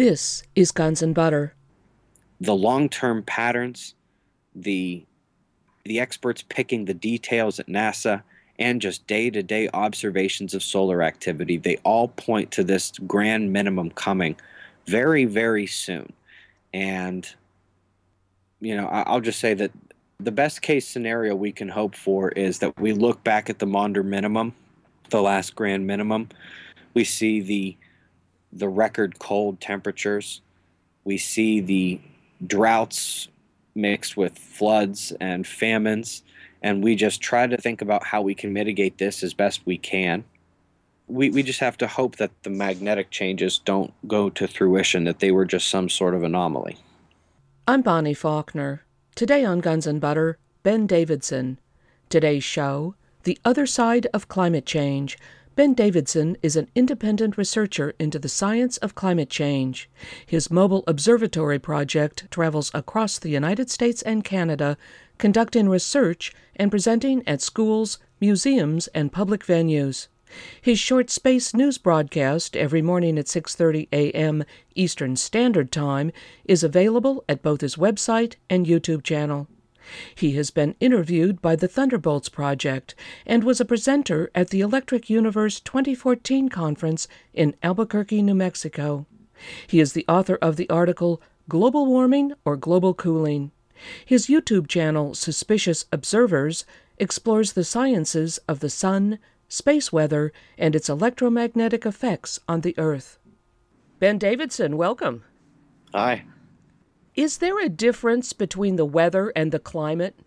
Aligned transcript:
This 0.00 0.44
is 0.56 0.72
Guns 0.72 1.02
and 1.02 1.14
Butter. 1.14 1.52
The 2.40 2.54
long-term 2.54 3.22
patterns, 3.24 3.94
the 4.54 5.04
the 5.84 6.00
experts 6.00 6.42
picking 6.48 6.86
the 6.86 6.94
details 6.94 7.60
at 7.60 7.66
NASA, 7.66 8.22
and 8.58 8.80
just 8.80 9.06
day-to-day 9.06 9.68
observations 9.74 10.54
of 10.54 10.62
solar 10.62 11.02
activity, 11.02 11.58
they 11.58 11.76
all 11.84 12.08
point 12.08 12.50
to 12.52 12.64
this 12.64 12.92
grand 13.06 13.52
minimum 13.52 13.90
coming 13.90 14.36
very, 14.86 15.26
very 15.26 15.66
soon. 15.66 16.10
And 16.72 17.28
you 18.62 18.74
know, 18.74 18.86
I'll 18.86 19.20
just 19.20 19.38
say 19.38 19.52
that 19.52 19.70
the 20.18 20.32
best 20.32 20.62
case 20.62 20.88
scenario 20.88 21.34
we 21.34 21.52
can 21.52 21.68
hope 21.68 21.94
for 21.94 22.30
is 22.30 22.60
that 22.60 22.72
we 22.80 22.94
look 22.94 23.22
back 23.22 23.50
at 23.50 23.58
the 23.58 23.66
Maunder 23.66 24.02
minimum, 24.02 24.54
the 25.10 25.20
last 25.20 25.54
grand 25.54 25.86
minimum. 25.86 26.30
We 26.94 27.04
see 27.04 27.42
the 27.42 27.76
the 28.52 28.68
record 28.68 29.18
cold 29.18 29.60
temperatures. 29.60 30.40
We 31.04 31.18
see 31.18 31.60
the 31.60 32.00
droughts 32.46 33.28
mixed 33.74 34.16
with 34.16 34.38
floods 34.38 35.12
and 35.20 35.46
famines, 35.46 36.22
and 36.62 36.82
we 36.82 36.96
just 36.96 37.20
try 37.20 37.46
to 37.46 37.56
think 37.56 37.82
about 37.82 38.04
how 38.04 38.22
we 38.22 38.34
can 38.34 38.52
mitigate 38.52 38.98
this 38.98 39.22
as 39.22 39.34
best 39.34 39.64
we 39.64 39.78
can. 39.78 40.24
We, 41.06 41.30
we 41.30 41.42
just 41.42 41.60
have 41.60 41.76
to 41.78 41.86
hope 41.86 42.16
that 42.16 42.30
the 42.42 42.50
magnetic 42.50 43.10
changes 43.10 43.58
don't 43.64 43.92
go 44.06 44.30
to 44.30 44.46
fruition, 44.46 45.04
that 45.04 45.18
they 45.18 45.32
were 45.32 45.44
just 45.44 45.68
some 45.68 45.88
sort 45.88 46.14
of 46.14 46.22
anomaly. 46.22 46.76
I'm 47.66 47.82
Bonnie 47.82 48.14
Faulkner. 48.14 48.84
Today 49.14 49.44
on 49.44 49.60
Guns 49.60 49.86
and 49.86 50.00
Butter, 50.00 50.38
Ben 50.62 50.86
Davidson. 50.86 51.58
Today's 52.08 52.44
show 52.44 52.94
The 53.24 53.38
Other 53.44 53.66
Side 53.66 54.06
of 54.12 54.28
Climate 54.28 54.66
Change 54.66 55.18
Ben 55.56 55.74
Davidson 55.74 56.36
is 56.42 56.54
an 56.54 56.68
independent 56.76 57.36
researcher 57.36 57.92
into 57.98 58.18
the 58.18 58.28
science 58.28 58.76
of 58.78 58.94
climate 58.94 59.28
change. 59.28 59.90
His 60.24 60.50
mobile 60.50 60.84
observatory 60.86 61.58
project 61.58 62.30
travels 62.30 62.70
across 62.72 63.18
the 63.18 63.30
United 63.30 63.68
States 63.68 64.00
and 64.02 64.22
Canada, 64.22 64.78
conducting 65.18 65.68
research 65.68 66.32
and 66.54 66.70
presenting 66.70 67.26
at 67.26 67.42
schools, 67.42 67.98
museums, 68.20 68.86
and 68.88 69.12
public 69.12 69.44
venues. 69.44 70.06
His 70.62 70.78
short 70.78 71.10
space 71.10 71.52
news 71.52 71.78
broadcast 71.78 72.56
every 72.56 72.80
morning 72.80 73.18
at 73.18 73.26
6:30 73.26 73.88
a.m. 73.92 74.44
Eastern 74.76 75.16
Standard 75.16 75.72
Time 75.72 76.12
is 76.44 76.62
available 76.62 77.24
at 77.28 77.42
both 77.42 77.60
his 77.60 77.74
website 77.74 78.36
and 78.48 78.66
YouTube 78.66 79.02
channel. 79.02 79.48
He 80.14 80.32
has 80.32 80.50
been 80.50 80.74
interviewed 80.80 81.40
by 81.42 81.56
the 81.56 81.68
Thunderbolts 81.68 82.28
Project 82.28 82.94
and 83.26 83.44
was 83.44 83.60
a 83.60 83.64
presenter 83.64 84.30
at 84.34 84.50
the 84.50 84.60
Electric 84.60 85.10
Universe 85.10 85.60
2014 85.60 86.48
conference 86.48 87.08
in 87.32 87.54
Albuquerque, 87.62 88.22
New 88.22 88.34
Mexico. 88.34 89.06
He 89.66 89.80
is 89.80 89.92
the 89.92 90.04
author 90.08 90.38
of 90.42 90.56
the 90.56 90.68
article 90.68 91.22
Global 91.48 91.86
Warming 91.86 92.32
or 92.44 92.56
Global 92.56 92.94
Cooling. 92.94 93.50
His 94.04 94.26
YouTube 94.26 94.68
channel, 94.68 95.14
Suspicious 95.14 95.86
Observers, 95.90 96.64
explores 96.98 97.52
the 97.52 97.64
sciences 97.64 98.38
of 98.46 98.60
the 98.60 98.70
sun, 98.70 99.18
space 99.48 99.92
weather, 99.92 100.32
and 100.58 100.76
its 100.76 100.88
electromagnetic 100.88 101.86
effects 101.86 102.38
on 102.46 102.60
the 102.60 102.74
Earth. 102.78 103.18
Ben 103.98 104.18
Davidson, 104.18 104.76
welcome. 104.76 105.24
Hi. 105.94 106.24
Is 107.20 107.36
there 107.36 107.60
a 107.60 107.68
difference 107.68 108.32
between 108.32 108.76
the 108.76 108.86
weather 108.86 109.30
and 109.36 109.52
the 109.52 109.58
climate? 109.58 110.18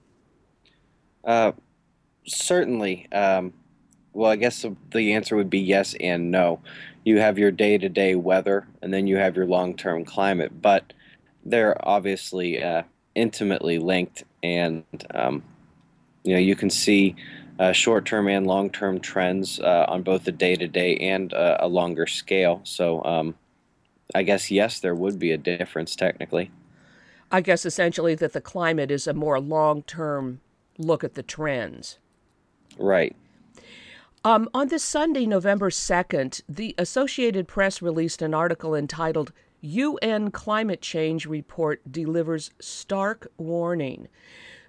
Uh, 1.24 1.54
certainly. 2.28 3.12
Um, 3.12 3.52
well, 4.14 4.30
I 4.30 4.36
guess 4.36 4.64
the 4.92 5.14
answer 5.14 5.36
would 5.36 5.50
be 5.50 5.58
yes 5.58 5.96
and 6.00 6.30
no. 6.30 6.60
You 7.04 7.18
have 7.18 7.40
your 7.40 7.50
day 7.50 7.80
to 7.80 7.90
day 7.90 8.14
weather, 8.14 8.68
and 8.84 8.94
then 8.94 9.08
you 9.08 9.18
have 9.18 9.36
your 9.36 9.48
long 9.48 9.76
term 9.76 10.06
climate, 10.06 10.62
but 10.62 10.94
they're 11.44 11.76
obviously 11.84 12.62
uh, 12.62 12.84
intimately 13.16 13.80
linked, 13.80 14.24
and 14.44 14.84
um, 15.16 15.42
you 16.24 16.34
know 16.34 16.40
you 16.40 16.56
can 16.56 16.70
see 16.70 17.16
uh, 17.58 17.72
short 17.72 18.06
term 18.06 18.28
and 18.28 18.46
long 18.46 18.70
term 18.70 19.00
trends 19.00 19.59
uh, 19.59 19.88
on 19.88 20.03
both 20.03 20.26
the 20.26 20.32
day 20.32 20.56
to 20.56 20.68
day 20.68 20.98
and 20.98 21.34
uh, 21.34 21.58
a 21.59 21.68
longer 21.68 22.06
scale. 22.06 22.62
So 22.64 23.03
um, 23.03 23.34
I 24.14 24.22
guess 24.22 24.52
yes, 24.52 24.80
there 24.80 24.94
would 24.94 25.18
be 25.18 25.32
a 25.32 25.40
difference 25.40 25.96
technically. 25.96 26.52
I 27.34 27.42
guess 27.42 27.66
essentially 27.66 28.14
that 28.14 28.34
the 28.34 28.42
climate 28.42 28.92
is 28.92 29.08
a 29.08 29.14
more 29.14 29.40
long 29.40 29.82
term 29.82 30.40
look 30.78 31.04
at 31.04 31.16
the 31.16 31.24
trends. 31.24 31.98
Right. 32.78 33.16
Um, 34.24 34.48
on 34.54 34.68
this 34.68 34.84
Sunday, 34.84 35.26
November 35.26 35.72
2nd, 35.72 36.44
the 36.48 36.76
Associated 36.78 37.48
Press 37.48 37.82
released 37.82 38.22
an 38.22 38.36
article 38.36 38.76
entitled 38.76 39.34
UN 39.62 40.30
Climate 40.30 40.82
Change 40.82 41.26
Report 41.26 41.82
Delivers 41.92 42.52
Stark 42.62 43.32
Warning. 43.38 44.08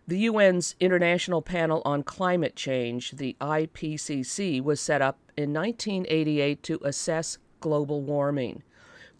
The 0.08 0.26
UN's 0.26 0.74
International 0.80 1.42
Panel 1.42 1.82
on 1.84 2.02
Climate 2.02 2.56
Change, 2.56 3.12
the 3.12 3.36
IPCC, 3.42 4.62
was 4.62 4.80
set 4.80 5.02
up 5.02 5.18
in 5.36 5.52
1988 5.52 6.62
to 6.62 6.80
assess 6.82 7.36
global 7.60 8.02
warming. 8.02 8.62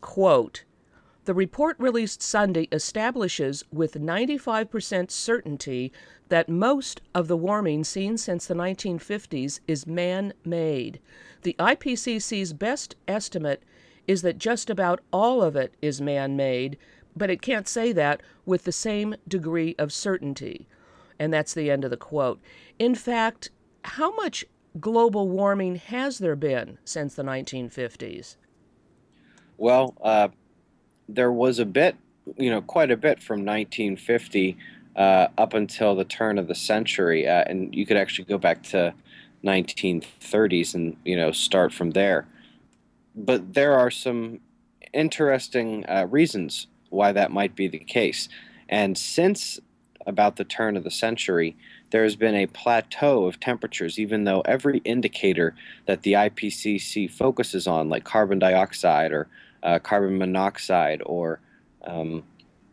Quote, 0.00 0.64
the 1.24 1.34
report 1.34 1.76
released 1.78 2.22
Sunday 2.22 2.68
establishes 2.70 3.64
with 3.72 3.94
95% 3.94 5.10
certainty 5.10 5.92
that 6.28 6.48
most 6.48 7.00
of 7.14 7.28
the 7.28 7.36
warming 7.36 7.84
seen 7.84 8.18
since 8.18 8.46
the 8.46 8.54
1950s 8.54 9.60
is 9.66 9.86
man 9.86 10.34
made. 10.44 11.00
The 11.42 11.56
IPCC's 11.58 12.52
best 12.52 12.96
estimate 13.08 13.62
is 14.06 14.22
that 14.22 14.38
just 14.38 14.68
about 14.68 15.00
all 15.12 15.42
of 15.42 15.56
it 15.56 15.74
is 15.80 16.00
man 16.00 16.36
made, 16.36 16.76
but 17.16 17.30
it 17.30 17.40
can't 17.40 17.68
say 17.68 17.92
that 17.92 18.22
with 18.44 18.64
the 18.64 18.72
same 18.72 19.14
degree 19.26 19.74
of 19.78 19.92
certainty. 19.92 20.66
And 21.18 21.32
that's 21.32 21.54
the 21.54 21.70
end 21.70 21.84
of 21.84 21.90
the 21.90 21.96
quote. 21.96 22.40
In 22.78 22.94
fact, 22.94 23.50
how 23.84 24.14
much 24.14 24.44
global 24.80 25.28
warming 25.28 25.76
has 25.76 26.18
there 26.18 26.36
been 26.36 26.78
since 26.84 27.14
the 27.14 27.22
1950s? 27.22 28.36
Well, 29.56 29.94
uh, 30.02 30.28
there 31.08 31.32
was 31.32 31.58
a 31.58 31.66
bit, 31.66 31.96
you 32.36 32.50
know, 32.50 32.60
quite 32.62 32.90
a 32.90 32.96
bit 32.96 33.22
from 33.22 33.44
1950 33.44 34.56
uh, 34.96 35.28
up 35.36 35.54
until 35.54 35.94
the 35.94 36.04
turn 36.04 36.38
of 36.38 36.48
the 36.48 36.54
century, 36.54 37.28
uh, 37.28 37.44
and 37.46 37.74
you 37.74 37.84
could 37.86 37.96
actually 37.96 38.24
go 38.24 38.38
back 38.38 38.62
to 38.62 38.94
1930s 39.44 40.74
and 40.74 40.96
you 41.04 41.16
know 41.16 41.32
start 41.32 41.72
from 41.72 41.90
there. 41.90 42.26
But 43.14 43.54
there 43.54 43.74
are 43.78 43.90
some 43.90 44.40
interesting 44.92 45.84
uh, 45.88 46.06
reasons 46.10 46.66
why 46.90 47.12
that 47.12 47.30
might 47.30 47.56
be 47.56 47.68
the 47.68 47.78
case, 47.78 48.28
and 48.68 48.96
since 48.96 49.60
about 50.06 50.36
the 50.36 50.44
turn 50.44 50.76
of 50.76 50.84
the 50.84 50.90
century, 50.90 51.56
there 51.90 52.02
has 52.02 52.14
been 52.14 52.34
a 52.34 52.46
plateau 52.46 53.24
of 53.24 53.40
temperatures, 53.40 53.98
even 53.98 54.24
though 54.24 54.42
every 54.42 54.78
indicator 54.78 55.54
that 55.86 56.02
the 56.02 56.12
IPCC 56.12 57.10
focuses 57.10 57.66
on, 57.66 57.88
like 57.88 58.04
carbon 58.04 58.38
dioxide 58.38 59.12
or 59.12 59.28
uh, 59.64 59.78
carbon 59.78 60.18
monoxide 60.18 61.02
or 61.04 61.40
um, 61.84 62.22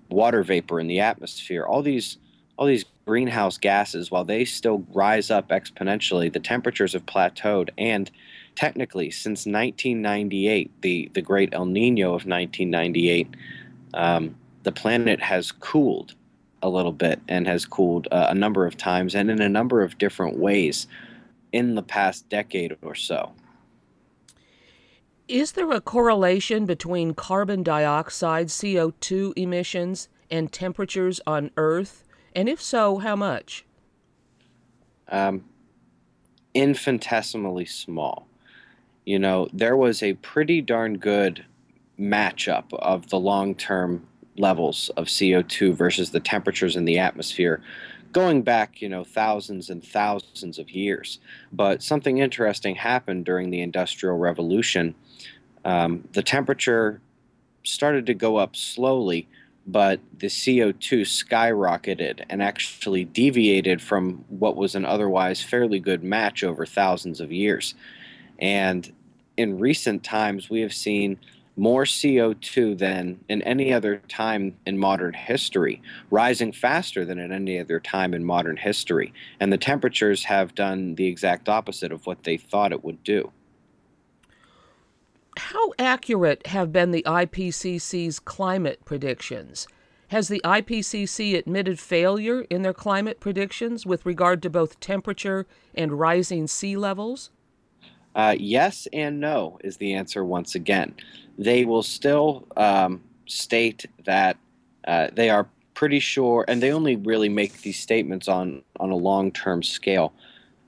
water 0.10 0.44
vapor 0.44 0.80
in 0.80 0.88
the 0.88 1.00
atmosphere. 1.00 1.64
All 1.66 1.82
these 1.82 2.18
all 2.58 2.68
these 2.68 2.86
greenhouse 3.08 3.58
gases, 3.58 4.12
while 4.12 4.24
they 4.24 4.46
still 4.46 4.86
rise 4.94 5.32
up 5.32 5.50
exponentially, 5.50 6.32
the 6.32 6.40
temperatures 6.40 6.94
have 6.94 7.06
plateaued. 7.08 7.70
And 7.78 8.12
technically, 8.56 9.10
since 9.10 9.46
1998, 9.46 10.82
the 10.82 11.10
the 11.14 11.22
great 11.22 11.54
El 11.54 11.66
Nino 11.66 12.10
of 12.10 12.26
1998, 12.26 13.28
um, 13.94 14.36
the 14.64 14.72
planet 14.72 15.20
has 15.22 15.52
cooled 15.52 16.14
a 16.62 16.70
little 16.70 16.92
bit 16.92 17.20
and 17.28 17.48
has 17.48 17.66
cooled 17.66 18.08
uh, 18.12 18.28
a 18.30 18.36
number 18.36 18.68
of 18.68 18.78
times 18.78 19.16
and 19.16 19.32
in 19.32 19.42
a 19.42 19.50
number 19.50 19.82
of 19.82 19.98
different 19.98 20.38
ways 20.38 20.86
in 21.52 21.74
the 21.74 21.82
past 21.82 22.30
decade 22.30 22.78
or 22.84 22.94
so. 22.94 23.34
Is 25.32 25.54
there 25.54 25.72
a 25.72 25.80
correlation 25.80 26.66
between 26.66 27.14
carbon 27.14 27.64
dioxide, 27.64 28.48
CO2 28.48 29.32
emissions, 29.38 30.10
and 30.30 30.52
temperatures 30.52 31.22
on 31.26 31.52
Earth? 31.56 32.04
And 32.36 32.50
if 32.50 32.62
so, 32.62 32.98
how 32.98 33.16
much? 33.16 33.64
Um, 35.08 35.46
infinitesimally 36.54 37.64
small. 37.64 38.28
You 39.06 39.20
know, 39.20 39.48
there 39.54 39.78
was 39.78 40.04
a 40.04 40.16
pretty 40.16 40.60
darn 40.60 40.98
good 40.98 41.46
matchup 41.98 42.66
of 42.74 43.08
the 43.08 43.20
long 43.20 43.56
term 43.56 44.06
levels 44.38 44.92
of 44.98 45.06
CO2 45.06 45.74
versus 45.74 46.12
the 46.12 46.20
temperatures 46.20 46.76
in 46.76 46.84
the 46.84 47.00
atmosphere 47.00 47.64
going 48.12 48.42
back, 48.42 48.82
you 48.82 48.90
know, 48.90 49.06
thousands 49.06 49.70
and 49.70 49.82
thousands 49.82 50.60
of 50.60 50.70
years. 50.72 51.20
But 51.54 51.82
something 51.82 52.18
interesting 52.18 52.76
happened 52.76 53.24
during 53.24 53.50
the 53.50 53.62
Industrial 53.62 54.18
Revolution 54.18 54.94
um, 55.66 56.08
the 56.14 56.24
temperature 56.24 57.02
started 57.64 58.06
to 58.08 58.14
go 58.14 58.38
up 58.38 58.56
slowly, 58.56 59.28
but 59.68 60.00
the 60.18 60.28
CO2 60.28 61.02
skyrocketed 61.02 62.24
and 62.30 62.42
actually 62.42 63.06
deviated 63.06 63.82
from 63.82 64.26
what 64.30 64.56
was 64.56 64.76
an 64.76 64.86
otherwise 64.86 65.42
fairly 65.42 65.80
good 65.80 66.04
match 66.04 66.44
over 66.44 66.66
thousands 66.66 67.22
of 67.22 67.32
years. 67.32 67.76
And 68.40 68.92
in 69.38 69.60
recent 69.60 70.04
times, 70.04 70.50
we 70.50 70.62
have 70.62 70.74
seen 70.74 71.18
more 71.58 71.84
CO2 71.84 72.78
than 72.78 73.20
in 73.30 73.42
any 73.44 73.74
other 73.74 73.98
time 74.08 74.56
in 74.66 74.78
modern 74.78 75.14
history, 75.14 75.82
rising 76.10 76.52
faster 76.52 77.06
than 77.06 77.20
at 77.20 77.32
any 77.32 77.60
other 77.60 77.80
time 77.80 78.14
in 78.14 78.24
modern 78.24 78.58
history. 78.58 79.14
And 79.40 79.52
the 79.52 79.58
temperatures 79.58 80.24
have 80.24 80.56
done 80.56 80.96
the 80.96 81.08
exact 81.08 81.50
opposite 81.50 81.92
of 81.92 82.06
what 82.08 82.24
they 82.24 82.38
thought 82.38 82.72
it 82.72 82.84
would 82.84 83.04
do. 83.04 83.32
How 85.38 85.72
accurate 85.80 86.48
have 86.48 86.72
been 86.72 86.92
the 86.92 87.04
IPCC's 87.04 88.20
climate 88.20 88.84
predictions? 88.86 89.68
Has 90.10 90.28
the 90.28 90.42
IPCC 90.44 91.38
admitted 91.38 91.80
failure 91.80 92.42
in 92.50 92.64
their 92.64 92.74
climate 92.74 93.22
predictions 93.22 93.86
with 93.86 94.06
regard 94.06 94.42
to 94.44 94.50
both 94.50 94.80
temperature 94.82 95.48
and 95.74 95.94
rising 95.94 96.48
sea 96.48 96.76
levels? 96.76 97.30
Uh, 98.14 98.36
yes 98.38 98.90
and 98.92 99.22
no 99.22 99.58
is 99.64 99.78
the 99.78 99.94
answer 99.94 100.26
once 100.26 100.56
again. 100.56 100.94
They 101.38 101.64
will 101.64 101.84
still 101.84 102.46
um, 102.58 103.02
state 103.26 103.86
that 104.04 104.36
uh, 104.86 105.08
they 105.14 105.30
are 105.30 105.48
pretty 105.76 106.00
sure, 106.00 106.44
and 106.50 106.62
they 106.62 106.74
only 106.74 106.98
really 106.98 107.30
make 107.30 107.62
these 107.62 107.80
statements 107.80 108.28
on, 108.28 108.64
on 108.82 108.92
a 108.92 108.96
long 108.96 109.32
term 109.32 109.64
scale, 109.64 110.12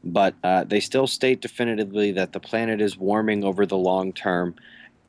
but 0.04 0.36
uh, 0.44 0.64
they 0.64 0.80
still 0.80 1.08
state 1.08 1.42
definitively 1.42 2.12
that 2.12 2.34
the 2.34 2.40
planet 2.40 2.82
is 2.82 2.98
warming 2.98 3.44
over 3.44 3.66
the 3.66 3.78
long 3.78 4.12
term 4.14 4.56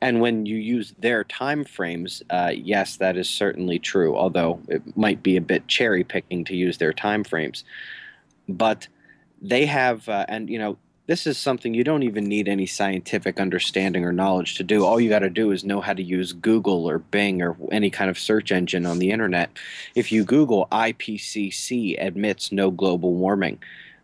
and 0.01 0.21
when 0.21 0.45
you 0.45 0.57
use 0.57 0.93
their 0.99 1.23
time 1.23 1.63
frames, 1.63 2.21
uh, 2.29 2.51
yes, 2.55 2.97
that 2.97 3.17
is 3.17 3.29
certainly 3.29 3.79
true. 3.79 4.15
Although 4.15 4.59
it 4.67 4.95
might 4.95 5.23
be 5.23 5.37
a 5.37 5.41
bit 5.41 5.67
cherry 5.67 6.03
picking 6.03 6.43
to 6.45 6.55
use 6.55 6.77
their 6.77 6.93
time 6.93 7.23
frames, 7.23 7.63
but 8.47 8.87
they 9.41 9.65
have, 9.65 10.07
uh, 10.09 10.25
and 10.27 10.49
you 10.49 10.59
know, 10.59 10.77
this 11.07 11.27
is 11.27 11.37
something 11.37 11.73
you 11.73 11.83
don't 11.83 12.03
even 12.03 12.25
need 12.25 12.47
any 12.47 12.65
scientific 12.65 13.39
understanding 13.39 14.03
or 14.03 14.11
knowledge 14.11 14.55
to 14.55 14.63
do. 14.63 14.83
All 14.85 14.99
you 14.99 15.07
got 15.07 15.19
to 15.19 15.29
do 15.29 15.51
is 15.51 15.63
know 15.63 15.79
how 15.79 15.93
to 15.93 16.01
use 16.01 16.33
Google 16.33 16.89
or 16.89 16.97
Bing 16.99 17.43
or 17.43 17.55
any 17.71 17.91
kind 17.91 18.09
of 18.09 18.17
search 18.17 18.51
engine 18.51 18.87
on 18.87 18.97
the 18.97 19.11
internet. 19.11 19.51
If 19.93 20.11
you 20.11 20.23
Google 20.23 20.67
IPCC 20.71 22.03
admits 22.03 22.51
no 22.51 22.71
global 22.71 23.13
warming, 23.13 23.59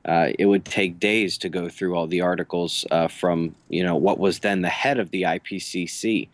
uh, 0.06 0.30
it 0.40 0.46
would 0.46 0.66
take 0.66 1.00
days 1.00 1.38
to 1.40 1.50
go 1.50 1.70
through 1.70 1.96
all 1.96 2.08
the 2.08 2.22
articles 2.22 2.86
uh, 2.92 3.08
from 3.08 3.56
you 3.70 3.84
know 3.84 3.96
what 3.96 4.20
was 4.20 4.40
then 4.40 4.62
the 4.62 4.70
head 4.70 5.00
of 5.00 5.12
the 5.12 5.24
IPCC, 5.24 6.28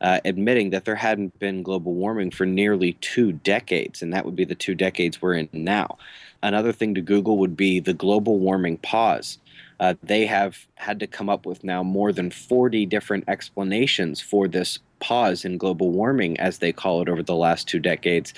uh, 0.00 0.20
admitting 0.24 0.70
that 0.70 0.84
there 0.84 0.96
hadn't 0.96 1.38
been 1.38 1.62
global 1.62 1.94
warming 1.94 2.30
for 2.30 2.46
nearly 2.46 2.94
two 2.94 3.32
decades, 3.32 4.02
and 4.02 4.12
that 4.12 4.24
would 4.24 4.36
be 4.36 4.44
the 4.44 4.54
two 4.54 4.74
decades 4.74 5.22
we're 5.22 5.34
in 5.34 5.48
now. 5.52 5.96
Another 6.42 6.72
thing 6.72 6.94
to 6.94 7.00
Google 7.00 7.38
would 7.38 7.56
be 7.56 7.78
the 7.78 7.94
global 7.94 8.38
warming 8.38 8.78
pause. 8.78 9.38
Uh, 9.78 9.94
they 10.02 10.26
have 10.26 10.66
had 10.76 11.00
to 11.00 11.06
come 11.06 11.28
up 11.28 11.46
with 11.46 11.64
now 11.64 11.82
more 11.82 12.12
than 12.12 12.30
40 12.30 12.86
different 12.86 13.24
explanations 13.28 14.20
for 14.20 14.46
this 14.46 14.78
pause 15.00 15.44
in 15.44 15.58
global 15.58 15.90
warming, 15.90 16.38
as 16.38 16.58
they 16.58 16.72
call 16.72 17.02
it, 17.02 17.08
over 17.08 17.22
the 17.22 17.34
last 17.34 17.66
two 17.66 17.80
decades. 17.80 18.32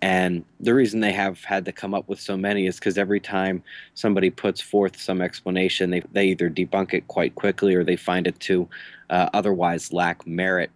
And 0.00 0.44
the 0.60 0.74
reason 0.74 1.00
they 1.00 1.12
have 1.12 1.42
had 1.42 1.64
to 1.64 1.72
come 1.72 1.92
up 1.92 2.08
with 2.08 2.20
so 2.20 2.36
many 2.36 2.66
is 2.66 2.76
because 2.76 2.98
every 2.98 3.18
time 3.18 3.64
somebody 3.94 4.30
puts 4.30 4.60
forth 4.60 5.00
some 5.00 5.20
explanation, 5.20 5.90
they, 5.90 6.02
they 6.12 6.26
either 6.26 6.48
debunk 6.48 6.94
it 6.94 7.08
quite 7.08 7.34
quickly 7.34 7.74
or 7.74 7.82
they 7.82 7.96
find 7.96 8.26
it 8.26 8.38
to 8.40 8.68
uh, 9.10 9.28
otherwise 9.34 9.92
lack 9.92 10.26
merit. 10.26 10.70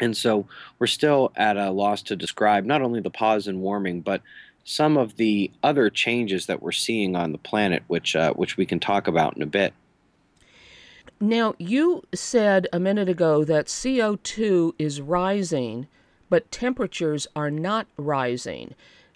And 0.00 0.16
so 0.16 0.46
we're 0.78 0.88
still 0.88 1.32
at 1.36 1.56
a 1.56 1.70
loss 1.70 2.02
to 2.02 2.16
describe 2.16 2.64
not 2.64 2.82
only 2.82 3.00
the 3.00 3.10
pause 3.10 3.46
in 3.46 3.60
warming, 3.60 4.00
but 4.00 4.22
some 4.64 4.96
of 4.96 5.16
the 5.16 5.50
other 5.62 5.88
changes 5.88 6.46
that 6.46 6.60
we're 6.60 6.72
seeing 6.72 7.16
on 7.16 7.32
the 7.32 7.38
planet, 7.38 7.82
which, 7.86 8.14
uh, 8.16 8.32
which 8.34 8.56
we 8.56 8.66
can 8.66 8.80
talk 8.80 9.06
about 9.06 9.36
in 9.36 9.42
a 9.42 9.46
bit. 9.46 9.72
Now, 11.20 11.54
you 11.58 12.02
said 12.14 12.68
a 12.72 12.78
minute 12.78 13.08
ago 13.08 13.44
that 13.44 13.66
CO2 13.66 14.74
is 14.78 15.00
rising 15.00 15.88
but 16.28 16.50
temperatures 16.50 17.26
are 17.34 17.50
not 17.50 17.86
rising. 17.96 18.74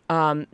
Um, 0.09 0.47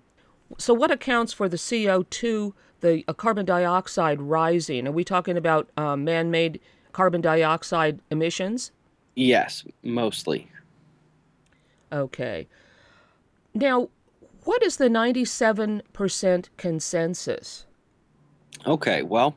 so, 0.56 0.72
what 0.72 0.90
accounts 0.90 1.32
for 1.32 1.48
the 1.48 1.56
CO2, 1.56 2.52
the 2.80 3.04
uh, 3.06 3.12
carbon 3.12 3.44
dioxide 3.44 4.20
rising? 4.20 4.86
Are 4.88 4.92
we 4.92 5.04
talking 5.04 5.36
about 5.36 5.68
uh, 5.76 5.96
man 5.96 6.30
made 6.30 6.60
carbon 6.92 7.20
dioxide 7.20 8.00
emissions? 8.10 8.72
Yes, 9.14 9.64
mostly. 9.82 10.50
Okay. 11.92 12.46
Now, 13.54 13.88
what 14.44 14.62
is 14.62 14.76
the 14.76 14.88
97% 14.88 16.48
consensus? 16.56 17.66
Okay, 18.66 19.02
well, 19.02 19.36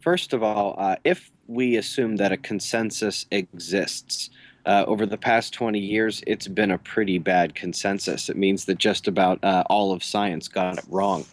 first 0.00 0.32
of 0.32 0.42
all, 0.42 0.74
uh, 0.78 0.96
if 1.04 1.30
we 1.46 1.76
assume 1.76 2.16
that 2.16 2.32
a 2.32 2.36
consensus 2.36 3.26
exists, 3.30 4.30
uh, 4.66 4.84
over 4.86 5.06
the 5.06 5.16
past 5.16 5.54
20 5.54 5.78
years, 5.78 6.22
it's 6.26 6.48
been 6.48 6.72
a 6.72 6.78
pretty 6.78 7.18
bad 7.18 7.54
consensus. 7.54 8.28
It 8.28 8.36
means 8.36 8.64
that 8.64 8.78
just 8.78 9.06
about 9.06 9.42
uh, 9.44 9.62
all 9.70 9.92
of 9.92 10.02
science 10.02 10.48
got 10.48 10.78
it 10.78 10.84
wrong. 10.88 11.24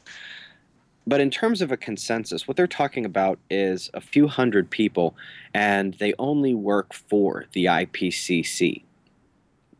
But 1.05 1.19
in 1.19 1.31
terms 1.31 1.61
of 1.61 1.71
a 1.71 1.77
consensus, 1.77 2.47
what 2.47 2.55
they're 2.55 2.67
talking 2.67 3.05
about 3.05 3.39
is 3.49 3.89
a 3.93 3.99
few 3.99 4.27
hundred 4.27 4.69
people, 4.69 5.15
and 5.53 5.95
they 5.95 6.13
only 6.17 6.53
work 6.53 6.93
for 6.93 7.45
the 7.51 7.65
IPCC. 7.65 8.83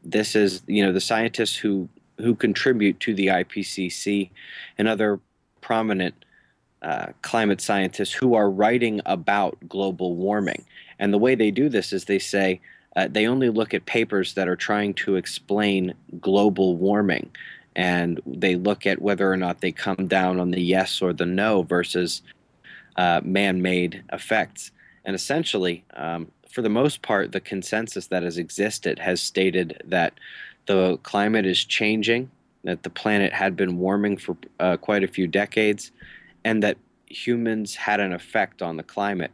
This 0.04 0.36
is, 0.36 0.64
you 0.68 0.86
know, 0.86 0.92
the 0.92 1.00
scientists 1.00 1.56
who 1.56 1.88
who 2.18 2.36
contribute 2.36 3.00
to 3.00 3.14
the 3.14 3.28
IPCC 3.28 4.30
and 4.78 4.88
other 4.88 5.20
prominent 5.62 6.14
uh, 6.82 7.08
climate 7.22 7.62
scientists 7.62 8.14
who 8.14 8.36
are 8.36 8.50
writing 8.50 9.02
about 9.06 9.58
global 9.68 10.16
warming. 10.16 10.64
And 11.00 11.14
the 11.14 11.18
way 11.18 11.34
they 11.34 11.50
do 11.50 11.70
this 11.70 11.92
is 11.92 12.06
they 12.06 12.20
say, 12.20 12.62
uh, 12.96 13.08
they 13.10 13.28
only 13.28 13.50
look 13.50 13.74
at 13.74 13.86
papers 13.86 14.34
that 14.36 14.48
are 14.48 14.56
trying 14.56 14.94
to 14.94 15.16
explain 15.16 15.94
global 16.20 16.76
warming 16.76 17.32
and 17.76 18.22
they 18.26 18.56
look 18.56 18.86
at 18.86 19.02
whether 19.02 19.32
or 19.32 19.38
not 19.38 19.62
they 19.62 19.72
come 19.72 20.08
down 20.08 20.40
on 20.40 20.52
the 20.52 20.62
yes 20.62 21.02
or 21.02 21.14
the 21.14 21.26
no 21.26 21.64
versus 21.64 22.22
uh, 22.98 23.22
man 23.24 23.62
made 23.62 24.04
effects. 24.12 24.72
And 25.06 25.16
essentially, 25.16 25.84
um, 25.96 26.32
for 26.50 26.62
the 26.62 26.70
most 26.70 27.02
part, 27.02 27.32
the 27.32 27.40
consensus 27.40 28.08
that 28.08 28.24
has 28.24 28.38
existed 28.38 29.00
has 29.00 29.22
stated 29.22 29.82
that 29.86 30.14
the 30.68 30.98
climate 31.04 31.46
is 31.46 31.66
changing, 31.66 32.30
that 32.64 32.84
the 32.84 32.90
planet 32.90 33.34
had 33.34 33.56
been 33.56 33.78
warming 33.80 34.18
for 34.18 34.38
uh, 34.60 34.78
quite 34.78 35.04
a 35.04 35.08
few 35.08 35.28
decades, 35.28 35.92
and 36.46 36.62
that 36.62 36.78
humans 37.08 37.76
had 37.76 38.00
an 38.00 38.14
effect 38.14 38.62
on 38.62 38.78
the 38.78 38.84
climate. 38.84 39.32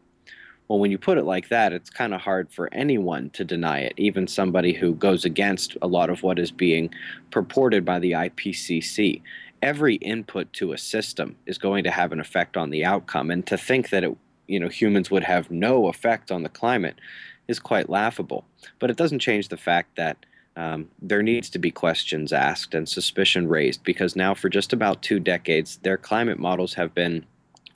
Well, 0.70 0.78
when 0.78 0.92
you 0.92 1.00
put 1.00 1.18
it 1.18 1.26
like 1.26 1.50
that, 1.50 1.74
it's 1.74 1.90
kind 1.90 2.14
of 2.14 2.22
hard 2.22 2.52
for 2.52 2.72
anyone 2.72 3.32
to 3.32 3.44
deny 3.44 3.80
it, 3.80 3.94
even 3.98 4.28
somebody 4.28 4.72
who 4.72 4.94
goes 4.94 5.26
against 5.26 5.76
a 5.82 5.88
lot 5.88 6.12
of 6.12 6.22
what 6.22 6.38
is 6.38 6.52
being 6.52 6.92
purported 7.32 7.84
by 7.84 7.98
the 7.98 8.12
IPCC. 8.12 9.24
Every 9.64 9.96
input 9.96 10.54
to 10.54 10.72
a 10.72 10.78
system 10.78 11.36
is 11.48 11.58
going 11.58 11.84
to 11.86 11.92
have 11.92 12.12
an 12.12 12.20
effect 12.20 12.56
on 12.56 12.70
the 12.70 12.86
outcome, 12.86 13.32
and 13.32 13.46
to 13.48 13.58
think 13.58 13.90
that 13.90 14.04
it, 14.04 14.16
you 14.48 14.60
know 14.60 14.70
humans 14.70 15.10
would 15.10 15.24
have 15.24 15.50
no 15.50 15.88
effect 15.88 16.32
on 16.32 16.44
the 16.44 16.50
climate 16.50 17.00
is 17.48 17.60
quite 17.60 17.90
laughable. 17.90 18.46
But 18.78 18.92
it 18.92 18.98
doesn't 18.98 19.20
change 19.20 19.48
the 19.48 19.58
fact 19.58 19.96
that 19.96 20.24
um, 20.56 20.88
there 21.02 21.24
needs 21.24 21.50
to 21.50 21.60
be 21.60 21.72
questions 21.72 22.32
asked 22.32 22.76
and 22.76 22.88
suspicion 22.88 23.48
raised 23.48 23.84
because 23.84 24.16
now, 24.16 24.36
for 24.36 24.50
just 24.50 24.72
about 24.72 25.02
two 25.02 25.20
decades, 25.20 25.78
their 25.78 25.98
climate 25.98 26.38
models 26.38 26.76
have 26.76 26.94
been 26.94 27.26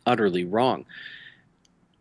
utterly 0.05 0.45
wrong. 0.45 0.85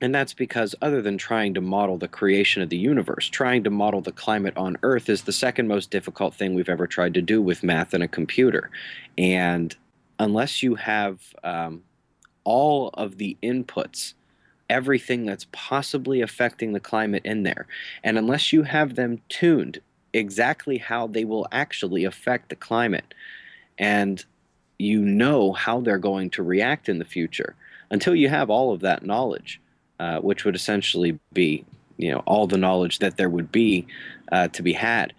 And 0.02 0.12
that's 0.12 0.34
because, 0.34 0.74
other 0.82 1.00
than 1.00 1.16
trying 1.16 1.54
to 1.54 1.60
model 1.60 1.96
the 1.96 2.08
creation 2.08 2.60
of 2.60 2.70
the 2.70 2.76
universe, 2.76 3.28
trying 3.28 3.62
to 3.62 3.70
model 3.70 4.00
the 4.00 4.10
climate 4.10 4.56
on 4.56 4.76
Earth 4.82 5.08
is 5.08 5.22
the 5.22 5.32
second 5.32 5.68
most 5.68 5.92
difficult 5.92 6.34
thing 6.34 6.54
we've 6.54 6.68
ever 6.68 6.88
tried 6.88 7.14
to 7.14 7.22
do 7.22 7.40
with 7.40 7.62
math 7.62 7.94
and 7.94 8.02
a 8.02 8.08
computer. 8.08 8.68
And 9.16 9.76
unless 10.18 10.60
you 10.60 10.74
have 10.74 11.20
um, 11.44 11.84
all 12.42 12.88
of 12.94 13.18
the 13.18 13.36
inputs, 13.44 14.14
everything 14.68 15.24
that's 15.24 15.46
possibly 15.52 16.20
affecting 16.20 16.72
the 16.72 16.80
climate 16.80 17.24
in 17.24 17.44
there, 17.44 17.68
and 18.02 18.18
unless 18.18 18.52
you 18.52 18.64
have 18.64 18.96
them 18.96 19.22
tuned 19.28 19.80
exactly 20.12 20.78
how 20.78 21.06
they 21.06 21.24
will 21.24 21.46
actually 21.52 22.02
affect 22.02 22.48
the 22.48 22.56
climate, 22.56 23.14
and 23.78 24.24
you 24.80 25.00
know 25.00 25.52
how 25.52 25.80
they're 25.80 25.96
going 25.96 26.28
to 26.30 26.42
react 26.42 26.88
in 26.88 26.98
the 26.98 27.04
future, 27.04 27.54
until 27.88 28.16
you 28.16 28.28
have 28.28 28.50
all 28.50 28.72
of 28.72 28.80
that 28.80 29.06
knowledge 29.06 29.60
uh, 30.02 30.18
which 30.18 30.44
would 30.44 30.56
essentially 30.56 31.16
be 31.32 31.64
you 31.96 32.10
know 32.10 32.22
all 32.26 32.48
the 32.48 32.58
knowledge 32.58 32.98
that 32.98 33.16
there 33.16 33.30
would 33.30 33.52
be 33.52 33.86
uh, 34.32 34.48
to 34.48 34.62
be 34.62 34.72
had. 34.72 35.12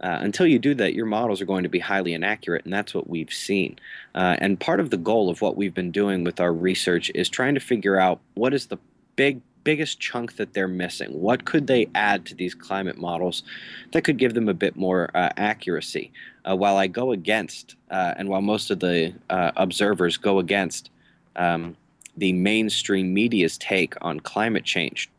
Uh, 0.00 0.18
until 0.20 0.46
you 0.46 0.60
do 0.60 0.76
that, 0.76 0.94
your 0.94 1.06
models 1.06 1.40
are 1.40 1.44
going 1.44 1.64
to 1.64 1.68
be 1.68 1.80
highly 1.80 2.14
inaccurate, 2.14 2.64
and 2.64 2.72
that's 2.72 2.94
what 2.94 3.10
we've 3.10 3.32
seen. 3.32 3.76
Uh, 4.14 4.36
and 4.38 4.60
part 4.60 4.78
of 4.78 4.90
the 4.90 4.96
goal 4.96 5.28
of 5.28 5.42
what 5.42 5.56
we've 5.56 5.74
been 5.74 5.90
doing 5.90 6.22
with 6.22 6.38
our 6.38 6.52
research 6.52 7.10
is 7.16 7.28
trying 7.28 7.54
to 7.54 7.60
figure 7.60 7.98
out 7.98 8.20
what 8.34 8.54
is 8.54 8.66
the 8.66 8.78
big 9.16 9.40
biggest 9.64 9.98
chunk 9.98 10.36
that 10.36 10.54
they're 10.54 10.68
missing. 10.68 11.10
What 11.20 11.44
could 11.44 11.66
they 11.66 11.88
add 11.96 12.24
to 12.26 12.36
these 12.36 12.54
climate 12.54 12.96
models 12.96 13.42
that 13.90 14.02
could 14.02 14.18
give 14.18 14.34
them 14.34 14.48
a 14.48 14.54
bit 14.54 14.76
more 14.76 15.10
uh, 15.16 15.30
accuracy? 15.36 16.12
Uh, 16.48 16.54
while 16.54 16.76
I 16.76 16.86
go 16.86 17.10
against, 17.10 17.74
uh, 17.90 18.14
and 18.16 18.28
while 18.28 18.40
most 18.40 18.70
of 18.70 18.78
the 18.78 19.12
uh, 19.28 19.50
observers 19.56 20.16
go 20.16 20.38
against 20.38 20.90
um, 21.34 21.76
the 22.18 22.32
mainstream 22.32 23.14
media's 23.14 23.56
take 23.58 23.94
on 24.00 24.20
climate 24.20 24.64
change. 24.64 25.10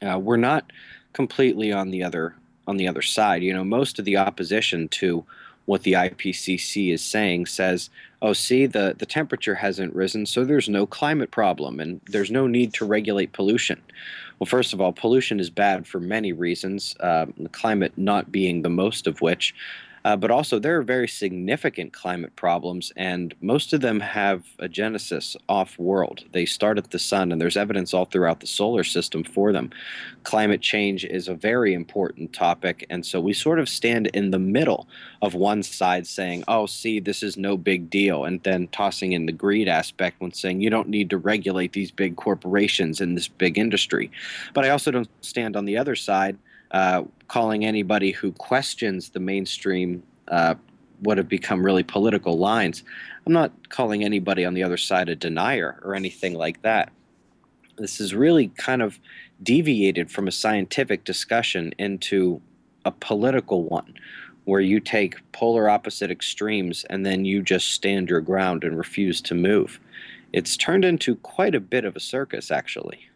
Uh, 0.00 0.18
we're 0.18 0.36
not 0.36 0.70
completely 1.12 1.72
on 1.72 1.90
the 1.90 2.02
other 2.02 2.34
on 2.66 2.76
the 2.76 2.86
other 2.86 3.02
side. 3.02 3.42
You 3.42 3.52
know, 3.52 3.64
most 3.64 3.98
of 3.98 4.04
the 4.04 4.16
opposition 4.16 4.88
to 4.88 5.24
what 5.64 5.82
the 5.82 5.92
IPCC 5.92 6.92
is 6.92 7.02
saying 7.02 7.46
says, 7.46 7.90
oh, 8.20 8.32
see, 8.32 8.66
the, 8.66 8.94
the 8.98 9.06
temperature 9.06 9.54
hasn't 9.54 9.94
risen, 9.94 10.26
so 10.26 10.44
there's 10.44 10.68
no 10.68 10.86
climate 10.86 11.30
problem 11.30 11.80
and 11.80 12.00
there's 12.06 12.30
no 12.30 12.46
need 12.46 12.72
to 12.74 12.84
regulate 12.84 13.32
pollution. 13.32 13.80
Well, 14.38 14.46
first 14.46 14.72
of 14.72 14.80
all, 14.80 14.92
pollution 14.92 15.38
is 15.38 15.50
bad 15.50 15.86
for 15.86 16.00
many 16.00 16.32
reasons, 16.32 16.96
uh, 17.00 17.26
the 17.36 17.48
climate 17.48 17.92
not 17.96 18.32
being 18.32 18.62
the 18.62 18.70
most 18.70 19.06
of 19.06 19.20
which. 19.20 19.54
Uh, 20.04 20.16
but 20.16 20.30
also, 20.30 20.58
there 20.58 20.78
are 20.78 20.82
very 20.82 21.08
significant 21.08 21.92
climate 21.92 22.34
problems, 22.36 22.92
and 22.96 23.34
most 23.40 23.72
of 23.72 23.80
them 23.80 24.00
have 24.00 24.44
a 24.58 24.68
genesis 24.68 25.36
off 25.48 25.78
world. 25.78 26.24
They 26.32 26.44
start 26.44 26.78
at 26.78 26.90
the 26.90 26.98
sun, 26.98 27.30
and 27.30 27.40
there's 27.40 27.56
evidence 27.56 27.94
all 27.94 28.04
throughout 28.04 28.40
the 28.40 28.46
solar 28.46 28.84
system 28.84 29.22
for 29.22 29.52
them. 29.52 29.70
Climate 30.24 30.60
change 30.60 31.04
is 31.04 31.28
a 31.28 31.34
very 31.34 31.72
important 31.72 32.32
topic, 32.32 32.86
and 32.90 33.06
so 33.06 33.20
we 33.20 33.32
sort 33.32 33.58
of 33.58 33.68
stand 33.68 34.08
in 34.08 34.30
the 34.30 34.38
middle 34.38 34.88
of 35.20 35.34
one 35.34 35.62
side 35.62 36.06
saying, 36.06 36.42
oh, 36.48 36.66
see, 36.66 36.98
this 36.98 37.22
is 37.22 37.36
no 37.36 37.56
big 37.56 37.88
deal, 37.88 38.24
and 38.24 38.42
then 38.42 38.68
tossing 38.68 39.12
in 39.12 39.26
the 39.26 39.32
greed 39.32 39.68
aspect 39.68 40.20
when 40.20 40.32
saying 40.32 40.60
you 40.60 40.70
don't 40.70 40.88
need 40.88 41.10
to 41.10 41.18
regulate 41.18 41.72
these 41.72 41.90
big 41.90 42.16
corporations 42.16 43.00
and 43.00 43.16
this 43.16 43.28
big 43.28 43.56
industry. 43.56 44.10
But 44.52 44.64
I 44.64 44.70
also 44.70 44.90
don't 44.90 45.08
stand 45.20 45.56
on 45.56 45.64
the 45.64 45.78
other 45.78 45.94
side 45.94 46.36
uh, 46.72 47.04
calling 47.28 47.64
anybody 47.64 48.10
who 48.10 48.32
questions 48.32 49.10
the 49.10 49.20
mainstream 49.20 50.02
uh, 50.28 50.54
what 51.00 51.18
have 51.18 51.28
become 51.28 51.64
really 51.64 51.82
political 51.82 52.38
lines. 52.38 52.84
I'm 53.26 53.32
not 53.32 53.68
calling 53.68 54.04
anybody 54.04 54.44
on 54.44 54.54
the 54.54 54.62
other 54.62 54.76
side 54.76 55.08
a 55.08 55.16
denier 55.16 55.80
or 55.82 55.94
anything 55.94 56.34
like 56.34 56.62
that. 56.62 56.90
This 57.76 58.00
is 58.00 58.14
really 58.14 58.48
kind 58.48 58.82
of 58.82 58.98
deviated 59.42 60.10
from 60.10 60.28
a 60.28 60.32
scientific 60.32 61.04
discussion 61.04 61.72
into 61.78 62.40
a 62.84 62.92
political 62.92 63.64
one 63.64 63.94
where 64.44 64.60
you 64.60 64.80
take 64.80 65.20
polar 65.32 65.68
opposite 65.68 66.10
extremes 66.10 66.84
and 66.90 67.06
then 67.06 67.24
you 67.24 67.42
just 67.42 67.70
stand 67.70 68.08
your 68.08 68.20
ground 68.20 68.64
and 68.64 68.76
refuse 68.76 69.20
to 69.20 69.34
move. 69.34 69.80
It's 70.32 70.56
turned 70.56 70.84
into 70.84 71.16
quite 71.16 71.54
a 71.54 71.60
bit 71.60 71.84
of 71.84 71.94
a 71.94 72.00
circus, 72.00 72.50
actually. 72.50 73.08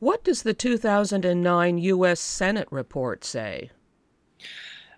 What 0.00 0.22
does 0.22 0.42
the 0.42 0.54
2009 0.54 1.78
U.S. 1.78 2.20
Senate 2.20 2.68
report 2.70 3.24
say? 3.24 3.70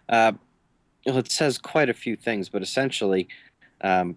Uh, 0.08 0.32
well, 1.06 1.18
it 1.18 1.30
says 1.30 1.56
quite 1.56 1.88
a 1.88 1.94
few 1.94 2.16
things, 2.16 2.48
but 2.48 2.62
essentially, 2.62 3.28
um, 3.80 4.16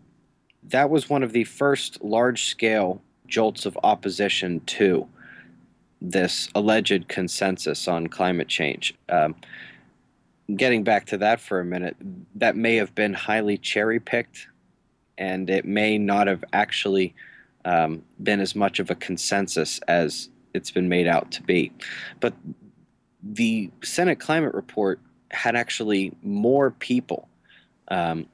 that 0.63 0.89
was 0.89 1.09
one 1.09 1.23
of 1.23 1.31
the 1.31 1.45
first 1.45 2.03
large 2.03 2.45
scale 2.45 3.01
jolts 3.27 3.65
of 3.65 3.77
opposition 3.83 4.59
to 4.61 5.07
this 6.01 6.49
alleged 6.53 7.07
consensus 7.07 7.87
on 7.87 8.07
climate 8.07 8.49
change. 8.49 8.93
Um, 9.07 9.35
getting 10.53 10.83
back 10.83 11.05
to 11.07 11.17
that 11.17 11.39
for 11.39 11.61
a 11.61 11.65
minute, 11.65 11.95
that 12.35 12.57
may 12.57 12.75
have 12.75 12.93
been 12.93 13.13
highly 13.13 13.57
cherry 13.57 14.01
picked, 14.01 14.47
and 15.17 15.49
it 15.49 15.63
may 15.63 15.97
not 15.97 16.27
have 16.27 16.43
actually 16.51 17.15
um, 17.63 18.03
been 18.21 18.41
as 18.41 18.53
much 18.53 18.79
of 18.79 18.89
a 18.89 18.95
consensus 18.95 19.79
as 19.87 20.29
it's 20.53 20.71
been 20.71 20.89
made 20.89 21.07
out 21.07 21.31
to 21.31 21.43
be. 21.43 21.71
But 22.19 22.33
the 23.21 23.71
Senate 23.83 24.19
climate 24.19 24.53
report 24.53 24.99
had 25.31 25.55
actually 25.55 26.13
more 26.21 26.71
people 26.71 27.27
um, 27.87 28.27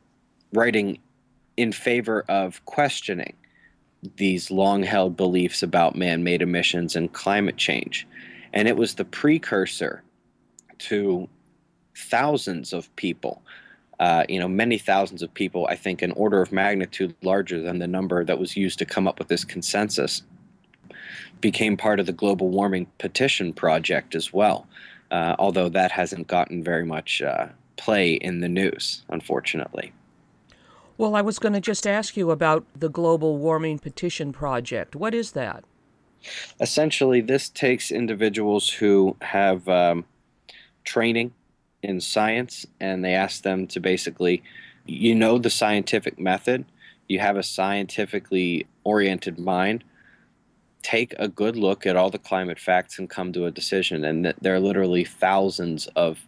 writing 0.54 1.00
in 1.58 1.72
favor 1.72 2.26
of 2.28 2.64
questioning 2.66 3.36
these 4.16 4.50
long 4.50 4.84
held 4.84 5.18
beliefs 5.18 5.62
about 5.62 5.96
man 5.96 6.24
made 6.24 6.42
emissions 6.42 6.96
and 6.96 7.12
climate 7.12 7.58
change. 7.58 8.08
And 8.54 8.68
it 8.68 8.78
was 8.78 8.96
the 8.96 9.06
precursor 9.06 10.04
to 10.80 11.28
thousands 11.96 12.74
of 12.74 12.94
people. 12.96 13.42
Uh, 14.00 14.24
you 14.30 14.40
know, 14.40 14.48
many 14.48 14.78
thousands 14.78 15.22
of 15.22 15.34
people, 15.34 15.68
I 15.70 15.76
think, 15.76 16.02
an 16.02 16.14
order 16.14 16.42
of 16.42 16.54
magnitude 16.54 17.14
larger 17.22 17.62
than 17.62 17.80
the 17.80 17.88
number 17.88 18.24
that 18.24 18.40
was 18.40 18.56
used 18.56 18.80
to 18.80 18.86
come 18.86 19.08
up 19.08 19.20
with 19.20 19.28
this 19.28 19.44
consensus 19.44 20.24
became 21.42 21.78
part 21.78 22.00
of 22.00 22.06
the 22.06 22.14
global 22.14 22.50
warming 22.50 22.88
petition 22.98 23.54
project 23.54 24.16
as 24.16 24.34
well, 24.34 24.68
uh, 25.12 25.36
although 25.40 25.70
that 25.70 25.92
hasn't 25.92 26.28
gotten 26.28 26.64
very 26.64 26.86
much 26.86 27.22
uh, 27.22 27.48
play 27.78 28.14
in 28.14 28.42
the 28.42 28.50
news, 28.50 29.04
unfortunately. 29.10 29.94
Well, 30.98 31.16
I 31.16 31.22
was 31.22 31.40
going 31.40 31.54
to 31.54 31.62
just 31.62 31.88
ask 31.88 32.18
you 32.18 32.30
about 32.30 32.66
the 32.78 32.90
global 32.90 33.38
warming 33.38 33.80
petition 33.80 34.34
project. 34.34 34.96
What 34.96 35.14
is 35.14 35.32
that? 35.32 35.64
Essentially, 36.60 37.22
this 37.22 37.48
takes 37.48 37.90
individuals 37.90 38.70
who 38.70 39.16
have 39.22 39.68
um, 39.70 40.04
training 40.84 41.32
in 41.82 42.02
science 42.02 42.66
and 42.82 43.06
they 43.06 43.14
ask 43.14 43.44
them 43.44 43.66
to 43.68 43.80
basically, 43.80 44.44
you 44.86 45.16
know, 45.16 45.38
the 45.38 45.50
scientific 45.50 46.20
method, 46.20 46.66
you 47.08 47.20
have 47.20 47.38
a 47.38 47.44
scientifically 47.44 48.68
oriented 48.84 49.40
mind 49.40 49.86
take 50.82 51.14
a 51.20 51.28
good 51.28 51.56
look 51.56 51.86
at 51.86 51.96
all 51.96 52.10
the 52.10 52.18
climate 52.20 52.60
facts 52.60 53.00
and 53.00 53.10
come 53.10 53.34
to 53.34 53.46
a 53.46 53.52
decision. 53.52 54.06
And 54.06 54.34
there 54.42 54.56
are 54.56 54.60
literally 54.60 55.04
thousands 55.04 55.88
of 55.96 56.28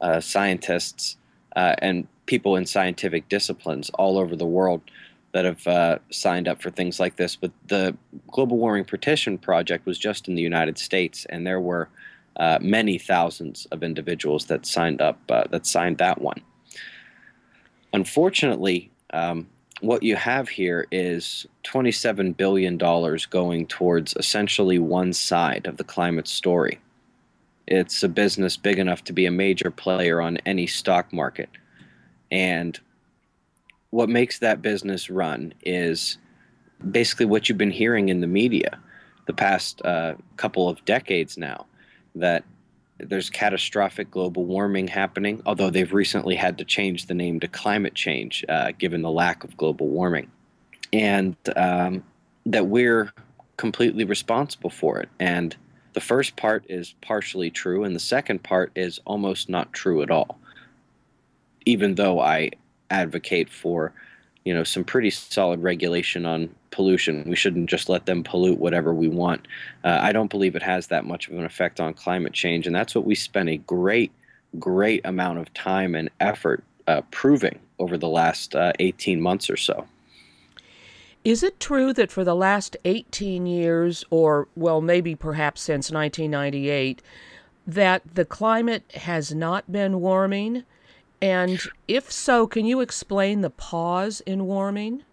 uh, 0.00 0.20
scientists 0.20 1.16
uh, 1.56 1.74
and 1.78 2.06
people 2.26 2.56
in 2.56 2.64
scientific 2.64 3.28
disciplines 3.28 3.90
all 3.90 4.18
over 4.18 4.36
the 4.36 4.46
world 4.46 4.82
that 5.32 5.44
have 5.44 5.66
uh, 5.66 5.98
signed 6.10 6.48
up 6.48 6.60
for 6.60 6.70
things 6.70 6.98
like 6.98 7.16
this. 7.16 7.36
But 7.36 7.52
the 7.68 7.96
Global 8.28 8.56
Warming 8.56 8.84
Petition 8.84 9.38
Project 9.38 9.86
was 9.86 9.98
just 9.98 10.28
in 10.28 10.34
the 10.34 10.42
United 10.42 10.78
States, 10.78 11.26
and 11.28 11.46
there 11.46 11.60
were 11.60 11.88
uh, 12.36 12.58
many 12.60 12.98
thousands 12.98 13.66
of 13.66 13.82
individuals 13.82 14.46
that 14.46 14.66
signed 14.66 15.00
up 15.00 15.18
uh, 15.28 15.44
that 15.50 15.66
signed 15.66 15.98
that 15.98 16.20
one. 16.20 16.40
Unfortunately, 17.92 18.90
um, 19.12 19.48
what 19.80 20.02
you 20.02 20.16
have 20.16 20.48
here 20.48 20.86
is 20.90 21.46
$27 21.64 22.36
billion 22.36 22.76
going 22.76 23.66
towards 23.66 24.14
essentially 24.16 24.78
one 24.78 25.12
side 25.12 25.66
of 25.66 25.76
the 25.76 25.84
climate 25.84 26.28
story. 26.28 26.80
It's 27.66 28.02
a 28.02 28.08
business 28.08 28.56
big 28.56 28.78
enough 28.78 29.04
to 29.04 29.12
be 29.12 29.26
a 29.26 29.30
major 29.30 29.70
player 29.70 30.20
on 30.20 30.38
any 30.38 30.66
stock 30.66 31.12
market. 31.12 31.48
And 32.30 32.78
what 33.90 34.08
makes 34.08 34.38
that 34.38 34.62
business 34.62 35.08
run 35.08 35.54
is 35.62 36.18
basically 36.90 37.26
what 37.26 37.48
you've 37.48 37.58
been 37.58 37.70
hearing 37.70 38.08
in 38.08 38.20
the 38.20 38.26
media 38.26 38.78
the 39.26 39.32
past 39.32 39.80
uh, 39.84 40.14
couple 40.36 40.68
of 40.68 40.84
decades 40.84 41.38
now 41.38 41.66
that 42.14 42.44
there's 43.04 43.30
catastrophic 43.30 44.10
global 44.10 44.44
warming 44.44 44.88
happening, 44.88 45.42
although 45.46 45.70
they've 45.70 45.92
recently 45.92 46.36
had 46.36 46.58
to 46.58 46.64
change 46.64 47.06
the 47.06 47.14
name 47.14 47.40
to 47.40 47.48
climate 47.48 47.94
change 47.94 48.44
uh, 48.48 48.72
given 48.78 49.02
the 49.02 49.10
lack 49.10 49.44
of 49.44 49.56
global 49.56 49.88
warming. 49.88 50.30
And 50.92 51.36
um, 51.56 52.04
that 52.46 52.66
we're 52.66 53.12
completely 53.56 54.04
responsible 54.04 54.70
for 54.70 54.98
it. 54.98 55.08
And 55.18 55.54
the 55.92 56.00
first 56.00 56.36
part 56.36 56.64
is 56.68 56.94
partially 57.00 57.50
true, 57.50 57.84
and 57.84 57.94
the 57.94 58.00
second 58.00 58.42
part 58.42 58.72
is 58.74 59.00
almost 59.04 59.48
not 59.48 59.72
true 59.72 60.02
at 60.02 60.10
all. 60.10 60.38
Even 61.66 61.96
though 61.96 62.20
I 62.20 62.50
advocate 62.90 63.48
for 63.48 63.92
you 64.44 64.54
know 64.54 64.64
some 64.64 64.84
pretty 64.84 65.10
solid 65.10 65.62
regulation 65.62 66.26
on 66.26 66.54
pollution. 66.70 67.24
We 67.26 67.36
shouldn't 67.36 67.68
just 67.68 67.88
let 67.88 68.06
them 68.06 68.22
pollute 68.22 68.58
whatever 68.58 68.94
we 68.94 69.08
want. 69.08 69.46
Uh, 69.84 69.98
I 70.00 70.12
don't 70.12 70.30
believe 70.30 70.54
it 70.56 70.62
has 70.62 70.88
that 70.88 71.04
much 71.04 71.28
of 71.28 71.34
an 71.34 71.44
effect 71.44 71.80
on 71.80 71.94
climate 71.94 72.32
change, 72.32 72.66
and 72.66 72.74
that's 72.74 72.94
what 72.94 73.04
we 73.04 73.14
spent 73.14 73.48
a 73.48 73.56
great, 73.58 74.12
great 74.58 75.00
amount 75.04 75.38
of 75.38 75.52
time 75.54 75.94
and 75.94 76.10
effort 76.20 76.64
uh, 76.86 77.02
proving 77.10 77.58
over 77.78 77.96
the 77.96 78.08
last 78.08 78.54
uh, 78.54 78.72
18 78.78 79.20
months 79.20 79.48
or 79.50 79.56
so. 79.56 79.86
Is 81.24 81.42
it 81.42 81.60
true 81.60 81.92
that 81.92 82.10
for 82.10 82.24
the 82.24 82.34
last 82.34 82.76
18 82.84 83.46
years, 83.46 84.04
or 84.10 84.48
well, 84.56 84.80
maybe 84.80 85.14
perhaps 85.14 85.60
since 85.60 85.90
1998, 85.90 87.02
that 87.66 88.02
the 88.14 88.24
climate 88.24 88.90
has 88.94 89.34
not 89.34 89.70
been 89.70 90.00
warming? 90.00 90.64
And 91.20 91.60
if 91.86 92.10
so, 92.10 92.46
can 92.46 92.64
you 92.64 92.80
explain 92.80 93.42
the 93.42 93.50
pause 93.50 94.22
in 94.22 94.46
warming? 94.46 95.04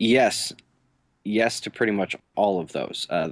Yes. 0.00 0.52
Yes 1.24 1.60
to 1.60 1.70
pretty 1.70 1.92
much 1.92 2.16
all 2.34 2.58
of 2.58 2.72
those. 2.72 3.06
Uh, 3.10 3.30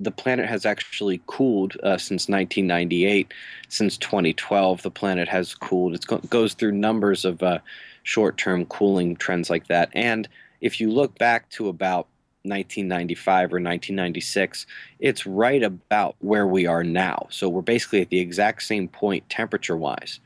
the 0.00 0.10
planet 0.10 0.48
has 0.48 0.66
actually 0.66 1.22
cooled 1.28 1.76
uh, 1.84 1.96
since 1.96 2.28
1998. 2.28 3.32
Since 3.68 3.96
2012, 3.98 4.82
the 4.82 4.90
planet 4.90 5.28
has 5.28 5.54
cooled. 5.54 5.94
It 5.94 6.06
go- 6.06 6.18
goes 6.18 6.54
through 6.54 6.72
numbers 6.72 7.24
of 7.24 7.42
uh, 7.44 7.60
short 8.02 8.36
term 8.36 8.66
cooling 8.66 9.14
trends 9.14 9.48
like 9.48 9.68
that. 9.68 9.90
And 9.94 10.28
if 10.60 10.80
you 10.80 10.90
look 10.90 11.16
back 11.16 11.48
to 11.50 11.68
about 11.68 12.08
1995 12.42 13.52
or 13.52 13.62
1996, 13.62 14.66
it's 14.98 15.26
right 15.26 15.62
about 15.62 16.16
where 16.18 16.48
we 16.48 16.66
are 16.66 16.82
now. 16.82 17.28
So 17.30 17.48
we're 17.48 17.62
basically 17.62 18.00
at 18.00 18.10
the 18.10 18.18
exact 18.18 18.64
same 18.64 18.88
point 18.88 19.30
temperature 19.30 19.76
wise, 19.76 20.18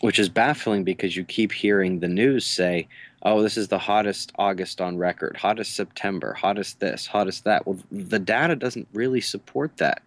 which 0.00 0.18
is 0.18 0.28
baffling 0.28 0.84
because 0.84 1.16
you 1.16 1.24
keep 1.24 1.52
hearing 1.52 2.00
the 2.00 2.08
news 2.08 2.44
say, 2.44 2.88
oh, 3.22 3.42
this 3.42 3.56
is 3.56 3.68
the 3.68 3.78
hottest 3.78 4.32
August 4.38 4.80
on 4.80 4.98
record, 4.98 5.36
hottest 5.36 5.74
September, 5.74 6.34
hottest 6.34 6.80
this, 6.80 7.06
hottest 7.06 7.44
that. 7.44 7.66
Well, 7.66 7.78
the 7.90 8.18
data 8.18 8.54
doesn't 8.56 8.88
really 8.92 9.20
support 9.20 9.76
that. 9.78 10.02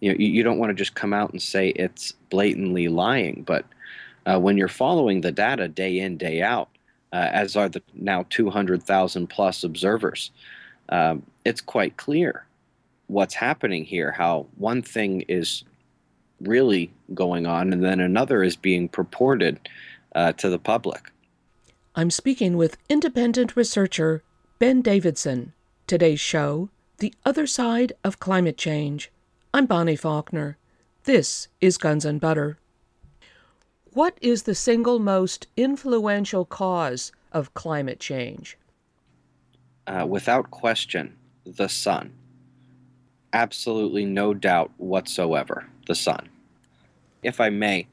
you 0.00 0.12
know, 0.12 0.18
you, 0.18 0.42
don't 0.42 0.58
want 0.58 0.70
to 0.70 0.74
just 0.74 0.94
come 0.94 1.12
out 1.12 1.32
and 1.32 1.42
say 1.42 1.70
it's 1.70 2.12
blatantly 2.30 2.88
lying, 2.88 3.42
but 3.46 3.64
uh, 4.26 4.38
when 4.38 4.56
you're 4.56 4.68
following 4.68 5.20
the 5.20 5.32
data 5.32 5.66
day 5.68 5.98
in, 5.98 6.16
day 6.16 6.42
out, 6.42 6.68
uh, 7.12 7.28
as 7.32 7.56
are 7.56 7.68
the 7.68 7.82
now 7.94 8.24
200,000 8.30 9.26
plus 9.26 9.64
observers, 9.64 10.30
um, 10.90 11.22
it's 11.44 11.60
quite 11.60 11.96
clear 11.96 12.46
what's 13.08 13.34
happening 13.34 13.84
here, 13.84 14.12
how 14.12 14.46
one 14.56 14.82
thing 14.82 15.22
is 15.22 15.64
really 16.40 16.92
going 17.14 17.46
on 17.46 17.72
and 17.72 17.82
then 17.82 18.00
another 18.00 18.42
is 18.42 18.56
being 18.56 18.88
purported 18.88 19.68
uh, 20.14 20.32
to 20.32 20.48
the 20.48 20.58
public. 20.58 21.10
I'm 21.94 22.10
speaking 22.10 22.56
with 22.56 22.76
independent 22.88 23.56
researcher 23.56 24.22
Ben 24.58 24.82
Davidson. 24.82 25.52
Today's 25.86 26.20
show 26.20 26.68
The 26.98 27.14
Other 27.24 27.46
Side 27.46 27.92
of 28.02 28.20
Climate 28.20 28.58
Change. 28.58 29.10
I'm 29.54 29.66
Bonnie 29.66 29.96
Faulkner. 29.96 30.58
This 31.04 31.48
is 31.60 31.78
Guns 31.78 32.04
and 32.04 32.20
Butter. 32.20 32.58
What 33.92 34.18
is 34.20 34.42
the 34.42 34.54
single 34.54 34.98
most 34.98 35.46
influential 35.56 36.44
cause 36.44 37.12
of 37.32 37.54
climate 37.54 38.00
change? 38.00 38.58
Uh, 39.86 40.04
without 40.06 40.50
question, 40.50 41.16
the 41.44 41.68
sun. 41.68 42.12
Absolutely 43.32 44.04
no 44.04 44.34
doubt 44.34 44.72
whatsoever, 44.76 45.66
the 45.86 45.94
sun. 45.94 46.28
If 47.22 47.40
I 47.40 47.50
may, 47.50 47.88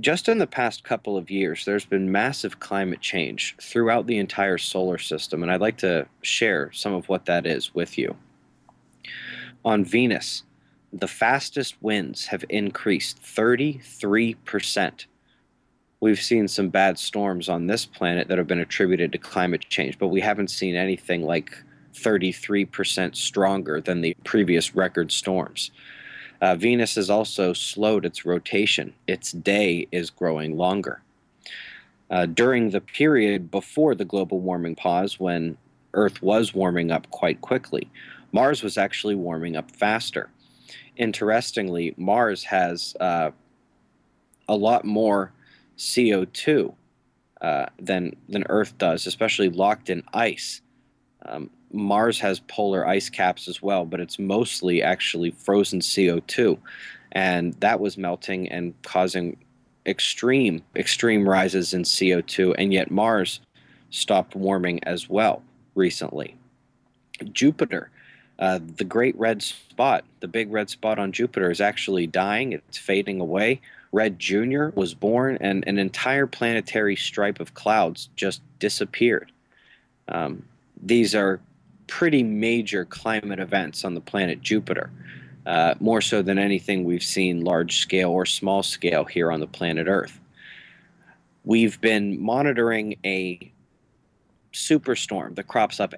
just 0.00 0.28
in 0.28 0.38
the 0.38 0.46
past 0.46 0.84
couple 0.84 1.16
of 1.16 1.30
years, 1.30 1.64
there's 1.64 1.86
been 1.86 2.12
massive 2.12 2.60
climate 2.60 3.00
change 3.00 3.56
throughout 3.60 4.06
the 4.06 4.18
entire 4.18 4.58
solar 4.58 4.98
system, 4.98 5.42
and 5.42 5.50
I'd 5.50 5.60
like 5.60 5.78
to 5.78 6.06
share 6.22 6.70
some 6.72 6.92
of 6.94 7.08
what 7.08 7.24
that 7.26 7.46
is 7.46 7.74
with 7.74 7.98
you. 7.98 8.16
On 9.64 9.84
Venus, 9.84 10.44
the 10.92 11.08
fastest 11.08 11.76
winds 11.82 12.26
have 12.26 12.44
increased 12.48 13.20
33%. 13.22 15.06
We've 16.00 16.20
seen 16.20 16.48
some 16.48 16.68
bad 16.68 16.98
storms 16.98 17.48
on 17.48 17.66
this 17.66 17.84
planet 17.84 18.28
that 18.28 18.38
have 18.38 18.46
been 18.46 18.60
attributed 18.60 19.12
to 19.12 19.18
climate 19.18 19.66
change, 19.68 19.98
but 19.98 20.08
we 20.08 20.20
haven't 20.20 20.48
seen 20.48 20.76
anything 20.76 21.22
like 21.22 21.52
33% 21.94 23.16
stronger 23.16 23.80
than 23.80 24.00
the 24.00 24.16
previous 24.24 24.74
record 24.74 25.10
storms. 25.10 25.70
Uh, 26.40 26.54
Venus 26.54 26.94
has 26.94 27.10
also 27.10 27.52
slowed 27.52 28.04
its 28.04 28.24
rotation. 28.24 28.94
Its 29.06 29.32
day 29.32 29.88
is 29.90 30.10
growing 30.10 30.56
longer. 30.56 31.02
Uh, 32.10 32.26
during 32.26 32.70
the 32.70 32.80
period 32.80 33.50
before 33.50 33.94
the 33.94 34.04
global 34.04 34.40
warming 34.40 34.74
pause, 34.74 35.20
when 35.20 35.56
Earth 35.94 36.22
was 36.22 36.54
warming 36.54 36.90
up 36.90 37.10
quite 37.10 37.40
quickly, 37.40 37.90
Mars 38.32 38.62
was 38.62 38.78
actually 38.78 39.14
warming 39.14 39.56
up 39.56 39.70
faster. 39.70 40.30
Interestingly, 40.96 41.94
Mars 41.96 42.44
has 42.44 42.94
uh, 43.00 43.30
a 44.48 44.56
lot 44.56 44.84
more 44.84 45.32
CO2 45.76 46.74
uh, 47.40 47.66
than 47.78 48.16
than 48.28 48.44
Earth 48.48 48.76
does, 48.78 49.06
especially 49.06 49.48
locked 49.48 49.90
in 49.90 50.02
ice. 50.12 50.60
Um, 51.26 51.50
Mars 51.72 52.18
has 52.20 52.40
polar 52.40 52.86
ice 52.86 53.08
caps 53.08 53.48
as 53.48 53.62
well, 53.62 53.84
but 53.84 54.00
it's 54.00 54.18
mostly 54.18 54.82
actually 54.82 55.30
frozen 55.30 55.80
CO2. 55.80 56.58
And 57.12 57.54
that 57.54 57.80
was 57.80 57.98
melting 57.98 58.48
and 58.48 58.74
causing 58.82 59.36
extreme, 59.86 60.62
extreme 60.76 61.28
rises 61.28 61.74
in 61.74 61.82
CO2. 61.82 62.54
And 62.58 62.72
yet 62.72 62.90
Mars 62.90 63.40
stopped 63.90 64.34
warming 64.34 64.82
as 64.84 65.08
well 65.08 65.42
recently. 65.74 66.36
Jupiter, 67.32 67.90
uh, 68.38 68.60
the 68.76 68.84
great 68.84 69.18
red 69.18 69.42
spot, 69.42 70.04
the 70.20 70.28
big 70.28 70.52
red 70.52 70.70
spot 70.70 70.98
on 70.98 71.12
Jupiter, 71.12 71.50
is 71.50 71.60
actually 71.60 72.06
dying. 72.06 72.52
It's 72.52 72.78
fading 72.78 73.20
away. 73.20 73.60
Red 73.90 74.18
Jr. 74.18 74.68
was 74.74 74.94
born, 74.94 75.38
and 75.40 75.64
an 75.66 75.78
entire 75.78 76.26
planetary 76.26 76.94
stripe 76.94 77.40
of 77.40 77.54
clouds 77.54 78.10
just 78.16 78.42
disappeared. 78.58 79.32
Um, 80.08 80.44
these 80.82 81.14
are 81.14 81.40
pretty 81.86 82.22
major 82.22 82.84
climate 82.84 83.40
events 83.40 83.84
on 83.84 83.94
the 83.94 84.00
planet 84.00 84.40
Jupiter, 84.40 84.90
uh, 85.46 85.74
more 85.80 86.00
so 86.00 86.22
than 86.22 86.38
anything 86.38 86.84
we've 86.84 87.02
seen 87.02 87.44
large 87.44 87.78
scale 87.78 88.10
or 88.10 88.26
small 88.26 88.62
scale 88.62 89.04
here 89.04 89.32
on 89.32 89.40
the 89.40 89.46
planet 89.46 89.86
Earth. 89.88 90.20
We've 91.44 91.80
been 91.80 92.20
monitoring 92.20 92.96
a 93.04 93.52
superstorm 94.52 95.34
that 95.36 95.48
crops 95.48 95.80
up 95.80 95.94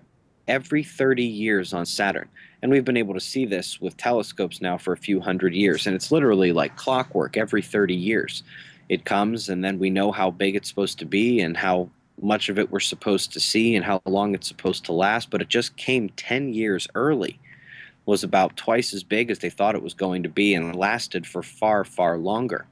every 0.47 0.83
30 0.83 1.25
years 1.25 1.73
on 1.73 1.87
Saturn. 1.87 2.29
And 2.63 2.71
we've 2.71 2.85
been 2.85 2.97
able 2.97 3.15
to 3.15 3.21
see 3.21 3.47
this 3.47 3.81
with 3.81 3.97
telescopes 3.97 4.61
now 4.61 4.77
for 4.77 4.93
a 4.93 4.99
few 4.99 5.21
hundred 5.21 5.55
years. 5.55 5.87
And 5.87 5.97
it's 5.97 6.13
literally 6.13 6.53
like 6.53 6.77
clockwork 6.77 7.37
every 7.37 7.63
30 7.63 7.95
years. 7.95 8.43
It 8.89 9.05
comes, 9.05 9.49
and 9.49 9.65
then 9.65 9.79
we 9.79 9.89
know 9.89 10.11
how 10.11 10.31
big 10.31 10.57
it's 10.57 10.69
supposed 10.69 10.99
to 10.99 11.05
be 11.05 11.41
and 11.41 11.57
how 11.57 11.89
much 12.23 12.49
of 12.49 12.59
it 12.59 12.71
we're 12.71 12.81
supposed 12.81 13.33
to 13.33 13.41
see 13.41 13.75
and 13.77 13.85
how 13.85 14.01
long 14.05 14.35
it's 14.35 14.49
supposed 14.49 14.85
to 14.85 14.93
last, 14.93 15.31
but 15.31 15.43
it 15.43 15.49
just 15.49 15.77
came 15.77 16.11
10 16.11 16.53
years 16.53 16.87
early. 16.95 17.39
Was 18.07 18.25
about 18.25 18.57
twice 18.57 18.93
as 18.93 19.05
big 19.05 19.31
as 19.31 19.39
they 19.39 19.51
thought 19.51 19.75
it 19.75 19.83
was 19.83 19.95
going 19.95 20.23
to 20.25 20.29
be 20.29 20.55
and 20.55 20.75
lasted 20.75 21.27
for 21.27 21.43
far, 21.43 21.85
far 21.85 22.19
longer. 22.19 22.67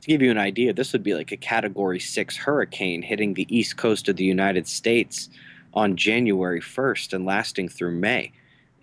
To 0.00 0.08
give 0.08 0.20
you 0.20 0.30
an 0.30 0.38
idea, 0.38 0.72
this 0.72 0.92
would 0.92 1.02
be 1.02 1.14
like 1.14 1.32
a 1.32 1.36
category 1.36 2.00
6 2.00 2.36
hurricane 2.36 3.02
hitting 3.02 3.34
the 3.34 3.46
east 3.54 3.76
coast 3.76 4.08
of 4.08 4.16
the 4.16 4.24
United 4.24 4.66
States 4.66 5.30
on 5.74 5.96
January 5.96 6.60
1st 6.60 7.12
and 7.12 7.24
lasting 7.24 7.68
through 7.68 7.92
May. 7.92 8.32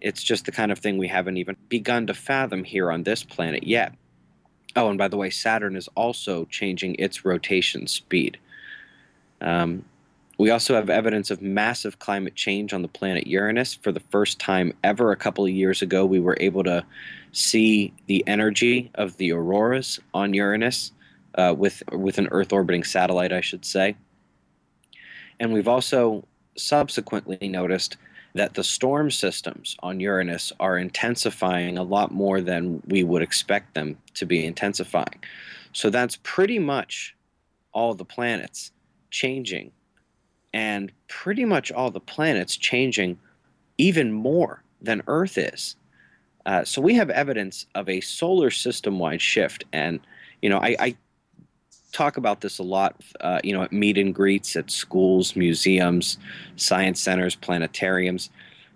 It's 0.01 0.23
just 0.23 0.45
the 0.45 0.51
kind 0.51 0.71
of 0.71 0.79
thing 0.79 0.97
we 0.97 1.07
haven't 1.07 1.37
even 1.37 1.55
begun 1.69 2.07
to 2.07 2.13
fathom 2.13 2.63
here 2.63 2.91
on 2.91 3.03
this 3.03 3.23
planet 3.23 3.63
yet. 3.63 3.93
Oh, 4.75 4.89
and 4.89 4.97
by 4.97 5.07
the 5.07 5.17
way, 5.17 5.29
Saturn 5.29 5.75
is 5.75 5.89
also 5.95 6.45
changing 6.45 6.95
its 6.95 7.25
rotation 7.25 7.87
speed. 7.87 8.39
Um, 9.41 9.85
we 10.41 10.49
also 10.49 10.73
have 10.73 10.89
evidence 10.89 11.29
of 11.29 11.39
massive 11.39 11.99
climate 11.99 12.33
change 12.33 12.73
on 12.73 12.81
the 12.81 12.87
planet 12.87 13.27
Uranus. 13.27 13.75
For 13.75 13.91
the 13.91 13.99
first 13.99 14.39
time 14.39 14.73
ever, 14.83 15.11
a 15.11 15.15
couple 15.15 15.45
of 15.45 15.51
years 15.51 15.83
ago, 15.83 16.03
we 16.03 16.19
were 16.19 16.35
able 16.39 16.63
to 16.63 16.83
see 17.31 17.93
the 18.07 18.23
energy 18.25 18.89
of 18.95 19.15
the 19.17 19.33
auroras 19.33 19.99
on 20.15 20.33
Uranus 20.33 20.93
uh, 21.35 21.53
with 21.55 21.83
with 21.91 22.17
an 22.17 22.27
Earth 22.31 22.51
orbiting 22.51 22.83
satellite, 22.83 23.31
I 23.31 23.41
should 23.41 23.63
say. 23.63 23.95
And 25.39 25.53
we've 25.53 25.67
also 25.67 26.25
subsequently 26.57 27.47
noticed 27.47 27.97
that 28.33 28.55
the 28.55 28.63
storm 28.63 29.11
systems 29.11 29.77
on 29.83 29.99
Uranus 29.99 30.51
are 30.59 30.75
intensifying 30.75 31.77
a 31.77 31.83
lot 31.83 32.11
more 32.11 32.41
than 32.41 32.81
we 32.87 33.03
would 33.03 33.21
expect 33.21 33.75
them 33.75 33.95
to 34.15 34.25
be 34.25 34.43
intensifying. 34.43 35.23
So 35.71 35.91
that's 35.91 36.17
pretty 36.23 36.57
much 36.57 37.15
all 37.73 37.93
the 37.93 38.05
planets 38.05 38.71
changing 39.11 39.71
and 40.53 40.91
pretty 41.07 41.45
much 41.45 41.71
all 41.71 41.91
the 41.91 41.99
planets 41.99 42.57
changing 42.57 43.17
even 43.77 44.11
more 44.11 44.63
than 44.81 45.01
Earth 45.07 45.37
is. 45.37 45.75
Uh, 46.45 46.63
so 46.63 46.81
we 46.81 46.95
have 46.95 47.09
evidence 47.09 47.65
of 47.75 47.87
a 47.87 48.01
solar 48.01 48.49
system 48.49 48.99
wide 48.99 49.21
shift. 49.21 49.63
And, 49.71 49.99
you 50.41 50.49
know, 50.49 50.57
I, 50.57 50.75
I 50.79 50.95
talk 51.91 52.17
about 52.17 52.41
this 52.41 52.57
a 52.59 52.63
lot, 52.63 52.95
uh, 53.19 53.39
you 53.43 53.53
know, 53.53 53.61
at 53.61 53.71
meet 53.71 53.97
and 53.97 54.13
greets 54.13 54.55
at 54.55 54.71
schools, 54.71 55.35
museums, 55.35 56.17
science 56.55 56.99
centers, 56.99 57.35
planetariums. 57.35 58.29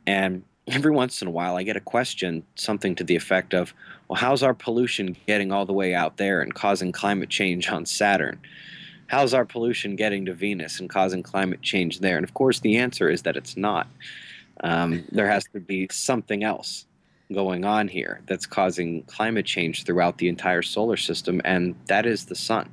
And 0.05 0.43
every 0.67 0.91
once 0.91 1.21
in 1.21 1.27
a 1.27 1.31
while, 1.31 1.55
I 1.55 1.63
get 1.63 1.75
a 1.75 1.81
question, 1.81 2.43
something 2.55 2.95
to 2.95 3.03
the 3.03 3.15
effect 3.15 3.53
of, 3.53 3.73
well, 4.07 4.19
how's 4.19 4.43
our 4.43 4.53
pollution 4.53 5.15
getting 5.25 5.51
all 5.51 5.65
the 5.65 5.73
way 5.73 5.95
out 5.95 6.17
there 6.17 6.41
and 6.41 6.53
causing 6.53 6.91
climate 6.91 7.29
change 7.29 7.69
on 7.69 7.85
Saturn? 7.85 8.39
How's 9.07 9.33
our 9.33 9.45
pollution 9.45 9.95
getting 9.95 10.25
to 10.25 10.33
Venus 10.33 10.79
and 10.79 10.89
causing 10.89 11.23
climate 11.23 11.61
change 11.61 11.99
there? 11.99 12.17
And 12.17 12.23
of 12.23 12.33
course, 12.33 12.59
the 12.59 12.77
answer 12.77 13.09
is 13.09 13.21
that 13.23 13.37
it's 13.37 13.57
not. 13.57 13.87
Um, 14.63 15.03
there 15.11 15.27
has 15.27 15.43
to 15.53 15.59
be 15.59 15.87
something 15.91 16.43
else 16.43 16.85
going 17.33 17.65
on 17.65 17.87
here 17.87 18.21
that's 18.27 18.45
causing 18.45 19.03
climate 19.03 19.45
change 19.45 19.83
throughout 19.83 20.17
the 20.17 20.27
entire 20.27 20.61
solar 20.61 20.97
system, 20.97 21.41
and 21.43 21.75
that 21.87 22.05
is 22.05 22.25
the 22.25 22.35
sun. 22.35 22.69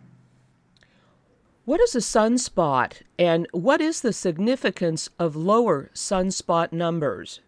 What 1.64 1.80
is 1.80 1.94
a 1.94 1.98
sunspot, 1.98 3.02
and 3.18 3.46
what 3.52 3.80
is 3.80 4.00
the 4.00 4.12
significance 4.12 5.08
of 5.18 5.36
lower 5.36 5.90
sunspot 5.94 6.72
numbers? 6.72 7.40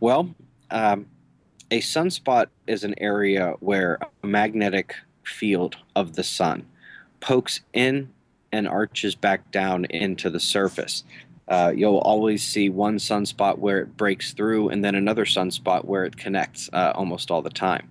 Well, 0.00 0.34
um, 0.70 1.06
a 1.70 1.80
sunspot 1.80 2.46
is 2.66 2.84
an 2.84 2.94
area 2.98 3.54
where 3.60 3.98
a 4.22 4.26
magnetic 4.26 4.94
field 5.24 5.76
of 5.96 6.14
the 6.14 6.24
sun 6.24 6.66
pokes 7.20 7.60
in 7.72 8.10
and 8.52 8.66
arches 8.66 9.14
back 9.14 9.50
down 9.50 9.84
into 9.86 10.30
the 10.30 10.40
surface. 10.40 11.04
Uh, 11.48 11.72
you'll 11.74 11.98
always 11.98 12.42
see 12.42 12.68
one 12.68 12.98
sunspot 12.98 13.58
where 13.58 13.80
it 13.80 13.96
breaks 13.96 14.32
through 14.32 14.68
and 14.68 14.84
then 14.84 14.94
another 14.94 15.24
sunspot 15.24 15.84
where 15.84 16.04
it 16.04 16.16
connects 16.16 16.68
uh, 16.72 16.92
almost 16.94 17.30
all 17.30 17.40
the 17.40 17.50
time. 17.50 17.88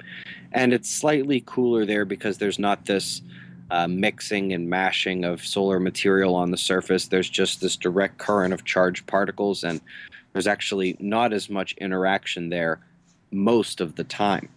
And 0.51 0.73
it's 0.73 0.89
slightly 0.89 1.43
cooler 1.45 1.85
there 1.85 2.05
because 2.05 2.37
there's 2.37 2.59
not 2.59 2.85
this 2.85 3.21
uh, 3.69 3.87
mixing 3.87 4.53
and 4.53 4.69
mashing 4.69 5.25
of 5.25 5.45
solar 5.45 5.79
material 5.79 6.35
on 6.35 6.51
the 6.51 6.57
surface. 6.57 7.07
There's 7.07 7.29
just 7.29 7.59
this 7.59 7.75
direct 7.75 8.17
current 8.17 8.53
of 8.53 8.63
charged 8.63 9.07
particles, 9.07 9.63
and 9.63 9.81
there's 10.33 10.47
actually 10.47 10.95
not 10.99 11.33
as 11.33 11.49
much 11.49 11.73
interaction 11.73 12.49
there 12.49 12.79
most 13.31 13.81
of 13.81 13.95
the 13.95 14.03
time. 14.03 14.49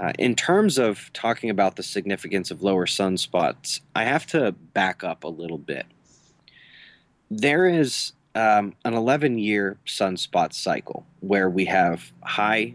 Uh, 0.00 0.12
in 0.18 0.34
terms 0.34 0.78
of 0.78 1.12
talking 1.12 1.50
about 1.50 1.76
the 1.76 1.82
significance 1.82 2.50
of 2.50 2.62
lower 2.62 2.86
sunspots, 2.86 3.80
I 3.94 4.04
have 4.04 4.26
to 4.28 4.52
back 4.52 5.04
up 5.04 5.24
a 5.24 5.28
little 5.28 5.58
bit. 5.58 5.84
There 7.30 7.66
is 7.66 8.12
um, 8.34 8.74
an 8.86 8.94
11 8.94 9.38
year 9.38 9.76
sunspot 9.86 10.54
cycle 10.54 11.04
where 11.20 11.50
we 11.50 11.66
have 11.66 12.12
high 12.22 12.74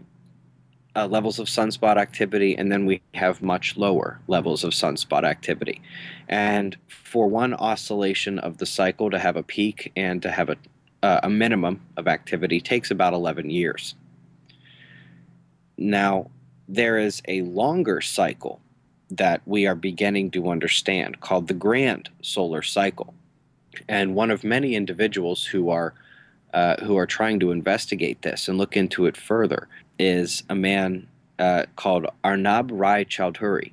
uh, 0.94 1.08
levels 1.08 1.40
of 1.40 1.48
sunspot 1.48 1.96
activity 1.96 2.56
and 2.56 2.70
then 2.70 2.86
we 2.86 3.02
have 3.14 3.42
much 3.42 3.76
lower 3.76 4.20
levels 4.28 4.62
of 4.62 4.72
sunspot 4.72 5.24
activity. 5.24 5.82
And 6.28 6.76
for 6.86 7.26
one 7.26 7.54
oscillation 7.54 8.38
of 8.38 8.58
the 8.58 8.66
cycle 8.66 9.10
to 9.10 9.18
have 9.18 9.34
a 9.34 9.42
peak 9.42 9.90
and 9.96 10.22
to 10.22 10.30
have 10.30 10.48
a, 10.48 10.56
uh, 11.02 11.20
a 11.24 11.28
minimum 11.28 11.80
of 11.96 12.06
activity 12.06 12.60
takes 12.60 12.92
about 12.92 13.14
11 13.14 13.50
years. 13.50 13.96
Now, 15.76 16.30
there 16.68 16.98
is 16.98 17.22
a 17.28 17.42
longer 17.42 18.00
cycle 18.00 18.60
that 19.10 19.40
we 19.46 19.66
are 19.66 19.74
beginning 19.74 20.30
to 20.32 20.50
understand 20.50 21.20
called 21.20 21.46
the 21.46 21.54
grand 21.54 22.08
solar 22.22 22.62
cycle. 22.62 23.14
And 23.88 24.14
one 24.14 24.30
of 24.30 24.42
many 24.42 24.74
individuals 24.74 25.44
who 25.44 25.70
are 25.70 25.94
uh, 26.54 26.76
who 26.84 26.96
are 26.96 27.06
trying 27.06 27.38
to 27.40 27.50
investigate 27.50 28.22
this 28.22 28.48
and 28.48 28.56
look 28.56 28.76
into 28.76 29.04
it 29.04 29.16
further 29.16 29.68
is 29.98 30.42
a 30.48 30.54
man 30.54 31.06
uh, 31.38 31.64
called 31.76 32.06
Arnab 32.24 32.70
Rai 32.72 33.04
Choudhuri. 33.04 33.72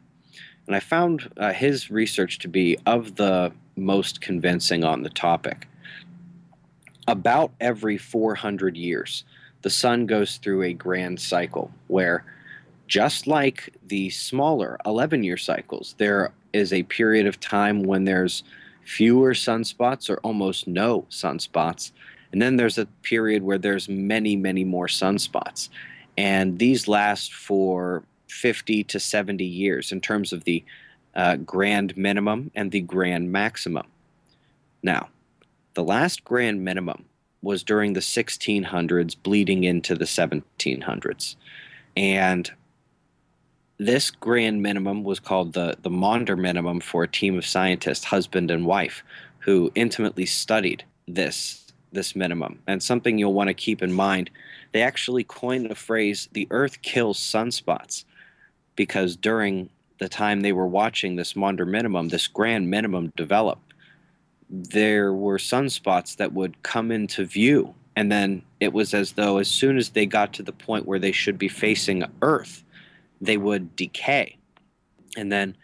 And 0.68 0.76
I 0.76 0.80
found 0.82 1.32
uh, 1.38 1.54
his 1.54 1.90
research 1.90 2.40
to 2.40 2.48
be 2.48 2.78
of 2.86 3.16
the 3.16 3.54
most 3.76 4.22
convincing 4.22 4.84
on 4.84 5.04
the 5.04 5.10
topic. 5.10 5.68
About 7.08 7.52
every 7.60 7.98
400 7.98 8.76
years, 8.76 9.24
the 9.62 9.70
sun 9.70 10.06
goes 10.06 10.38
through 10.38 10.64
a 10.64 10.74
grand 10.74 11.20
cycle 11.20 11.72
where 11.88 12.26
just 12.88 13.28
like 13.28 13.74
the 13.86 14.10
smaller 14.10 14.78
11 14.86 15.24
year 15.24 15.38
cycles, 15.38 15.96
there 15.98 16.34
is 16.52 16.72
a 16.72 16.84
period 16.84 17.26
of 17.26 17.40
time 17.40 17.84
when 17.84 18.06
there's 18.06 18.44
fewer 18.86 19.34
sunspots 19.34 20.10
or 20.10 20.18
almost 20.18 20.68
no 20.68 21.06
sunspots. 21.10 21.92
And 22.32 22.42
then 22.42 22.58
there's 22.58 22.78
a 22.78 22.86
period 23.04 23.44
where 23.44 23.58
there's 23.58 23.88
many, 23.88 24.36
many 24.36 24.64
more 24.64 24.88
sunspots. 24.88 25.70
And 26.18 26.60
these 26.60 26.88
last 26.88 27.34
for 27.34 28.04
50 28.28 28.84
to 28.86 29.00
70 29.00 29.44
years 29.46 29.92
in 29.92 30.02
terms 30.02 30.34
of 30.34 30.44
the 30.44 30.64
uh, 31.16 31.38
grand 31.38 31.96
minimum 31.96 32.52
and 32.56 32.72
the 32.72 32.82
grand 32.82 33.32
maximum. 33.32 33.86
Now, 34.82 35.10
the 35.76 35.84
last 35.84 36.24
grand 36.24 36.64
minimum 36.64 37.06
was 37.42 37.64
during 37.64 37.94
the 37.94 38.00
1600s, 38.00 39.16
bleeding 39.22 39.64
into 39.64 39.96
the 39.96 40.06
1700s. 40.06 41.36
And 41.96 42.52
this 43.86 44.12
grand 44.12 44.62
minimum 44.62 45.04
was 45.04 45.20
called 45.20 45.54
the, 45.54 45.78
the 45.82 45.90
Maunder 45.90 46.38
minimum 46.38 46.80
for 46.80 47.04
a 47.04 47.08
team 47.08 47.38
of 47.38 47.46
scientists, 47.46 48.06
husband 48.06 48.52
and 48.52 48.66
wife, 48.66 49.04
who 49.40 49.72
intimately 49.76 50.26
studied 50.26 50.84
this 51.08 51.60
this 51.92 52.16
minimum. 52.16 52.60
And 52.66 52.82
something 52.82 53.20
you'll 53.20 53.34
want 53.34 53.50
to 53.50 53.54
keep 53.54 53.84
in 53.84 53.94
mind, 53.94 54.32
they 54.72 54.82
actually 54.82 55.24
coined 55.24 55.70
the 55.70 55.76
phrase 55.76 56.28
the 56.32 56.48
earth 56.50 56.82
kills 56.82 57.20
sunspots 57.20 58.04
because 58.76 59.16
during 59.16 59.70
the 60.00 60.10
time 60.10 60.42
they 60.42 60.54
were 60.54 60.66
watching 60.66 61.16
this 61.16 61.36
Maunder 61.36 61.68
minimum, 61.68 62.08
this 62.08 62.26
grand 62.26 62.70
minimum 62.70 63.14
develop, 63.16 63.60
there 64.50 65.14
were 65.14 65.38
sunspots 65.38 66.16
that 66.18 66.34
would 66.34 66.62
come 66.64 66.92
into 66.92 67.26
view. 67.26 67.76
And 67.96 68.12
then 68.12 68.42
it 68.60 68.74
was 68.74 68.96
as 68.96 69.12
though 69.12 69.38
as 69.38 69.48
soon 69.48 69.78
as 69.78 69.90
they 69.90 70.08
got 70.08 70.34
to 70.34 70.44
the 70.44 70.52
point 70.52 70.88
where 70.88 71.00
they 71.00 71.12
should 71.12 71.38
be 71.38 71.48
facing 71.48 72.04
Earth, 72.24 72.64
they 73.24 73.38
would 73.38 73.76
decay. 73.76 74.38
And 75.16 75.32
then 75.32 75.56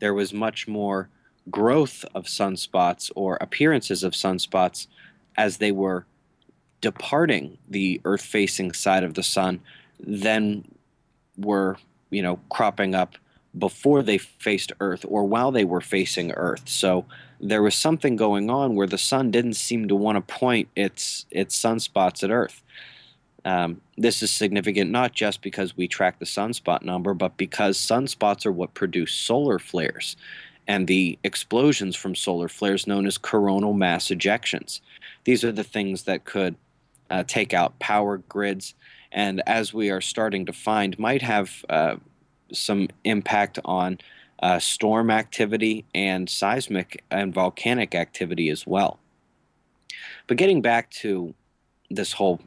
there 0.00 0.14
was 0.14 0.32
much 0.32 0.68
more 0.68 1.08
growth 1.50 2.04
of 2.14 2.26
sunspots 2.26 3.10
or 3.16 3.38
appearances 3.40 4.04
of 4.04 4.12
sunspots 4.12 4.86
as 5.36 5.56
they 5.56 5.72
were 5.72 6.04
departing 6.80 7.58
the 7.68 8.00
earth 8.04 8.22
facing 8.22 8.72
side 8.72 9.02
of 9.02 9.14
the 9.14 9.22
sun 9.22 9.60
than 9.98 10.64
were, 11.36 11.76
you 12.10 12.22
know, 12.22 12.38
cropping 12.50 12.94
up 12.94 13.16
before 13.58 14.02
they 14.02 14.18
faced 14.18 14.72
earth 14.80 15.04
or 15.08 15.24
while 15.24 15.50
they 15.50 15.64
were 15.64 15.80
facing 15.80 16.30
earth. 16.32 16.68
So 16.68 17.06
there 17.40 17.62
was 17.62 17.74
something 17.74 18.14
going 18.14 18.50
on 18.50 18.76
where 18.76 18.86
the 18.86 18.98
sun 18.98 19.30
didn't 19.30 19.54
seem 19.54 19.88
to 19.88 19.96
want 19.96 20.16
to 20.16 20.34
point 20.34 20.68
its 20.76 21.26
its 21.30 21.60
sunspots 21.60 22.22
at 22.22 22.30
earth. 22.30 22.62
Um, 23.44 23.80
this 23.96 24.22
is 24.22 24.30
significant 24.30 24.90
not 24.90 25.12
just 25.12 25.42
because 25.42 25.76
we 25.76 25.88
track 25.88 26.18
the 26.18 26.24
sunspot 26.24 26.82
number, 26.82 27.14
but 27.14 27.36
because 27.36 27.78
sunspots 27.78 28.44
are 28.44 28.52
what 28.52 28.74
produce 28.74 29.12
solar 29.12 29.58
flares 29.58 30.16
and 30.66 30.86
the 30.86 31.18
explosions 31.24 31.96
from 31.96 32.14
solar 32.14 32.48
flares 32.48 32.86
known 32.86 33.06
as 33.06 33.16
coronal 33.16 33.72
mass 33.72 34.08
ejections. 34.08 34.80
These 35.24 35.42
are 35.42 35.50
the 35.50 35.64
things 35.64 36.02
that 36.02 36.24
could 36.24 36.56
uh, 37.10 37.24
take 37.26 37.54
out 37.54 37.78
power 37.78 38.18
grids, 38.18 38.74
and 39.10 39.42
as 39.46 39.72
we 39.72 39.90
are 39.90 40.02
starting 40.02 40.44
to 40.46 40.52
find, 40.52 40.98
might 40.98 41.22
have 41.22 41.64
uh, 41.70 41.96
some 42.52 42.88
impact 43.04 43.58
on 43.64 43.98
uh, 44.42 44.58
storm 44.58 45.10
activity 45.10 45.86
and 45.94 46.28
seismic 46.28 47.02
and 47.10 47.32
volcanic 47.32 47.94
activity 47.94 48.50
as 48.50 48.66
well. 48.66 48.98
But 50.26 50.36
getting 50.36 50.60
back 50.60 50.90
to 50.90 51.34
this 51.90 52.12
whole 52.12 52.40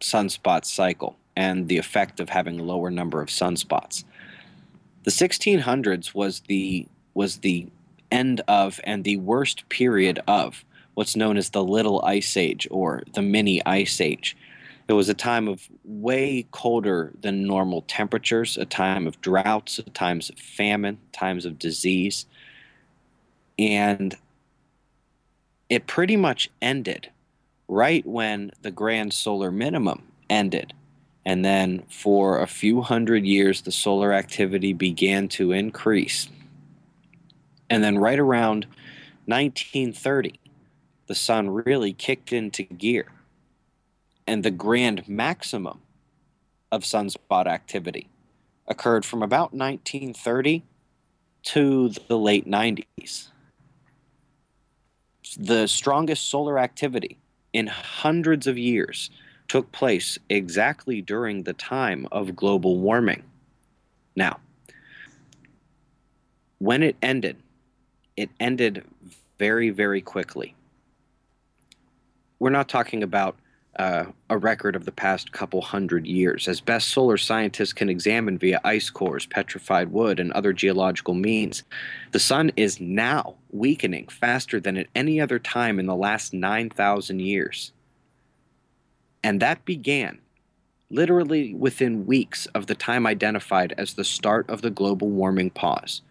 sunspot 0.00 0.64
cycle 0.64 1.16
and 1.36 1.68
the 1.68 1.78
effect 1.78 2.20
of 2.20 2.28
having 2.28 2.58
a 2.58 2.64
lower 2.64 2.90
number 2.90 3.20
of 3.20 3.28
sunspots. 3.28 4.04
The 5.04 5.10
1600s 5.10 6.14
was 6.14 6.40
the 6.40 6.86
was 7.14 7.38
the 7.38 7.66
end 8.10 8.40
of 8.48 8.80
and 8.84 9.04
the 9.04 9.16
worst 9.16 9.68
period 9.68 10.20
of 10.26 10.64
what's 10.94 11.16
known 11.16 11.36
as 11.36 11.50
the 11.50 11.62
Little 11.62 12.02
Ice 12.04 12.36
Age 12.36 12.66
or 12.70 13.02
the 13.14 13.22
Mini 13.22 13.64
Ice 13.66 14.00
Age. 14.00 14.36
It 14.88 14.94
was 14.94 15.08
a 15.08 15.14
time 15.14 15.48
of 15.48 15.68
way 15.84 16.46
colder 16.50 17.12
than 17.20 17.46
normal 17.46 17.82
temperatures, 17.82 18.56
a 18.56 18.64
time 18.64 19.06
of 19.06 19.20
droughts, 19.20 19.80
times 19.94 20.30
of 20.30 20.38
famine, 20.38 20.98
times 21.12 21.44
of 21.44 21.58
disease. 21.58 22.26
And 23.58 24.16
it 25.68 25.86
pretty 25.86 26.16
much 26.16 26.50
ended 26.62 27.10
right 27.68 28.04
when 28.06 28.50
the 28.62 28.70
grand 28.70 29.12
solar 29.12 29.50
minimum 29.50 30.02
ended. 30.28 30.72
And 31.24 31.44
then 31.44 31.84
for 31.90 32.40
a 32.40 32.46
few 32.46 32.80
hundred 32.80 33.26
years, 33.26 33.60
the 33.62 33.72
solar 33.72 34.12
activity 34.12 34.72
began 34.72 35.28
to 35.28 35.52
increase. 35.52 36.28
And 37.68 37.84
then 37.84 37.98
right 37.98 38.18
around 38.18 38.66
1930, 39.26 40.40
the 41.06 41.14
sun 41.14 41.50
really 41.50 41.92
kicked 41.92 42.32
into 42.32 42.62
gear. 42.62 43.12
And 44.26 44.42
the 44.42 44.50
grand 44.50 45.06
maximum 45.06 45.80
of 46.72 46.82
sunspot 46.82 47.46
activity 47.46 48.08
occurred 48.66 49.04
from 49.04 49.22
about 49.22 49.52
1930 49.52 50.62
to 51.42 51.90
the 52.08 52.18
late 52.18 52.46
90s. 52.46 53.28
The 55.38 55.66
strongest 55.66 56.28
solar 56.28 56.58
activity 56.58 57.18
in 57.52 57.66
hundreds 57.66 58.46
of 58.46 58.58
years 58.58 59.10
took 59.48 59.72
place 59.72 60.18
exactly 60.28 61.00
during 61.00 61.42
the 61.42 61.54
time 61.54 62.06
of 62.12 62.36
global 62.36 62.78
warming. 62.78 63.22
Now, 64.14 64.40
when 66.58 66.82
it 66.82 66.96
ended, 67.02 67.36
it 68.16 68.30
ended 68.40 68.84
very, 69.38 69.70
very 69.70 70.00
quickly. 70.00 70.54
We're 72.38 72.50
not 72.50 72.68
talking 72.68 73.02
about 73.02 73.36
uh, 73.78 74.06
a 74.28 74.36
record 74.36 74.74
of 74.74 74.84
the 74.84 74.92
past 74.92 75.32
couple 75.32 75.60
hundred 75.60 76.06
years. 76.06 76.48
As 76.48 76.60
best 76.60 76.88
solar 76.88 77.16
scientists 77.16 77.72
can 77.72 77.88
examine 77.88 78.36
via 78.36 78.60
ice 78.64 78.90
cores, 78.90 79.26
petrified 79.26 79.92
wood, 79.92 80.18
and 80.18 80.32
other 80.32 80.52
geological 80.52 81.14
means, 81.14 81.62
the 82.10 82.18
sun 82.18 82.50
is 82.56 82.80
now 82.80 83.36
weakening 83.50 84.08
faster 84.08 84.58
than 84.60 84.76
at 84.76 84.88
any 84.94 85.20
other 85.20 85.38
time 85.38 85.78
in 85.78 85.86
the 85.86 85.94
last 85.94 86.34
9,000 86.34 87.20
years. 87.20 87.72
And 89.22 89.40
that 89.40 89.64
began 89.64 90.18
literally 90.90 91.54
within 91.54 92.06
weeks 92.06 92.46
of 92.46 92.66
the 92.66 92.74
time 92.74 93.06
identified 93.06 93.74
as 93.78 93.94
the 93.94 94.04
start 94.04 94.48
of 94.50 94.62
the 94.62 94.70
global 94.70 95.08
warming 95.08 95.50
pause. 95.50 96.02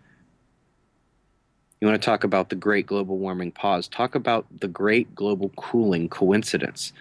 You 1.81 1.87
want 1.87 2.01
to 2.01 2.05
talk 2.05 2.23
about 2.23 2.49
the 2.49 2.55
great 2.55 2.87
global 2.87 3.17
warming 3.17 3.51
pause? 3.51 3.87
Talk 3.87 4.15
about 4.15 4.45
the 4.59 4.67
great 4.67 5.13
global 5.13 5.49
cooling 5.49 6.09
coincidence 6.09 6.93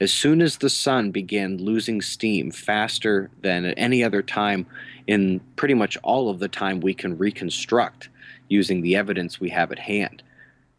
as 0.00 0.12
soon 0.12 0.40
as 0.40 0.58
the 0.58 0.70
sun 0.70 1.10
began 1.10 1.58
losing 1.58 2.00
steam 2.00 2.50
faster 2.50 3.30
than 3.42 3.64
at 3.64 3.74
any 3.76 4.04
other 4.04 4.22
time 4.22 4.66
in 5.06 5.40
pretty 5.56 5.74
much 5.74 5.96
all 6.02 6.30
of 6.30 6.38
the 6.38 6.48
time 6.48 6.80
we 6.80 6.94
can 6.94 7.18
reconstruct 7.18 8.08
using 8.48 8.80
the 8.80 8.96
evidence 8.96 9.40
we 9.40 9.50
have 9.50 9.72
at 9.72 9.78
hand, 9.78 10.22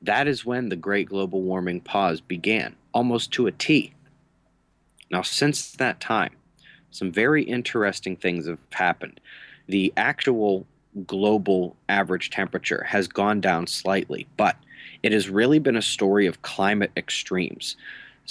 that 0.01 0.27
is 0.27 0.45
when 0.45 0.69
the 0.69 0.75
great 0.75 1.09
global 1.09 1.41
warming 1.41 1.81
pause 1.81 2.21
began, 2.21 2.75
almost 2.93 3.31
to 3.31 3.47
a 3.47 3.51
T. 3.51 3.93
Now, 5.11 5.21
since 5.21 5.71
that 5.73 5.99
time, 5.99 6.35
some 6.91 7.11
very 7.11 7.43
interesting 7.43 8.15
things 8.15 8.47
have 8.47 8.59
happened. 8.71 9.19
The 9.67 9.93
actual 9.97 10.65
global 11.05 11.75
average 11.87 12.29
temperature 12.29 12.83
has 12.83 13.07
gone 13.07 13.41
down 13.41 13.67
slightly, 13.67 14.27
but 14.37 14.55
it 15.03 15.11
has 15.11 15.29
really 15.29 15.59
been 15.59 15.75
a 15.75 15.81
story 15.81 16.25
of 16.25 16.41
climate 16.41 16.91
extremes. 16.97 17.75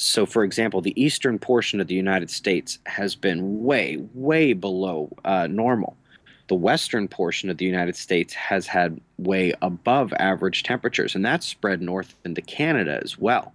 So, 0.01 0.27
for 0.27 0.45
example, 0.45 0.81
the 0.81 0.95
eastern 1.03 1.41
portion 1.41 1.81
of 1.81 1.89
the 1.89 1.95
United 1.97 2.31
States 2.31 2.79
has 2.87 3.17
been 3.17 3.65
way, 3.65 3.97
way 4.15 4.53
below 4.53 5.11
uh, 5.25 5.49
normal. 5.49 5.97
The 6.47 6.55
western 6.55 7.09
portion 7.09 7.51
of 7.51 7.59
the 7.59 7.65
United 7.65 7.97
States 7.97 8.33
has 8.33 8.69
had 8.69 9.01
way 9.17 9.55
above 9.61 10.13
average 10.21 10.63
temperatures, 10.63 11.17
and 11.17 11.25
that's 11.25 11.49
spread 11.49 11.83
north 11.83 12.15
into 12.25 12.41
Canada 12.41 13.01
as 13.03 13.19
well. 13.19 13.53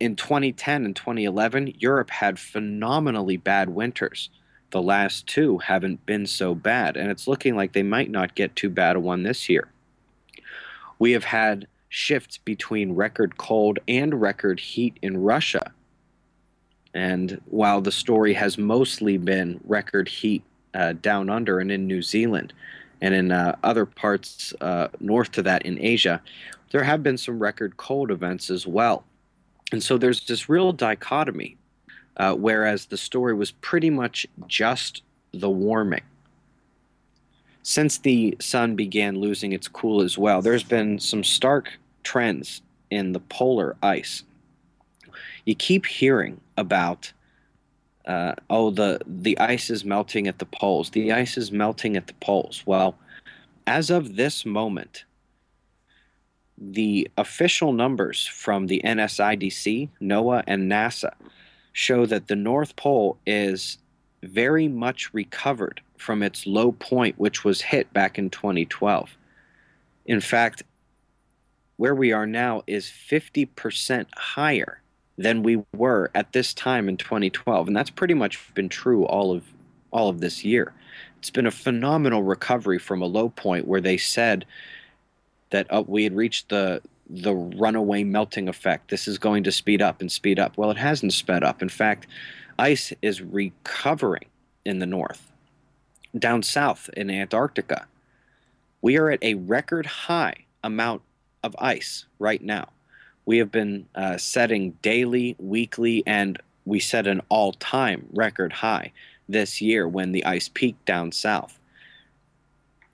In 0.00 0.16
2010 0.16 0.86
and 0.86 0.96
2011, 0.96 1.74
Europe 1.78 2.08
had 2.08 2.38
phenomenally 2.38 3.36
bad 3.36 3.68
winters. 3.68 4.30
The 4.70 4.80
last 4.80 5.26
two 5.26 5.58
haven't 5.58 6.06
been 6.06 6.26
so 6.26 6.54
bad, 6.54 6.96
and 6.96 7.10
it's 7.10 7.28
looking 7.28 7.54
like 7.54 7.74
they 7.74 7.82
might 7.82 8.10
not 8.10 8.34
get 8.34 8.56
too 8.56 8.70
bad 8.70 8.96
a 8.96 9.00
one 9.00 9.24
this 9.24 9.46
year. 9.46 9.68
We 10.98 11.12
have 11.12 11.24
had 11.24 11.66
shifts 11.90 12.38
between 12.38 12.92
record 12.92 13.36
cold 13.36 13.78
and 13.86 14.20
record 14.20 14.58
heat 14.58 14.96
in 15.02 15.18
Russia. 15.18 15.72
And 16.94 17.40
while 17.46 17.80
the 17.80 17.92
story 17.92 18.32
has 18.34 18.56
mostly 18.56 19.18
been 19.18 19.60
record 19.64 20.08
heat 20.08 20.42
uh, 20.72 20.94
down 20.94 21.28
under 21.28 21.58
and 21.58 21.70
in 21.70 21.86
New 21.86 22.00
Zealand 22.00 22.52
and 23.00 23.12
in 23.12 23.32
uh, 23.32 23.56
other 23.62 23.84
parts 23.84 24.54
uh, 24.60 24.88
north 25.00 25.32
to 25.32 25.42
that 25.42 25.62
in 25.66 25.78
Asia, 25.80 26.22
there 26.70 26.84
have 26.84 27.02
been 27.02 27.18
some 27.18 27.40
record 27.40 27.76
cold 27.76 28.10
events 28.10 28.50
as 28.50 28.66
well. 28.66 29.04
And 29.72 29.82
so 29.82 29.98
there's 29.98 30.26
this 30.26 30.48
real 30.48 30.72
dichotomy, 30.72 31.56
uh, 32.16 32.34
whereas 32.34 32.86
the 32.86 32.96
story 32.96 33.34
was 33.34 33.50
pretty 33.50 33.90
much 33.90 34.26
just 34.46 35.02
the 35.32 35.50
warming. 35.50 36.02
Since 37.62 37.98
the 37.98 38.36
sun 38.40 38.74
began 38.74 39.18
losing 39.18 39.52
its 39.52 39.68
cool 39.68 40.02
as 40.02 40.16
well, 40.16 40.42
there's 40.42 40.64
been 40.64 40.98
some 40.98 41.24
stark 41.24 41.78
trends 42.02 42.62
in 42.90 43.12
the 43.12 43.20
polar 43.20 43.76
ice. 43.82 44.24
You 45.44 45.54
keep 45.54 45.86
hearing 45.86 46.40
about 46.56 47.12
uh, 48.06 48.34
oh 48.48 48.70
the 48.70 49.00
the 49.06 49.38
ice 49.38 49.70
is 49.70 49.84
melting 49.84 50.26
at 50.26 50.38
the 50.38 50.46
poles 50.46 50.90
the 50.90 51.12
ice 51.12 51.36
is 51.36 51.52
melting 51.52 51.98
at 51.98 52.06
the 52.06 52.14
poles 52.14 52.62
well 52.64 52.96
as 53.66 53.90
of 53.90 54.16
this 54.16 54.46
moment 54.46 55.04
the 56.60 57.10
official 57.16 57.72
numbers 57.72 58.26
from 58.26 58.66
the 58.66 58.82
NSIDC, 58.84 59.88
NOAA, 60.00 60.44
and 60.46 60.70
NASA 60.70 61.14
show 61.72 62.04
that 62.06 62.28
the 62.28 62.36
North 62.36 62.76
Pole 62.76 63.16
is 63.26 63.78
very 64.22 64.68
much 64.68 65.12
recovered 65.14 65.80
from 66.00 66.22
its 66.22 66.46
low 66.46 66.72
point, 66.72 67.18
which 67.18 67.44
was 67.44 67.60
hit 67.60 67.92
back 67.92 68.18
in 68.18 68.30
2012. 68.30 69.16
In 70.06 70.20
fact, 70.20 70.62
where 71.76 71.94
we 71.94 72.12
are 72.12 72.26
now 72.26 72.62
is 72.66 72.86
50% 72.86 74.06
higher 74.16 74.80
than 75.18 75.42
we 75.42 75.62
were 75.74 76.10
at 76.14 76.32
this 76.32 76.54
time 76.54 76.88
in 76.88 76.96
2012 76.96 77.68
and 77.68 77.76
that's 77.76 77.90
pretty 77.90 78.14
much 78.14 78.54
been 78.54 78.68
true 78.68 79.04
all 79.04 79.32
of 79.32 79.44
all 79.90 80.08
of 80.08 80.20
this 80.20 80.44
year. 80.44 80.72
It's 81.18 81.30
been 81.30 81.46
a 81.46 81.50
phenomenal 81.50 82.22
recovery 82.22 82.78
from 82.78 83.02
a 83.02 83.06
low 83.06 83.28
point 83.28 83.66
where 83.66 83.80
they 83.80 83.98
said 83.98 84.46
that 85.50 85.66
uh, 85.70 85.82
we 85.86 86.04
had 86.04 86.14
reached 86.14 86.48
the 86.48 86.80
the 87.08 87.34
runaway 87.34 88.04
melting 88.04 88.48
effect. 88.48 88.88
This 88.88 89.08
is 89.08 89.18
going 89.18 89.42
to 89.44 89.52
speed 89.52 89.82
up 89.82 90.00
and 90.00 90.10
speed 90.10 90.38
up. 90.38 90.56
Well 90.56 90.70
it 90.70 90.76
hasn't 90.78 91.12
sped 91.12 91.44
up. 91.44 91.60
In 91.60 91.68
fact 91.68 92.06
ice 92.58 92.92
is 93.02 93.20
recovering 93.20 94.26
in 94.64 94.78
the 94.78 94.86
north 94.86 95.29
down 96.18 96.42
south 96.42 96.90
in 96.96 97.10
antarctica 97.10 97.86
we 98.82 98.96
are 98.96 99.10
at 99.10 99.22
a 99.22 99.34
record 99.34 99.86
high 99.86 100.34
amount 100.62 101.02
of 101.42 101.54
ice 101.58 102.06
right 102.18 102.42
now 102.42 102.68
we 103.30 103.38
have 103.38 103.52
been 103.52 103.86
uh, 103.94 104.16
setting 104.16 104.72
daily, 104.82 105.36
weekly, 105.38 106.02
and 106.04 106.36
we 106.64 106.80
set 106.80 107.06
an 107.06 107.22
all 107.28 107.52
time 107.52 108.06
record 108.12 108.52
high 108.52 108.90
this 109.28 109.60
year 109.60 109.86
when 109.86 110.10
the 110.10 110.24
ice 110.24 110.48
peaked 110.48 110.84
down 110.84 111.12
south. 111.12 111.56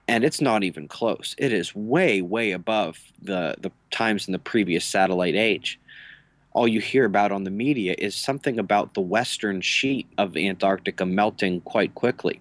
And 0.09 0.25
it's 0.25 0.43
not 0.43 0.63
even 0.63 0.89
close. 0.89 1.35
It 1.39 1.55
is 1.55 1.75
way, 1.75 2.21
way 2.21 2.53
above 2.53 2.99
the, 3.23 3.57
the 3.59 3.73
times 3.91 4.29
in 4.29 4.33
the 4.33 4.39
previous 4.39 4.85
satellite 4.85 5.35
age. 5.35 5.81
All 6.53 6.69
you 6.69 6.81
hear 6.81 7.07
about 7.07 7.33
on 7.33 7.45
the 7.45 7.51
media 7.51 7.95
is 7.97 8.15
something 8.15 8.59
about 8.59 8.93
the 8.93 9.01
western 9.01 9.63
sheet 9.63 10.07
of 10.19 10.37
Antarctica 10.37 11.07
melting 11.07 11.63
quite 11.63 11.95
quickly. 11.95 12.41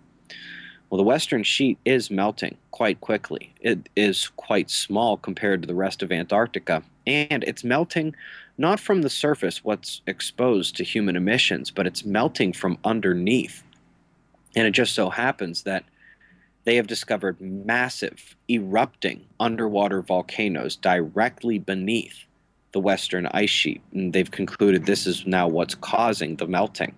Well, 0.95 1.03
the 1.03 1.09
western 1.09 1.43
sheet 1.43 1.77
is 1.83 2.09
melting 2.09 2.55
quite 2.71 3.01
quickly. 3.01 3.53
It 3.59 3.89
is 3.97 4.29
quite 4.37 4.71
small 4.71 5.17
compared 5.17 5.61
to 5.61 5.67
the 5.67 5.75
rest 5.75 6.01
of 6.01 6.09
Antarctica, 6.09 6.83
and 7.05 7.43
it's 7.43 7.65
melting 7.65 8.15
not 8.57 8.79
from 8.79 9.01
the 9.01 9.09
surface, 9.09 9.61
what's 9.61 10.01
exposed 10.07 10.77
to 10.77 10.85
human 10.85 11.17
emissions, 11.17 11.69
but 11.69 11.85
it's 11.85 12.05
melting 12.05 12.53
from 12.53 12.77
underneath. 12.85 13.61
And 14.55 14.65
it 14.65 14.71
just 14.71 14.95
so 14.95 15.09
happens 15.09 15.63
that 15.63 15.83
they 16.63 16.77
have 16.77 16.87
discovered 16.87 17.41
massive 17.41 18.37
erupting 18.49 19.25
underwater 19.37 20.01
volcanoes 20.01 20.77
directly 20.77 21.59
beneath 21.59 22.23
the 22.71 22.79
western 22.79 23.25
ice 23.33 23.49
sheet, 23.49 23.81
and 23.91 24.13
they've 24.13 24.31
concluded 24.31 24.85
this 24.85 25.05
is 25.05 25.27
now 25.27 25.45
what's 25.45 25.75
causing 25.75 26.37
the 26.37 26.47
melting. 26.47 26.95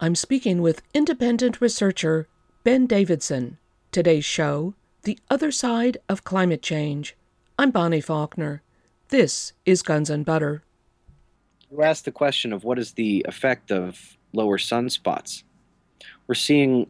I'm 0.00 0.16
speaking 0.16 0.60
with 0.60 0.82
independent 0.92 1.60
researcher 1.60 2.26
Ben 2.62 2.84
Davidson. 2.86 3.56
Today's 3.90 4.26
show 4.26 4.74
The 5.04 5.18
Other 5.30 5.50
Side 5.50 5.96
of 6.10 6.24
Climate 6.24 6.60
Change. 6.60 7.16
I'm 7.58 7.70
Bonnie 7.70 8.02
Faulkner. 8.02 8.60
This 9.08 9.54
is 9.64 9.80
Guns 9.80 10.10
and 10.10 10.26
Butter. 10.26 10.62
You 11.70 11.82
asked 11.82 12.04
the 12.04 12.12
question 12.12 12.52
of 12.52 12.62
what 12.62 12.78
is 12.78 12.92
the 12.92 13.24
effect 13.26 13.72
of 13.72 14.18
lower 14.34 14.58
sunspots. 14.58 15.42
We're 16.26 16.34
seeing 16.34 16.86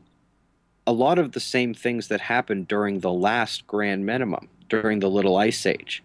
a 0.88 0.92
lot 0.92 1.20
of 1.20 1.32
the 1.32 1.40
same 1.40 1.72
things 1.72 2.08
that 2.08 2.22
happened 2.22 2.66
during 2.66 2.98
the 2.98 3.12
last 3.12 3.64
grand 3.68 4.04
minimum, 4.04 4.48
during 4.68 4.98
the 4.98 5.08
Little 5.08 5.36
Ice 5.36 5.66
Age. 5.66 6.02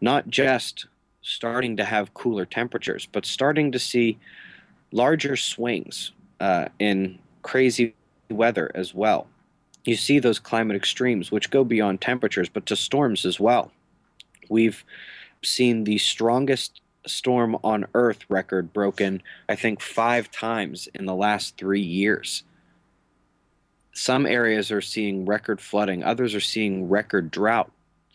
Not 0.00 0.28
just 0.28 0.86
starting 1.20 1.76
to 1.78 1.84
have 1.84 2.14
cooler 2.14 2.44
temperatures, 2.46 3.08
but 3.10 3.26
starting 3.26 3.72
to 3.72 3.78
see 3.80 4.20
larger 4.92 5.34
swings 5.34 6.12
uh, 6.38 6.66
in 6.78 7.18
crazy 7.42 7.96
weather 8.36 8.70
as 8.74 8.94
well. 8.94 9.26
You 9.84 9.96
see 9.96 10.18
those 10.18 10.38
climate 10.38 10.76
extremes, 10.76 11.30
which 11.30 11.50
go 11.50 11.64
beyond 11.64 12.00
temperatures, 12.00 12.48
but 12.48 12.66
to 12.66 12.76
storms 12.76 13.24
as 13.24 13.38
well. 13.38 13.70
We've 14.48 14.84
seen 15.42 15.84
the 15.84 15.98
strongest 15.98 16.80
storm 17.06 17.56
on 17.62 17.86
Earth 17.94 18.20
record 18.28 18.72
broken, 18.72 19.22
I 19.48 19.56
think, 19.56 19.80
five 19.80 20.30
times 20.30 20.88
in 20.94 21.04
the 21.04 21.14
last 21.14 21.56
three 21.58 21.82
years. 21.82 22.44
Some 23.92 24.26
areas 24.26 24.72
are 24.72 24.80
seeing 24.80 25.26
record 25.26 25.60
flooding, 25.60 26.02
others 26.02 26.34
are 26.34 26.40
seeing 26.40 26.88
record 26.88 27.30
drought, 27.30 27.70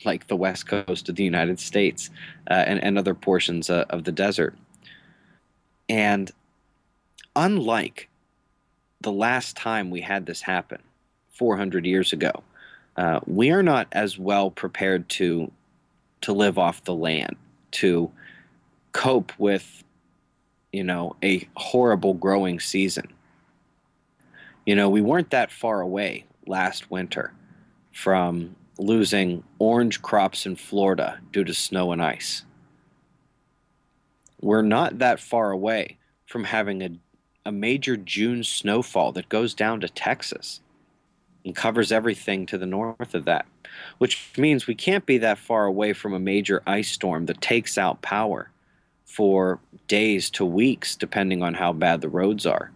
like 0.06 0.28
the 0.28 0.36
west 0.36 0.68
coast 0.68 1.08
of 1.08 1.16
the 1.16 1.24
United 1.24 1.60
States 1.60 2.10
uh, 2.50 2.54
and, 2.54 2.84
and 2.84 2.98
other 2.98 3.14
portions 3.14 3.70
uh, 3.70 3.86
of 3.90 4.04
the 4.04 4.12
desert. 4.12 4.56
And 5.88 6.32
unlike 7.36 8.10
the 9.02 9.12
last 9.12 9.56
time 9.56 9.90
we 9.90 10.02
had 10.02 10.26
this 10.26 10.42
happen, 10.42 10.82
400 11.30 11.86
years 11.86 12.14
ago, 12.14 12.44
uh, 12.98 13.20
we 13.26 13.52
are 13.52 13.64
not 13.64 13.88
as 13.92 14.18
well 14.18 14.52
prepared 14.52 15.08
to 15.10 15.52
to 16.22 16.34
live 16.34 16.58
off 16.58 16.84
the 16.84 16.94
land, 16.94 17.38
to 17.72 18.12
cope 18.92 19.32
with, 19.38 19.86
you 20.74 20.84
know, 20.84 21.16
a 21.24 21.48
horrible 21.56 22.14
growing 22.14 22.60
season. 22.60 23.08
You 24.66 24.76
know, 24.76 24.90
we 24.90 25.00
weren't 25.02 25.30
that 25.30 25.50
far 25.50 25.80
away 25.80 26.26
last 26.46 26.92
winter 26.92 27.32
from 27.94 28.54
losing 28.78 29.44
orange 29.60 30.02
crops 30.02 30.46
in 30.46 30.58
Florida 30.58 31.20
due 31.32 31.46
to 31.46 31.54
snow 31.54 31.94
and 31.94 32.02
ice. 32.02 32.44
We're 34.42 34.62
not 34.62 35.00
that 35.00 35.22
far 35.22 35.52
away 35.52 35.98
from 36.26 36.44
having 36.44 36.82
a 36.82 36.90
a 37.46 37.52
major 37.52 37.98
June 37.98 38.44
snowfall 38.44 39.12
that 39.14 39.30
goes 39.30 39.54
down 39.54 39.80
to 39.82 39.90
Texas 39.90 40.62
and 41.46 41.56
covers 41.56 41.92
everything 41.92 42.46
to 42.46 42.58
the 42.58 42.66
north 42.66 43.16
of 43.16 43.26
that, 43.26 43.46
which 43.98 44.32
means 44.38 44.68
we 44.68 44.76
can't 44.76 45.06
be 45.06 45.18
that 45.20 45.38
far 45.38 45.66
away 45.66 45.94
from 45.94 46.14
a 46.14 46.20
major 46.20 46.62
ice 46.68 46.92
storm 46.92 47.26
that 47.28 47.42
takes 47.42 47.78
out 47.78 48.02
power 48.02 48.50
for 49.06 49.60
days 49.88 50.30
to 50.30 50.46
weeks, 50.46 50.96
depending 50.96 51.42
on 51.42 51.54
how 51.54 51.74
bad 51.74 52.02
the 52.02 52.10
roads 52.10 52.46
are. 52.46 52.72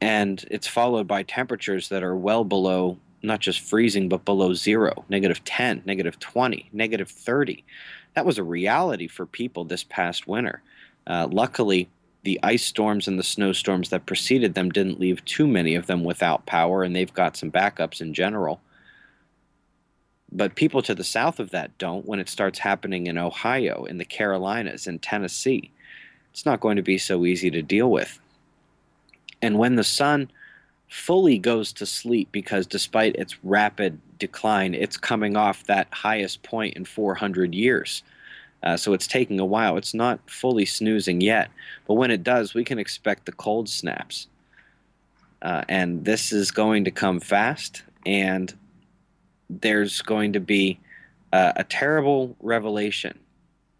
And 0.00 0.44
it's 0.50 0.66
followed 0.66 1.06
by 1.06 1.22
temperatures 1.22 1.88
that 1.88 2.02
are 2.02 2.16
well 2.16 2.44
below 2.44 2.98
not 3.22 3.40
just 3.40 3.60
freezing, 3.60 4.08
but 4.08 4.24
below 4.24 4.54
zero, 4.54 5.04
negative 5.08 5.42
10, 5.44 5.82
negative 5.84 6.18
20, 6.18 6.68
negative 6.72 7.10
30. 7.10 7.64
That 8.14 8.24
was 8.24 8.38
a 8.38 8.44
reality 8.44 9.08
for 9.08 9.26
people 9.26 9.64
this 9.64 9.84
past 9.84 10.26
winter. 10.26 10.62
Uh, 11.06 11.28
luckily, 11.30 11.88
the 12.26 12.40
ice 12.42 12.66
storms 12.66 13.06
and 13.06 13.20
the 13.20 13.22
snowstorms 13.22 13.90
that 13.90 14.04
preceded 14.04 14.54
them 14.54 14.68
didn't 14.68 14.98
leave 14.98 15.24
too 15.24 15.46
many 15.46 15.76
of 15.76 15.86
them 15.86 16.02
without 16.02 16.44
power, 16.44 16.82
and 16.82 16.94
they've 16.94 17.14
got 17.14 17.36
some 17.36 17.52
backups 17.52 18.00
in 18.00 18.12
general. 18.12 18.60
But 20.32 20.56
people 20.56 20.82
to 20.82 20.94
the 20.96 21.04
south 21.04 21.38
of 21.38 21.50
that 21.50 21.78
don't 21.78 22.04
when 22.04 22.18
it 22.18 22.28
starts 22.28 22.58
happening 22.58 23.06
in 23.06 23.16
Ohio, 23.16 23.84
in 23.84 23.98
the 23.98 24.04
Carolinas, 24.04 24.88
in 24.88 24.98
Tennessee. 24.98 25.70
It's 26.32 26.44
not 26.44 26.58
going 26.58 26.74
to 26.74 26.82
be 26.82 26.98
so 26.98 27.24
easy 27.24 27.48
to 27.52 27.62
deal 27.62 27.92
with. 27.92 28.18
And 29.40 29.56
when 29.56 29.76
the 29.76 29.84
sun 29.84 30.28
fully 30.88 31.38
goes 31.38 31.72
to 31.74 31.86
sleep, 31.86 32.30
because 32.32 32.66
despite 32.66 33.14
its 33.14 33.36
rapid 33.44 34.00
decline, 34.18 34.74
it's 34.74 34.96
coming 34.96 35.36
off 35.36 35.62
that 35.66 35.86
highest 35.92 36.42
point 36.42 36.74
in 36.74 36.86
400 36.86 37.54
years. 37.54 38.02
Uh, 38.66 38.76
so 38.76 38.92
it's 38.92 39.06
taking 39.06 39.38
a 39.38 39.44
while. 39.44 39.76
It's 39.76 39.94
not 39.94 40.18
fully 40.28 40.64
snoozing 40.64 41.20
yet, 41.20 41.50
but 41.86 41.94
when 41.94 42.10
it 42.10 42.24
does, 42.24 42.52
we 42.52 42.64
can 42.64 42.80
expect 42.80 43.24
the 43.24 43.30
cold 43.30 43.68
snaps. 43.68 44.26
Uh, 45.40 45.62
and 45.68 46.04
this 46.04 46.32
is 46.32 46.50
going 46.50 46.82
to 46.84 46.90
come 46.90 47.20
fast, 47.20 47.84
and 48.04 48.52
there's 49.48 50.02
going 50.02 50.32
to 50.32 50.40
be 50.40 50.80
uh, 51.32 51.52
a 51.54 51.62
terrible 51.62 52.34
revelation, 52.40 53.16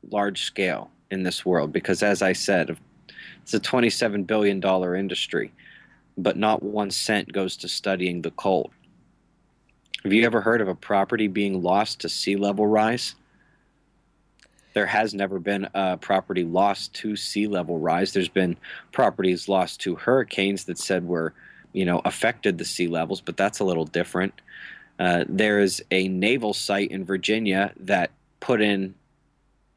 large 0.09 0.42
scale, 0.42 0.88
in 1.11 1.25
this 1.25 1.44
world. 1.44 1.72
Because 1.72 2.05
as 2.05 2.22
I 2.22 2.33
said, 2.33 2.77
it's 3.42 3.55
a 3.55 3.59
$27 3.59 4.25
billion 4.25 4.62
industry, 4.94 5.53
but 6.16 6.37
not 6.37 6.62
one 6.62 6.92
cent 6.92 7.33
goes 7.33 7.57
to 7.57 7.66
studying 7.66 8.22
the 8.22 8.31
cold. 8.31 8.70
Have 10.05 10.12
you 10.12 10.25
ever 10.25 10.42
heard 10.42 10.61
of 10.61 10.68
a 10.68 10.77
property 10.77 11.27
being 11.27 11.61
lost 11.61 12.03
to 12.03 12.09
sea 12.09 12.37
level 12.37 12.68
rise? 12.68 13.16
There 14.77 14.85
has 14.85 15.15
never 15.15 15.39
been 15.39 15.67
a 15.73 15.97
property 15.97 16.45
lost 16.45 16.93
to 16.97 17.17
sea 17.17 17.47
level 17.47 17.79
rise. 17.79 18.12
There's 18.12 18.29
been 18.29 18.59
properties 18.93 19.49
lost 19.49 19.81
to 19.81 19.95
hurricanes 19.95 20.65
that 20.65 20.77
said 20.77 21.09
were, 21.09 21.33
you 21.73 21.87
know, 21.87 22.03
affected 22.05 22.59
the 22.59 22.67
sea 22.67 22.87
levels, 22.87 23.23
but 23.23 23.39
that's 23.39 23.61
a 23.61 23.65
little 23.65 23.87
different. 23.87 24.35
Uh, 24.99 25.25
there's 25.31 25.81
a 25.91 26.09
naval 26.09 26.53
site 26.53 26.91
in 26.91 27.07
Virginia 27.07 27.73
that 27.81 28.11
put 28.41 28.61
in 28.61 28.95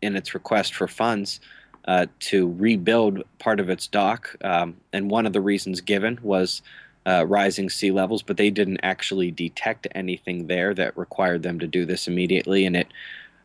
in 0.02 0.18
its 0.18 0.34
request 0.34 0.74
for 0.76 0.86
funds 0.86 1.40
uh, 1.86 2.08
to 2.20 2.54
rebuild 2.58 3.24
part 3.40 3.62
of 3.62 3.70
its 3.70 3.88
dock, 3.88 4.36
um, 4.44 4.76
and 4.92 5.10
one 5.10 5.26
of 5.26 5.32
the 5.32 5.40
reasons 5.40 5.80
given 5.80 6.20
was 6.22 6.62
uh, 7.08 7.26
rising 7.26 7.70
sea 7.70 7.92
levels, 7.92 8.22
but 8.22 8.36
they 8.36 8.50
didn't 8.50 8.82
actually 8.84 9.32
detect 9.32 9.88
anything 9.96 10.48
there 10.48 10.74
that 10.74 10.98
required 10.98 11.42
them 11.42 11.58
to 11.58 11.68
do 11.68 11.86
this 11.86 12.06
immediately. 12.06 12.66
And 12.66 12.76
it, 12.76 12.88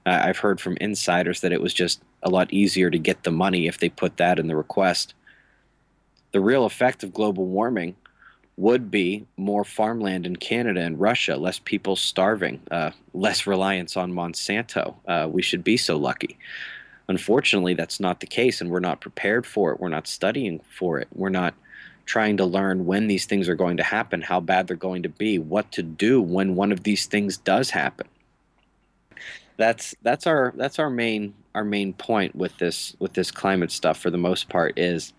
uh, 0.06 0.20
I've 0.22 0.38
heard 0.38 0.60
from 0.60 0.76
insiders 0.80 1.40
that 1.40 1.52
it 1.52 1.62
was 1.62 1.74
just 1.74 2.02
a 2.22 2.30
lot 2.30 2.52
easier 2.52 2.90
to 2.90 2.98
get 2.98 3.22
the 3.22 3.30
money 3.30 3.66
if 3.66 3.78
they 3.78 3.88
put 3.88 4.16
that 4.18 4.38
in 4.38 4.46
the 4.46 4.56
request. 4.56 5.14
The 6.32 6.40
real 6.40 6.64
effect 6.64 7.02
of 7.02 7.14
global 7.14 7.46
warming 7.46 7.96
would 8.56 8.90
be 8.90 9.26
more 9.36 9.64
farmland 9.64 10.26
in 10.26 10.36
Canada 10.36 10.80
and 10.80 11.00
Russia, 11.00 11.36
less 11.36 11.58
people 11.58 11.96
starving, 11.96 12.60
uh, 12.70 12.90
less 13.12 13.46
reliance 13.46 13.96
on 13.96 14.12
Monsanto. 14.12 14.94
Uh, 15.06 15.28
we 15.30 15.42
should 15.42 15.64
be 15.64 15.76
so 15.76 15.96
lucky. 15.96 16.38
Unfortunately, 17.08 17.74
that's 17.74 18.00
not 18.00 18.20
the 18.20 18.26
case, 18.26 18.60
and 18.60 18.70
we're 18.70 18.80
not 18.80 19.00
prepared 19.00 19.46
for 19.46 19.72
it. 19.72 19.80
We're 19.80 19.88
not 19.88 20.06
studying 20.06 20.60
for 20.70 20.98
it. 20.98 21.08
We're 21.12 21.28
not 21.30 21.54
trying 22.06 22.36
to 22.36 22.44
learn 22.44 22.86
when 22.86 23.08
these 23.08 23.26
things 23.26 23.48
are 23.48 23.54
going 23.54 23.76
to 23.78 23.82
happen, 23.82 24.22
how 24.22 24.40
bad 24.40 24.66
they're 24.66 24.76
going 24.76 25.02
to 25.02 25.08
be, 25.08 25.38
what 25.38 25.72
to 25.72 25.82
do 25.82 26.20
when 26.20 26.54
one 26.54 26.70
of 26.70 26.82
these 26.82 27.06
things 27.06 27.36
does 27.36 27.70
happen. 27.70 28.06
That's 29.56 29.94
that's 30.02 30.26
our 30.26 30.52
that's 30.56 30.78
our 30.78 30.90
main 30.90 31.34
our 31.54 31.64
main 31.64 31.92
point 31.92 32.34
with 32.34 32.56
this 32.58 32.96
with 32.98 33.12
this 33.12 33.30
climate 33.30 33.70
stuff 33.70 33.98
for 33.98 34.10
the 34.10 34.18
most 34.18 34.48
part 34.48 34.78
is 34.78 35.12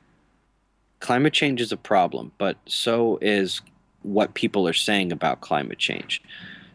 climate 0.99 1.33
change 1.33 1.61
is 1.61 1.71
a 1.71 1.77
problem, 1.77 2.31
but 2.37 2.57
so 2.65 3.17
is 3.21 3.61
what 4.01 4.33
people 4.33 4.67
are 4.67 4.73
saying 4.73 5.11
about 5.11 5.41
climate 5.41 5.77
change. 5.77 6.21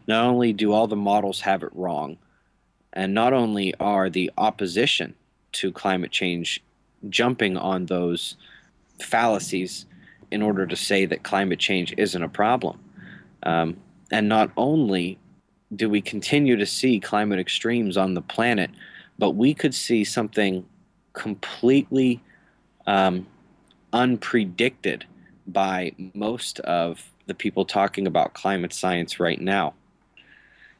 Not 0.07 0.25
only 0.25 0.53
do 0.53 0.71
all 0.73 0.87
the 0.87 0.95
models 0.95 1.41
have 1.41 1.63
it 1.63 1.69
wrong, 1.73 2.17
and 2.93 3.13
not 3.13 3.33
only 3.33 3.73
are 3.79 4.09
the 4.09 4.31
opposition 4.37 5.15
to 5.53 5.71
climate 5.71 6.11
change 6.11 6.63
jumping 7.09 7.57
on 7.57 7.85
those 7.85 8.37
fallacies 8.99 9.85
in 10.31 10.41
order 10.41 10.65
to 10.65 10.75
say 10.75 11.05
that 11.05 11.23
climate 11.23 11.59
change 11.59 11.93
isn't 11.97 12.23
a 12.23 12.29
problem. 12.29 12.79
Um, 13.43 13.77
and 14.11 14.29
not 14.29 14.51
only 14.57 15.17
do 15.75 15.89
we 15.89 16.01
continue 16.01 16.55
to 16.57 16.65
see 16.65 16.99
climate 16.99 17.39
extremes 17.39 17.97
on 17.97 18.13
the 18.13 18.21
planet, 18.21 18.69
but 19.17 19.31
we 19.31 19.53
could 19.53 19.73
see 19.73 20.03
something 20.03 20.65
completely 21.13 22.21
um, 22.87 23.27
unpredicted 23.93 25.03
by 25.47 25.93
most 26.13 26.59
of 26.61 27.11
the 27.27 27.33
people 27.33 27.65
talking 27.65 28.07
about 28.07 28.33
climate 28.33 28.73
science 28.73 29.19
right 29.19 29.39
now. 29.39 29.73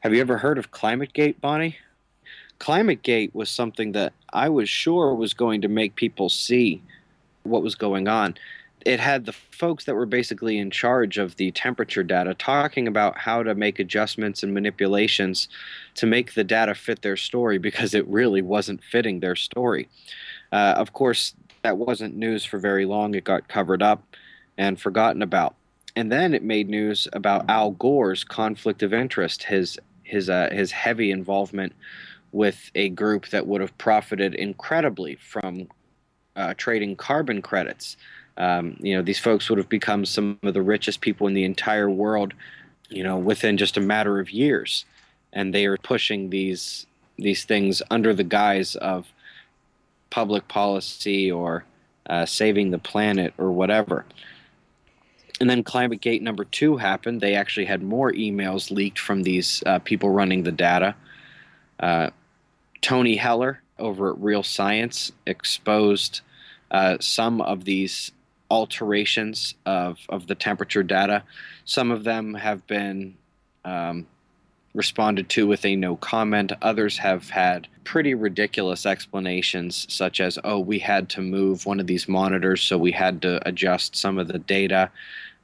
Have 0.01 0.13
you 0.13 0.21
ever 0.21 0.37
heard 0.37 0.57
of 0.57 0.71
ClimateGate, 0.71 1.39
Bonnie? 1.39 1.77
ClimateGate 2.59 3.33
was 3.33 3.49
something 3.49 3.91
that 3.93 4.13
I 4.33 4.49
was 4.49 4.69
sure 4.69 5.13
was 5.13 5.33
going 5.33 5.61
to 5.61 5.67
make 5.67 5.95
people 5.95 6.29
see 6.29 6.81
what 7.43 7.63
was 7.63 7.75
going 7.75 8.07
on. 8.07 8.35
It 8.85 8.99
had 8.99 9.25
the 9.25 9.33
folks 9.33 9.85
that 9.85 9.95
were 9.95 10.05
basically 10.05 10.57
in 10.57 10.71
charge 10.71 11.17
of 11.17 11.35
the 11.35 11.51
temperature 11.51 12.03
data 12.03 12.33
talking 12.33 12.87
about 12.87 13.17
how 13.17 13.43
to 13.43 13.55
make 13.55 13.79
adjustments 13.79 14.43
and 14.43 14.53
manipulations 14.53 15.47
to 15.95 16.05
make 16.05 16.33
the 16.33 16.43
data 16.43 16.73
fit 16.73 17.01
their 17.01 17.17
story 17.17 17.57
because 17.57 17.93
it 17.93 18.07
really 18.07 18.41
wasn't 18.41 18.83
fitting 18.83 19.19
their 19.19 19.35
story. 19.35 19.87
Uh, 20.51 20.73
of 20.77 20.93
course, 20.93 21.33
that 21.63 21.77
wasn't 21.77 22.15
news 22.15 22.43
for 22.43 22.59
very 22.59 22.85
long. 22.85 23.13
It 23.13 23.23
got 23.23 23.47
covered 23.47 23.81
up 23.81 24.03
and 24.57 24.79
forgotten 24.79 25.21
about. 25.21 25.55
And 25.95 26.11
then 26.11 26.33
it 26.33 26.43
made 26.43 26.69
news 26.69 27.07
about 27.13 27.49
Al 27.49 27.71
Gore's 27.71 28.23
conflict 28.23 28.81
of 28.83 28.93
interest, 28.93 29.43
his 29.43 29.77
his 30.03 30.29
uh, 30.29 30.49
his 30.51 30.71
heavy 30.71 31.11
involvement 31.11 31.73
with 32.31 32.71
a 32.75 32.89
group 32.89 33.27
that 33.29 33.47
would 33.47 33.61
have 33.61 33.77
profited 33.77 34.33
incredibly 34.35 35.15
from 35.15 35.67
uh, 36.35 36.53
trading 36.55 36.95
carbon 36.95 37.41
credits. 37.41 37.97
Um, 38.41 38.75
you 38.79 38.95
know, 38.95 39.03
these 39.03 39.19
folks 39.19 39.49
would 39.49 39.59
have 39.59 39.69
become 39.69 40.03
some 40.03 40.39
of 40.41 40.55
the 40.55 40.63
richest 40.63 40.99
people 40.99 41.27
in 41.27 41.35
the 41.35 41.43
entire 41.43 41.91
world, 41.91 42.33
you 42.89 43.03
know, 43.03 43.19
within 43.19 43.55
just 43.55 43.77
a 43.77 43.81
matter 43.81 44.19
of 44.19 44.31
years, 44.31 44.83
and 45.31 45.53
they 45.53 45.67
are 45.67 45.77
pushing 45.77 46.31
these 46.31 46.87
these 47.19 47.43
things 47.43 47.83
under 47.91 48.15
the 48.15 48.23
guise 48.23 48.75
of 48.75 49.13
public 50.09 50.47
policy 50.47 51.31
or 51.31 51.65
uh, 52.09 52.25
saving 52.25 52.71
the 52.71 52.79
planet 52.79 53.31
or 53.37 53.51
whatever. 53.51 54.05
And 55.39 55.47
then 55.47 55.63
ClimateGate 55.63 56.21
number 56.21 56.43
two 56.43 56.77
happened. 56.77 57.21
They 57.21 57.35
actually 57.35 57.67
had 57.67 57.83
more 57.83 58.11
emails 58.11 58.71
leaked 58.71 58.97
from 58.97 59.21
these 59.21 59.61
uh, 59.67 59.77
people 59.79 60.09
running 60.09 60.41
the 60.41 60.51
data. 60.51 60.95
Uh, 61.79 62.09
Tony 62.81 63.17
Heller 63.17 63.61
over 63.77 64.11
at 64.13 64.17
Real 64.17 64.41
Science 64.41 65.11
exposed 65.27 66.21
uh, 66.71 66.97
some 66.99 67.39
of 67.41 67.65
these 67.65 68.11
alterations 68.51 69.55
of, 69.65 69.97
of 70.09 70.27
the 70.27 70.35
temperature 70.35 70.83
data. 70.83 71.23
Some 71.63 71.89
of 71.89 72.03
them 72.03 72.33
have 72.33 72.67
been 72.67 73.15
um, 73.63 74.05
responded 74.73 75.29
to 75.29 75.47
with 75.47 75.65
a 75.65 75.75
no 75.75 75.95
comment. 75.95 76.51
Others 76.61 76.97
have 76.97 77.29
had 77.29 77.69
pretty 77.85 78.13
ridiculous 78.13 78.85
explanations, 78.85 79.87
such 79.89 80.19
as, 80.19 80.37
oh, 80.43 80.59
we 80.59 80.79
had 80.79 81.07
to 81.09 81.21
move 81.21 81.65
one 81.65 81.79
of 81.79 81.87
these 81.87 82.09
monitors, 82.09 82.61
so 82.61 82.77
we 82.77 82.91
had 82.91 83.21
to 83.21 83.39
adjust 83.47 83.95
some 83.95 84.17
of 84.17 84.27
the 84.27 84.39
data. 84.39 84.91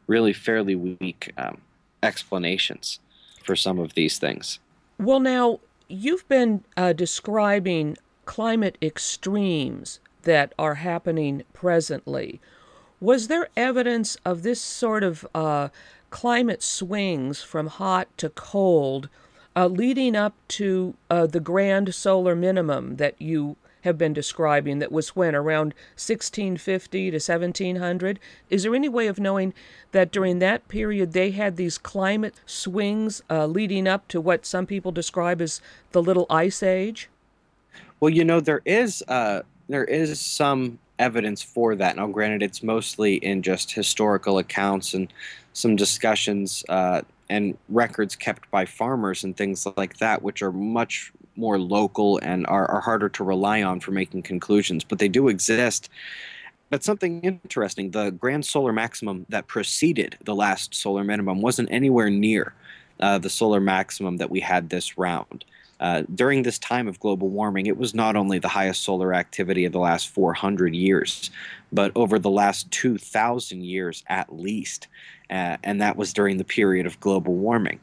Really, 0.08 0.34
fairly 0.34 0.76
weak 0.76 1.32
um, 1.38 1.62
explanations 2.04 3.00
for 3.44 3.56
some 3.56 3.80
of 3.80 3.94
these 3.94 4.20
things. 4.20 4.60
Well, 5.00 5.22
now, 5.22 5.60
you've 5.88 6.28
been 6.28 6.64
uh, 6.76 6.94
describing 6.94 7.98
climate 8.26 8.78
extremes 8.82 10.00
that 10.24 10.54
are 10.60 10.76
happening 10.76 11.44
presently. 11.54 12.42
Was 13.00 13.28
there 13.28 13.50
evidence 13.56 14.18
of 14.26 14.42
this 14.42 14.60
sort 14.60 15.04
of 15.04 15.28
uh, 15.36 15.70
climate 16.10 16.64
swings 16.64 17.42
from 17.42 17.68
hot 17.68 18.08
to 18.18 18.30
cold 18.30 19.10
uh, 19.56 19.68
leading 19.68 20.16
up 20.16 20.34
to 20.48 20.96
uh, 21.10 21.28
the 21.28 21.40
grand 21.40 21.94
solar 21.94 22.36
minimum 22.36 22.96
that 22.96 23.20
you 23.22 23.56
have 23.82 23.98
been 23.98 24.14
describing 24.14 24.80
that 24.80 24.92
was 24.92 25.16
when 25.16 25.34
around 25.36 25.74
1650 25.96 27.12
to 27.12 27.16
1700 27.16 28.20
is 28.50 28.64
there 28.64 28.76
any 28.76 28.90
way 28.90 29.08
of 29.08 29.20
knowing 29.20 29.54
that 29.92 30.12
during 30.12 30.40
that 30.40 30.68
period 30.68 31.14
they 31.14 31.32
had 31.32 31.56
these 31.56 31.78
climate 31.78 32.36
swings 32.46 33.22
uh, 33.30 33.46
leading 33.46 33.88
up 33.88 34.08
to 34.08 34.20
what 34.20 34.46
some 34.46 34.66
people 34.66 34.92
describe 34.92 35.42
as 35.42 35.62
the 35.92 36.02
little 36.02 36.26
ice 36.30 36.62
age? 36.62 37.10
Well 38.00 38.10
you 38.10 38.26
know 38.26 38.40
there 38.40 38.62
is 38.66 39.04
uh, 39.08 39.44
there 39.70 39.86
is 39.86 40.20
some 40.20 40.80
evidence 41.00 41.42
for 41.42 41.76
that 41.76 41.96
now 41.96 42.08
granted 42.08 42.42
it's 42.42 42.64
mostly 42.64 43.16
in 43.16 43.42
just 43.42 43.72
historical 43.72 44.38
accounts 44.38 44.94
and 44.94 45.12
some 45.54 45.76
discussions 45.76 46.64
uh, 46.70 47.02
and 47.30 47.58
records 47.70 48.16
kept 48.16 48.50
by 48.52 48.66
farmers 48.66 49.24
and 49.24 49.36
things 49.36 49.68
like 49.76 49.98
that, 49.98 50.22
which 50.22 50.42
are 50.42 50.52
much 50.52 51.12
more 51.36 51.60
local 51.60 52.20
and 52.20 52.48
are, 52.48 52.70
are 52.70 52.82
harder 52.82 53.10
to 53.10 53.24
rely 53.24 53.62
on 53.62 53.80
for 53.80 53.92
making 53.92 54.22
conclusions. 54.22 54.84
But 54.84 55.00
they 55.00 55.08
do 55.08 55.28
exist. 55.28 55.90
But 56.70 56.84
something 56.84 57.22
interesting 57.22 57.92
the 57.92 58.12
grand 58.12 58.46
solar 58.46 58.74
maximum 58.74 59.26
that 59.30 59.48
preceded 59.48 60.18
the 60.24 60.36
last 60.36 60.76
solar 60.76 61.04
minimum 61.04 61.42
wasn't 61.42 61.72
anywhere 61.72 62.10
near 62.10 62.54
uh, 63.00 63.18
the 63.18 63.30
solar 63.30 63.60
maximum 63.60 64.18
that 64.18 64.30
we 64.30 64.40
had 64.40 64.70
this 64.70 64.98
round. 64.98 65.46
Uh, 65.80 66.04
during 66.14 66.44
this 66.44 66.58
time 66.58 66.88
of 66.88 67.00
global 67.00 67.30
warming, 67.30 67.68
it 67.68 67.78
was 67.78 67.94
not 67.94 68.16
only 68.16 68.40
the 68.40 68.48
highest 68.48 68.84
solar 68.84 69.14
activity 69.14 69.66
of 69.66 69.72
the 69.72 69.80
last 69.80 70.10
400 70.10 70.74
years, 70.74 71.30
but 71.72 71.92
over 71.96 72.18
the 72.18 72.30
last 72.30 72.70
2,000 72.72 73.64
years 73.64 74.04
at 74.08 74.36
least. 74.36 74.88
Uh, 75.30 75.58
and 75.64 75.82
that 75.82 75.98
was 75.98 76.14
during 76.14 76.38
the 76.38 76.44
period 76.44 76.86
of 76.86 77.00
global 77.00 77.36
warming. 77.36 77.80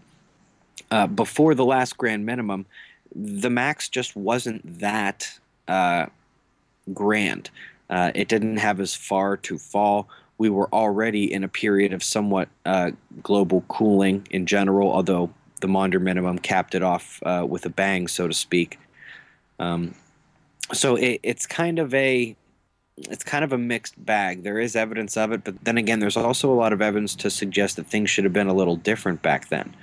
Uh, 0.91 1.07
before 1.07 1.55
the 1.55 1.65
last 1.65 1.97
grand 1.97 2.27
minimum, 2.27 2.67
the 3.15 3.51
max 3.51 3.89
just 3.89 4.17
wasn't 4.17 4.81
that 4.81 5.39
uh, 5.69 6.07
grand. 6.93 7.51
Uh, 7.89 8.11
it 8.15 8.29
didn't 8.29 8.57
have 8.57 8.81
as 8.81 8.95
far 8.95 9.37
to 9.37 9.59
fall. 9.59 10.09
We 10.39 10.49
were 10.49 10.69
already 10.73 11.33
in 11.33 11.45
a 11.45 11.49
period 11.49 11.93
of 11.93 12.03
somewhat 12.03 12.49
uh, 12.65 12.91
global 13.23 13.63
cooling 13.69 14.27
in 14.31 14.47
general, 14.47 14.93
although 14.93 15.31
the 15.65 15.69
Maunder 15.69 15.99
minimum 15.99 16.39
capped 16.39 16.75
it 16.75 16.83
off 16.83 17.23
uh, 17.25 17.47
with 17.49 17.65
a 17.65 17.71
bang, 17.71 18.07
so 18.07 18.29
to 18.29 18.35
speak. 18.35 18.79
Um, 19.59 19.95
so 20.75 20.97
it, 20.97 21.21
it's 21.23 21.47
kind 21.47 21.79
of 21.79 21.95
a 21.95 22.37
it's 22.99 23.25
kind 23.25 23.43
of 23.43 23.53
a 23.55 23.57
mixed 23.57 24.05
bag. 24.05 24.43
There 24.43 24.61
is 24.61 24.77
evidence 24.77 25.17
of 25.17 25.33
it, 25.33 25.43
but 25.43 25.65
then 25.65 25.79
again, 25.79 26.01
there's 26.01 26.19
also 26.19 26.53
a 26.53 26.55
lot 26.55 26.75
of 26.75 26.83
evidence 26.83 27.15
to 27.17 27.31
suggest 27.31 27.77
that 27.77 27.87
things 27.87 28.11
should 28.11 28.25
have 28.25 28.35
been 28.35 28.47
a 28.47 28.53
little 28.53 28.77
different 28.77 29.23
back 29.23 29.49
then. 29.49 29.75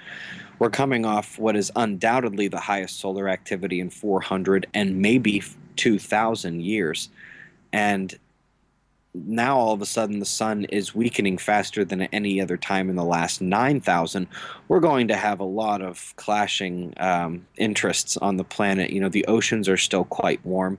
We're 0.59 0.69
coming 0.69 1.03
off 1.03 1.39
what 1.39 1.55
is 1.55 1.71
undoubtedly 1.75 2.47
the 2.47 2.59
highest 2.59 2.99
solar 2.99 3.27
activity 3.27 3.79
in 3.79 3.89
400 3.89 4.67
and 4.75 5.01
maybe 5.01 5.41
2,000 5.77 6.61
years. 6.61 7.09
And 7.73 8.13
now 9.13 9.57
all 9.57 9.73
of 9.73 9.81
a 9.81 9.85
sudden 9.85 10.19
the 10.19 10.25
sun 10.25 10.65
is 10.65 10.95
weakening 10.95 11.37
faster 11.37 11.83
than 11.83 12.03
any 12.03 12.39
other 12.39 12.57
time 12.57 12.89
in 12.89 12.95
the 12.95 13.03
last 13.03 13.41
9,000, 13.41 14.27
we're 14.67 14.79
going 14.79 15.07
to 15.09 15.15
have 15.15 15.39
a 15.39 15.45
lot 15.45 15.81
of 15.81 16.13
clashing 16.15 16.93
um, 16.97 17.45
interests 17.57 18.15
on 18.17 18.37
the 18.37 18.43
planet. 18.43 18.91
You 18.91 19.01
know, 19.01 19.09
the 19.09 19.25
oceans 19.25 19.67
are 19.67 19.77
still 19.77 20.05
quite 20.05 20.43
warm. 20.45 20.77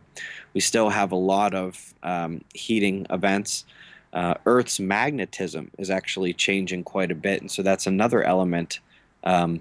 We 0.55 0.61
still 0.61 0.89
have 0.89 1.13
a 1.13 1.17
lot 1.17 1.55
of 1.55 1.95
um, 2.03 2.43
heating 2.55 3.07
events. 3.11 3.67
Uh, 4.13 4.35
Earth's 4.47 4.81
magnetism 4.81 5.71
is 5.79 5.91
actually 5.91 6.33
changing 6.33 6.85
quite 6.85 7.11
a 7.11 7.15
bit. 7.15 7.41
And 7.41 7.51
so 7.51 7.63
that's 7.63 7.87
another 7.87 8.23
element 8.23 8.81
um, 9.25 9.61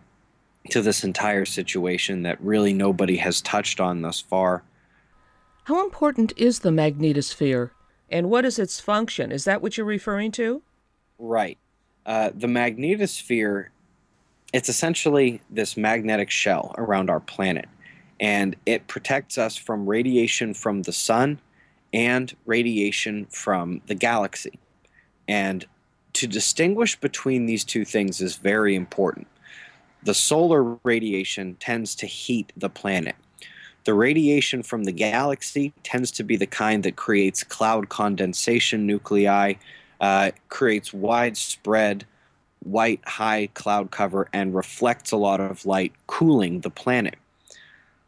to 0.69 0.81
this 0.81 1.03
entire 1.03 1.45
situation 1.45 2.23
that 2.23 2.41
really 2.41 2.73
nobody 2.73 3.17
has 3.17 3.41
touched 3.41 3.81
on 3.81 4.01
thus 4.01 4.21
far. 4.21 4.63
How 5.65 5.83
important 5.83 6.33
is 6.37 6.59
the 6.59 6.69
magnetosphere 6.69 7.71
and 8.11 8.29
what 8.29 8.45
is 8.45 8.59
its 8.59 8.79
function? 8.79 9.31
Is 9.31 9.45
that 9.45 9.61
what 9.61 9.77
you're 9.77 9.85
referring 9.85 10.31
to? 10.33 10.61
Right. 11.17 11.57
Uh, 12.05 12.31
the 12.33 12.47
magnetosphere, 12.47 13.67
it's 14.53 14.69
essentially 14.69 15.41
this 15.49 15.77
magnetic 15.77 16.29
shell 16.29 16.75
around 16.77 17.09
our 17.09 17.19
planet, 17.19 17.69
and 18.19 18.55
it 18.65 18.87
protects 18.87 19.37
us 19.37 19.55
from 19.55 19.87
radiation 19.87 20.53
from 20.53 20.81
the 20.81 20.91
sun 20.91 21.39
and 21.93 22.35
radiation 22.45 23.25
from 23.27 23.81
the 23.87 23.95
galaxy. 23.95 24.59
And 25.27 25.65
to 26.13 26.27
distinguish 26.27 26.99
between 26.99 27.45
these 27.45 27.63
two 27.63 27.85
things 27.85 28.21
is 28.21 28.35
very 28.35 28.75
important. 28.75 29.27
The 30.03 30.13
solar 30.13 30.77
radiation 30.83 31.55
tends 31.59 31.95
to 31.95 32.07
heat 32.07 32.51
the 32.57 32.69
planet 32.69 33.15
the 33.83 33.93
radiation 33.93 34.63
from 34.63 34.83
the 34.83 34.91
galaxy 34.91 35.73
tends 35.83 36.11
to 36.11 36.23
be 36.23 36.35
the 36.35 36.45
kind 36.45 36.83
that 36.83 36.95
creates 36.95 37.43
cloud 37.43 37.89
condensation 37.89 38.85
nuclei, 38.85 39.53
uh, 39.99 40.31
creates 40.49 40.93
widespread 40.93 42.05
white 42.63 43.01
high 43.07 43.47
cloud 43.53 43.91
cover, 43.91 44.27
and 44.33 44.53
reflects 44.53 45.11
a 45.11 45.17
lot 45.17 45.39
of 45.39 45.65
light, 45.65 45.93
cooling 46.07 46.61
the 46.61 46.69
planet. 46.69 47.15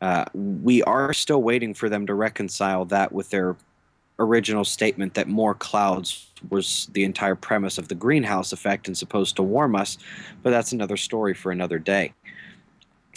Uh, 0.02 0.26
we 0.34 0.84
are 0.84 1.14
still 1.14 1.42
waiting 1.42 1.74
for 1.74 1.90
them 1.90 2.06
to 2.06 2.14
reconcile 2.14 2.86
that 2.86 3.12
with 3.12 3.30
their 3.30 3.56
original 4.20 4.64
statement 4.64 5.16
that 5.16 5.28
more 5.28 5.56
clouds 5.56 6.28
was 6.50 6.88
the 6.92 7.04
entire 7.04 7.36
premise 7.36 7.78
of 7.78 7.88
the 7.88 7.96
greenhouse 7.96 8.52
effect 8.52 8.88
and 8.88 8.98
supposed 8.98 9.36
to 9.36 9.42
warm 9.42 9.76
us, 9.76 9.98
but 10.44 10.52
that's 10.52 10.72
another 10.72 10.98
story 10.98 11.34
for 11.34 11.52
another 11.52 11.80
day. 11.80 12.14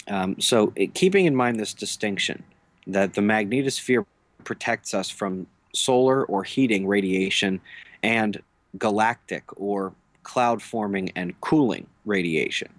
Um, 0.07 0.39
so, 0.39 0.73
it, 0.75 0.93
keeping 0.93 1.25
in 1.25 1.35
mind 1.35 1.59
this 1.59 1.73
distinction, 1.73 2.43
that 2.87 3.13
the 3.13 3.21
magnetosphere 3.21 4.05
protects 4.43 4.93
us 4.93 5.09
from 5.09 5.47
solar 5.73 6.25
or 6.25 6.43
heating 6.43 6.87
radiation 6.87 7.59
and 8.01 8.41
galactic 8.77 9.43
or 9.59 9.93
cloud 10.23 10.61
forming 10.61 11.11
and 11.15 11.39
cooling 11.41 11.87
radiation. 12.05 12.69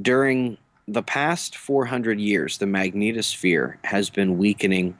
During 0.00 0.56
the 0.88 1.02
past 1.02 1.56
400 1.56 2.18
years, 2.18 2.58
the 2.58 2.66
magnetosphere 2.66 3.76
has 3.84 4.10
been 4.10 4.38
weakening 4.38 4.96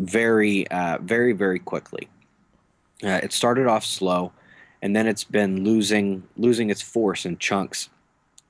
very, 0.00 0.68
uh, 0.68 0.98
very, 1.00 1.32
very 1.32 1.58
quickly. 1.58 2.08
Uh, 3.02 3.20
it 3.22 3.32
started 3.32 3.66
off 3.66 3.84
slow, 3.84 4.32
and 4.82 4.94
then 4.94 5.06
it's 5.06 5.24
been 5.24 5.64
losing 5.64 6.22
losing 6.36 6.70
its 6.70 6.82
force 6.82 7.24
in 7.24 7.38
chunks 7.38 7.88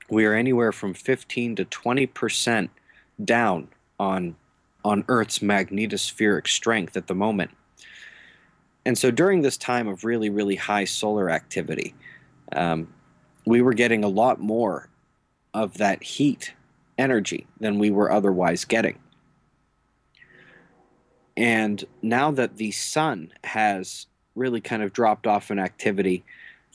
we 0.09 0.25
are 0.25 0.33
anywhere 0.33 0.71
from 0.71 0.93
15 0.93 1.55
to 1.57 1.65
20 1.65 2.05
percent 2.07 2.69
down 3.23 3.67
on 3.99 4.35
on 4.83 5.03
Earth's 5.07 5.39
magnetospheric 5.39 6.47
strength 6.47 6.95
at 6.95 7.07
the 7.07 7.15
moment. 7.15 7.51
And 8.85 8.97
so 8.97 9.11
during 9.11 9.41
this 9.41 9.57
time 9.57 9.87
of 9.87 10.03
really, 10.03 10.29
really 10.29 10.55
high 10.55 10.85
solar 10.85 11.29
activity, 11.29 11.93
um, 12.53 12.87
we 13.45 13.61
were 13.61 13.73
getting 13.73 14.03
a 14.03 14.07
lot 14.07 14.39
more 14.39 14.89
of 15.53 15.77
that 15.79 16.01
heat 16.01 16.53
energy 16.97 17.45
than 17.59 17.77
we 17.77 17.91
were 17.91 18.11
otherwise 18.11 18.65
getting. 18.65 18.97
And 21.35 21.83
now 22.01 22.31
that 22.31 22.57
the 22.57 22.71
sun 22.71 23.31
has 23.43 24.07
really 24.35 24.61
kind 24.61 24.83
of 24.83 24.93
dropped 24.93 25.27
off 25.27 25.51
in 25.51 25.59
activity, 25.59 26.23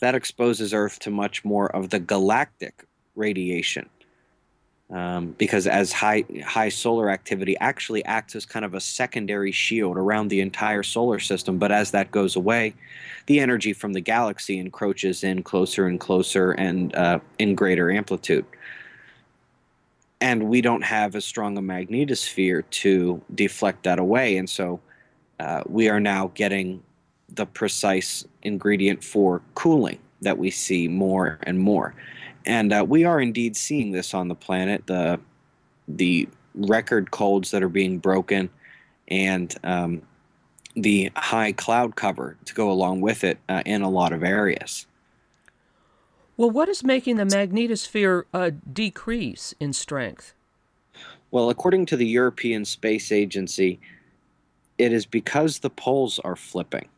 that 0.01 0.15
exposes 0.15 0.75
Earth 0.75 0.99
to 1.01 1.11
much 1.11 1.45
more 1.45 1.75
of 1.75 1.91
the 1.91 2.01
galactic 2.01 2.87
radiation. 3.15 3.89
Um, 4.91 5.35
because 5.39 5.67
as 5.67 5.93
high 5.93 6.25
high 6.45 6.69
solar 6.69 7.11
activity 7.11 7.57
actually 7.59 8.05
acts 8.05 8.37
as 8.37 8.45
kind 8.45 8.67
of 8.67 8.75
a 8.75 8.81
secondary 8.81 9.51
shield 9.51 9.97
around 9.97 10.29
the 10.29 10.41
entire 10.41 10.83
solar 10.83 11.19
system, 11.19 11.59
but 11.59 11.73
as 11.73 11.91
that 11.93 12.11
goes 12.11 12.37
away, 12.37 12.75
the 13.27 13.41
energy 13.41 13.73
from 13.73 13.95
the 13.95 14.01
galaxy 14.01 14.59
encroaches 14.59 15.25
in 15.25 15.43
closer 15.43 15.87
and 15.87 15.99
closer 15.99 16.53
and 16.53 16.95
uh, 16.95 17.19
in 17.39 17.55
greater 17.55 17.91
amplitude. 17.91 18.45
And 20.21 20.45
we 20.45 20.61
don't 20.61 20.85
have 20.85 21.17
as 21.17 21.25
strong 21.25 21.57
a 21.57 21.63
magnetosphere 21.63 22.63
to 22.71 23.23
deflect 23.35 23.85
that 23.85 23.99
away, 23.99 24.37
and 24.37 24.49
so 24.49 24.81
uh, 25.41 25.63
we 25.67 25.89
are 25.89 26.01
now 26.01 26.31
getting 26.35 26.83
the 27.31 27.47
precise 27.47 28.27
ingredient 28.43 29.03
for 29.03 29.41
cooling 29.55 29.99
that 30.21 30.37
we 30.39 30.51
see 30.51 30.89
more 30.89 31.39
and 31.43 31.59
more 31.59 31.95
and 32.47 32.73
uh, 32.73 32.85
we 32.87 33.05
are 33.05 33.21
indeed 33.21 33.57
seeing 33.57 33.93
this 33.93 34.15
on 34.15 34.29
the 34.29 34.35
planet. 34.35 34.87
The 34.87 35.21
the 35.89 36.29
record 36.55 37.11
colds 37.11 37.51
that 37.51 37.63
are 37.63 37.69
being 37.69 37.99
broken, 37.99 38.51
and 39.09 39.55
um, 39.65 40.03
the 40.75 41.11
high 41.17 41.53
cloud 41.53 41.97
cover 41.97 42.37
to 42.45 42.55
go 42.55 42.71
along 42.71 43.01
with 43.01 43.25
it 43.25 43.39
uh, 43.49 43.63
in 43.65 43.83
a 43.83 43.91
lot 43.91 44.13
of 44.13 44.23
areas. 44.23 44.87
Well, 46.37 46.51
what 46.51 46.69
is 46.69 46.83
making 46.83 47.17
the 47.17 47.25
magnetosphere 47.25 48.25
uh, 48.35 48.51
decrease 48.73 49.55
in 49.61 49.73
strength? 49.73 50.35
Well, 51.31 51.49
according 51.49 51.87
to 51.87 51.97
the 51.97 52.07
European 52.07 52.65
Space 52.65 53.13
Agency, 53.13 53.81
it 54.79 54.93
is 54.93 55.07
because 55.07 55.61
the 55.61 55.71
poles 55.71 56.19
are 56.21 56.37
flipping. 56.37 56.89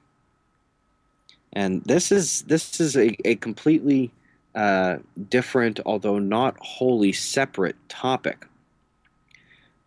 And 1.53 1.83
this 1.85 2.13
is 2.13 2.43
this 2.43 2.81
is 2.81 2.97
a, 2.97 3.17
a 3.27 3.37
completely 3.37 4.11
uh, 4.57 4.97
different, 5.29 5.81
although 5.85 6.19
not 6.19 6.57
wholly 6.61 7.13
separate 7.13 7.77
topic. 7.91 8.47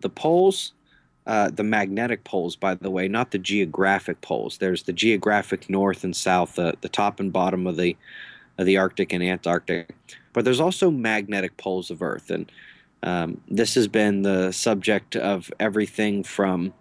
The 0.01 0.09
poles, 0.09 0.73
uh, 1.25 1.49
the 1.49 1.63
magnetic 1.63 2.23
poles, 2.23 2.55
by 2.55 2.75
the 2.75 2.91
way, 2.91 3.07
not 3.07 3.31
the 3.31 3.39
geographic 3.39 4.21
poles. 4.21 4.59
There's 4.59 4.83
the 4.83 4.93
geographic 4.93 5.69
north 5.69 6.03
and 6.03 6.15
south, 6.15 6.55
the, 6.55 6.75
the 6.81 6.89
top 6.89 7.19
and 7.19 7.33
bottom 7.33 7.67
of 7.67 7.75
the 7.75 7.97
of 8.59 8.65
the 8.65 8.77
Arctic 8.77 9.13
and 9.13 9.23
Antarctic, 9.23 9.95
but 10.33 10.43
there's 10.43 10.59
also 10.59 10.91
magnetic 10.91 11.55
poles 11.55 11.89
of 11.89 12.01
Earth, 12.01 12.29
and 12.29 12.51
um, 13.03 13.39
this 13.47 13.73
has 13.75 13.87
been 13.87 14.21
the 14.21 14.51
subject 14.51 15.15
of 15.15 15.49
everything 15.61 16.23
from 16.23 16.73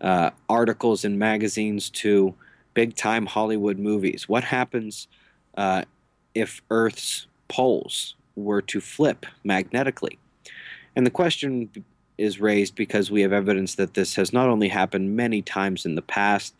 uh, 0.00 0.30
articles 0.48 1.04
in 1.04 1.18
magazines 1.18 1.90
to 1.90 2.34
big 2.72 2.96
time 2.96 3.26
Hollywood 3.26 3.78
movies. 3.78 4.26
What 4.26 4.42
happens 4.42 5.06
uh, 5.58 5.84
if 6.38 6.62
Earth's 6.70 7.26
poles 7.48 8.14
were 8.36 8.62
to 8.62 8.80
flip 8.80 9.26
magnetically. 9.44 10.18
And 10.94 11.06
the 11.06 11.10
question 11.10 11.70
is 12.16 12.40
raised 12.40 12.74
because 12.74 13.10
we 13.10 13.22
have 13.22 13.32
evidence 13.32 13.76
that 13.76 13.94
this 13.94 14.16
has 14.16 14.32
not 14.32 14.48
only 14.48 14.68
happened 14.68 15.16
many 15.16 15.42
times 15.42 15.86
in 15.86 15.94
the 15.94 16.02
past, 16.02 16.54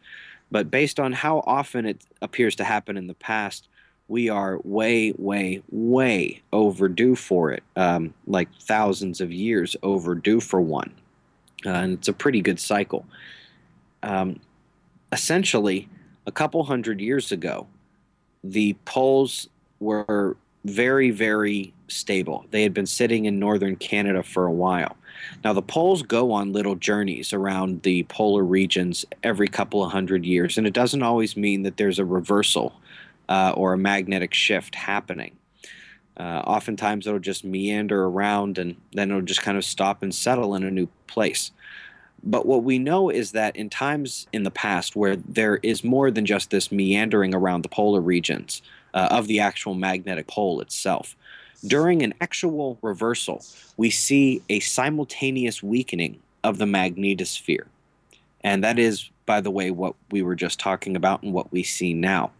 But 0.50 0.70
based 0.70 0.98
on 0.98 1.12
how 1.12 1.42
often 1.46 1.86
it 1.86 2.02
appears 2.22 2.56
to 2.56 2.64
happen 2.64 2.96
in 2.96 3.06
the 3.06 3.14
past, 3.14 3.68
we 4.08 4.28
are 4.30 4.58
way, 4.64 5.12
way, 5.18 5.62
way 5.70 6.42
overdue 6.52 7.14
for 7.14 7.50
it. 7.52 7.62
Um, 7.76 8.14
like 8.26 8.48
thousands 8.62 9.20
of 9.20 9.30
years 9.32 9.76
overdue 9.82 10.40
for 10.40 10.60
one. 10.60 10.92
Uh, 11.66 11.70
and 11.70 11.92
it's 11.94 12.08
a 12.08 12.12
pretty 12.12 12.40
good 12.40 12.58
cycle. 12.58 13.04
Um, 14.02 14.40
essentially, 15.12 15.88
a 16.26 16.32
couple 16.32 16.64
hundred 16.64 17.00
years 17.00 17.32
ago, 17.32 17.66
the 18.42 18.74
poles 18.84 19.48
were 19.80 20.36
very, 20.64 21.10
very 21.10 21.72
stable. 21.88 22.44
They 22.50 22.62
had 22.62 22.74
been 22.74 22.86
sitting 22.86 23.24
in 23.24 23.38
northern 23.38 23.76
Canada 23.76 24.22
for 24.22 24.46
a 24.46 24.52
while. 24.52 24.96
Now, 25.44 25.52
the 25.52 25.62
poles 25.62 26.02
go 26.02 26.32
on 26.32 26.52
little 26.52 26.74
journeys 26.74 27.32
around 27.32 27.82
the 27.82 28.04
polar 28.04 28.44
regions 28.44 29.04
every 29.22 29.48
couple 29.48 29.84
of 29.84 29.92
hundred 29.92 30.24
years, 30.24 30.58
and 30.58 30.66
it 30.66 30.72
doesn't 30.72 31.02
always 31.02 31.36
mean 31.36 31.62
that 31.62 31.76
there's 31.76 31.98
a 31.98 32.04
reversal 32.04 32.74
uh, 33.28 33.52
or 33.56 33.72
a 33.72 33.78
magnetic 33.78 34.34
shift 34.34 34.74
happening. 34.74 35.36
Uh, 36.16 36.42
oftentimes, 36.46 37.06
it'll 37.06 37.18
just 37.20 37.44
meander 37.44 38.04
around 38.04 38.58
and 38.58 38.76
then 38.92 39.10
it'll 39.10 39.22
just 39.22 39.42
kind 39.42 39.56
of 39.56 39.64
stop 39.64 40.02
and 40.02 40.14
settle 40.14 40.54
in 40.54 40.64
a 40.64 40.70
new 40.70 40.88
place. 41.06 41.52
But 42.24 42.46
what 42.46 42.64
we 42.64 42.80
know 42.80 43.10
is 43.10 43.32
that 43.32 43.54
in 43.54 43.70
times 43.70 44.26
in 44.32 44.42
the 44.42 44.50
past 44.50 44.96
where 44.96 45.14
there 45.14 45.58
is 45.62 45.84
more 45.84 46.10
than 46.10 46.26
just 46.26 46.50
this 46.50 46.72
meandering 46.72 47.34
around 47.34 47.62
the 47.62 47.68
polar 47.68 48.00
regions 48.00 48.62
uh, 48.94 49.08
of 49.10 49.26
the 49.26 49.40
actual 49.40 49.74
magnetic 49.74 50.26
pole 50.26 50.60
itself, 50.60 51.16
during 51.66 52.02
an 52.02 52.14
actual 52.20 52.78
reversal, 52.82 53.44
we 53.76 53.90
see 53.90 54.42
a 54.48 54.60
simultaneous 54.60 55.62
weakening 55.62 56.20
of 56.44 56.58
the 56.58 56.64
magnetosphere. 56.64 57.66
And 58.42 58.62
that 58.62 58.78
is, 58.78 59.10
by 59.26 59.40
the 59.40 59.50
way, 59.50 59.70
what 59.70 59.94
we 60.10 60.22
were 60.22 60.36
just 60.36 60.60
talking 60.60 60.94
about 60.96 61.22
and 61.22 61.32
what 61.32 61.50
we 61.52 61.62
see 61.62 61.94
now. 61.94 62.30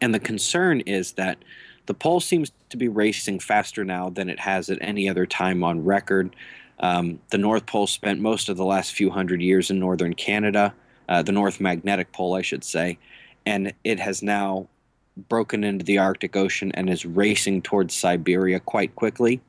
And 0.00 0.14
the 0.14 0.20
concern 0.20 0.80
is 0.80 1.12
that 1.12 1.38
the 1.86 1.94
pole 1.94 2.20
seems 2.20 2.52
to 2.70 2.76
be 2.76 2.88
racing 2.88 3.40
faster 3.40 3.84
now 3.84 4.10
than 4.10 4.28
it 4.28 4.40
has 4.40 4.70
at 4.70 4.78
any 4.80 5.08
other 5.08 5.26
time 5.26 5.64
on 5.64 5.84
record. 5.84 6.36
Um, 6.80 7.20
the 7.30 7.38
North 7.38 7.66
Pole 7.66 7.86
spent 7.86 8.20
most 8.20 8.48
of 8.48 8.56
the 8.56 8.64
last 8.64 8.92
few 8.92 9.10
hundred 9.10 9.40
years 9.40 9.70
in 9.70 9.78
northern 9.78 10.14
Canada, 10.14 10.74
uh, 11.08 11.22
the 11.22 11.32
North 11.32 11.60
Magnetic 11.60 12.12
Pole, 12.12 12.34
I 12.34 12.42
should 12.42 12.64
say, 12.64 12.98
and 13.46 13.72
it 13.84 13.98
has 13.98 14.22
now 14.22 14.68
broken 15.16 15.64
into 15.64 15.84
the 15.84 15.98
Arctic 15.98 16.36
Ocean 16.36 16.72
and 16.72 16.88
is 16.88 17.04
racing 17.04 17.62
towards 17.62 17.94
Siberia 17.94 18.60
quite 18.60 18.94
quickly. 18.94 19.40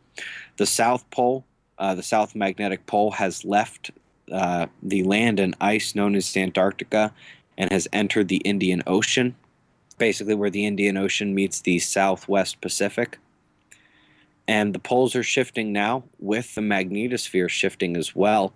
The 0.58 0.66
South 0.66 1.10
Pole, 1.10 1.46
uh, 1.78 1.96
the 1.96 2.04
South 2.04 2.36
Magnetic 2.36 2.86
Pole, 2.86 3.12
has 3.12 3.46
left 3.46 3.92
uh, 4.32 4.68
the 4.82 5.04
land 5.04 5.40
and 5.40 5.56
ice 5.62 5.96
known 5.96 6.16
as 6.16 6.36
Antarctica 6.36 7.14
and 7.58 7.72
has 7.72 7.88
entered 7.94 8.28
the 8.28 8.38
Indian 8.38 8.84
Ocean, 8.88 9.36
basically 9.98 10.36
where 10.36 10.50
the 10.50 10.66
Indian 10.66 10.98
Ocean 10.98 11.34
meets 11.34 11.62
the 11.62 11.80
Southwest 11.80 12.62
Pacific. 12.62 13.18
And 14.48 14.76
the 14.76 14.80
poles 14.80 15.16
are 15.16 15.24
shifting 15.24 15.72
now 15.72 16.04
with 16.20 16.54
the 16.56 16.62
magnetosphere 16.62 17.50
shifting 17.50 17.96
as 17.96 18.14
well. 18.16 18.54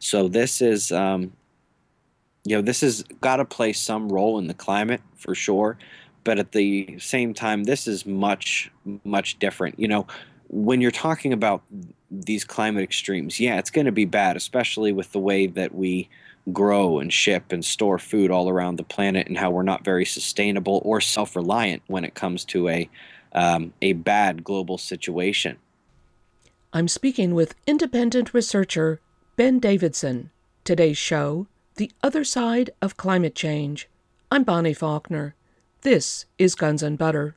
So 0.00 0.26
this 0.26 0.60
is, 0.60 0.90
um, 0.90 1.32
you 2.44 2.56
know, 2.56 2.62
this 2.62 2.80
has 2.80 3.04
got 3.20 3.36
to 3.36 3.44
play 3.44 3.72
some 3.72 4.08
role 4.08 4.38
in 4.38 4.48
the 4.48 4.54
climate 4.54 5.02
for 5.16 5.34
sure 5.34 5.78
but 6.24 6.38
at 6.38 6.52
the 6.52 6.98
same 6.98 7.34
time 7.34 7.64
this 7.64 7.86
is 7.86 8.06
much 8.06 8.70
much 9.04 9.38
different. 9.38 9.78
You 9.78 9.88
know 9.88 10.06
when 10.48 10.80
you're 10.80 10.90
talking 10.90 11.32
about 11.32 11.62
these 12.10 12.44
climate 12.44 12.82
extremes 12.82 13.38
yeah 13.38 13.58
it's 13.58 13.70
going 13.70 13.86
to 13.86 13.92
be 13.92 14.04
bad 14.04 14.36
especially 14.36 14.90
with 14.90 15.12
the 15.12 15.18
way 15.18 15.46
that 15.46 15.72
we 15.72 16.08
grow 16.52 16.98
and 16.98 17.12
ship 17.12 17.52
and 17.52 17.64
store 17.64 17.98
food 17.98 18.30
all 18.30 18.48
around 18.48 18.76
the 18.76 18.82
planet 18.82 19.28
and 19.28 19.38
how 19.38 19.50
we're 19.50 19.62
not 19.62 19.84
very 19.84 20.04
sustainable 20.04 20.82
or 20.84 21.00
self-reliant 21.00 21.82
when 21.86 22.04
it 22.04 22.14
comes 22.14 22.44
to 22.44 22.68
a 22.68 22.88
um, 23.32 23.72
a 23.80 23.92
bad 23.92 24.42
global 24.42 24.76
situation. 24.76 25.56
I'm 26.72 26.88
speaking 26.88 27.32
with 27.32 27.54
independent 27.66 28.34
researcher 28.34 29.00
ben 29.36 29.60
davidson. 29.60 30.30
Today's 30.64 30.98
show 30.98 31.46
the 31.76 31.92
other 32.02 32.24
side 32.24 32.70
of 32.82 32.96
climate 32.96 33.34
change. 33.34 33.88
I'm 34.32 34.42
bonnie 34.42 34.74
faulkner 34.74 35.34
this 35.82 36.26
is 36.38 36.54
Guns 36.54 36.82
and 36.82 36.98
Butter. 36.98 37.36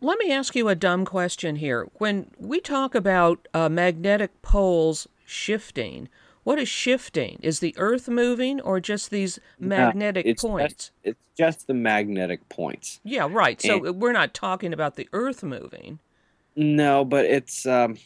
Let 0.00 0.18
me 0.18 0.30
ask 0.32 0.54
you 0.54 0.68
a 0.68 0.74
dumb 0.74 1.04
question 1.04 1.56
here. 1.56 1.88
When 1.94 2.30
we 2.38 2.60
talk 2.60 2.94
about 2.94 3.48
uh, 3.52 3.68
magnetic 3.68 4.42
poles 4.42 5.08
shifting, 5.24 6.08
what 6.44 6.58
is 6.58 6.68
shifting? 6.68 7.38
Is 7.42 7.60
the 7.60 7.74
Earth 7.76 8.08
moving 8.08 8.60
or 8.60 8.80
just 8.80 9.10
these 9.10 9.40
magnetic 9.58 10.24
no, 10.24 10.30
it's 10.30 10.42
points? 10.42 10.74
Just, 10.74 10.92
it's 11.02 11.28
just 11.36 11.66
the 11.66 11.74
magnetic 11.74 12.48
points. 12.48 13.00
Yeah, 13.04 13.28
right. 13.30 13.60
So 13.60 13.84
and, 13.84 14.00
we're 14.00 14.12
not 14.12 14.34
talking 14.34 14.72
about 14.72 14.96
the 14.96 15.08
Earth 15.12 15.42
moving. 15.42 15.98
No, 16.54 17.04
but 17.04 17.24
it's 17.24 17.66
um, 17.66 17.98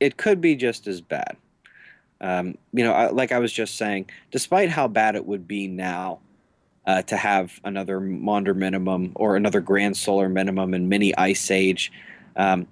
it 0.00 0.16
could 0.16 0.40
be 0.40 0.54
just 0.54 0.86
as 0.86 1.00
bad. 1.00 1.36
Um, 2.20 2.56
you 2.72 2.84
know, 2.84 3.10
like 3.12 3.32
I 3.32 3.38
was 3.38 3.52
just 3.52 3.76
saying, 3.76 4.08
despite 4.30 4.70
how 4.70 4.88
bad 4.88 5.16
it 5.16 5.26
would 5.26 5.48
be 5.48 5.68
now, 5.68 6.20
uh, 6.86 7.02
to 7.02 7.16
have 7.16 7.60
another 7.64 8.00
Maunder 8.00 8.54
minimum 8.54 9.12
or 9.14 9.36
another 9.36 9.60
Grand 9.60 9.96
Solar 9.96 10.28
minimum 10.28 10.74
and 10.74 10.88
mini 10.88 11.16
Ice 11.16 11.50
Age. 11.50 11.92
Um, 12.36 12.66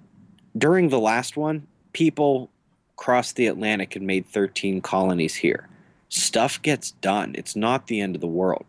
during 0.57 0.89
the 0.89 0.99
last 0.99 1.35
one, 1.35 1.67
people 1.93 2.49
crossed 2.95 3.35
the 3.35 3.47
Atlantic 3.47 3.95
and 3.95 4.07
made 4.07 4.25
13 4.25 4.81
colonies 4.81 5.35
here. 5.35 5.67
Stuff 6.09 6.61
gets 6.61 6.91
done. 6.91 7.35
It's 7.37 7.55
not 7.55 7.87
the 7.87 7.99
end 7.99 8.15
of 8.15 8.21
the 8.21 8.27
world. 8.27 8.65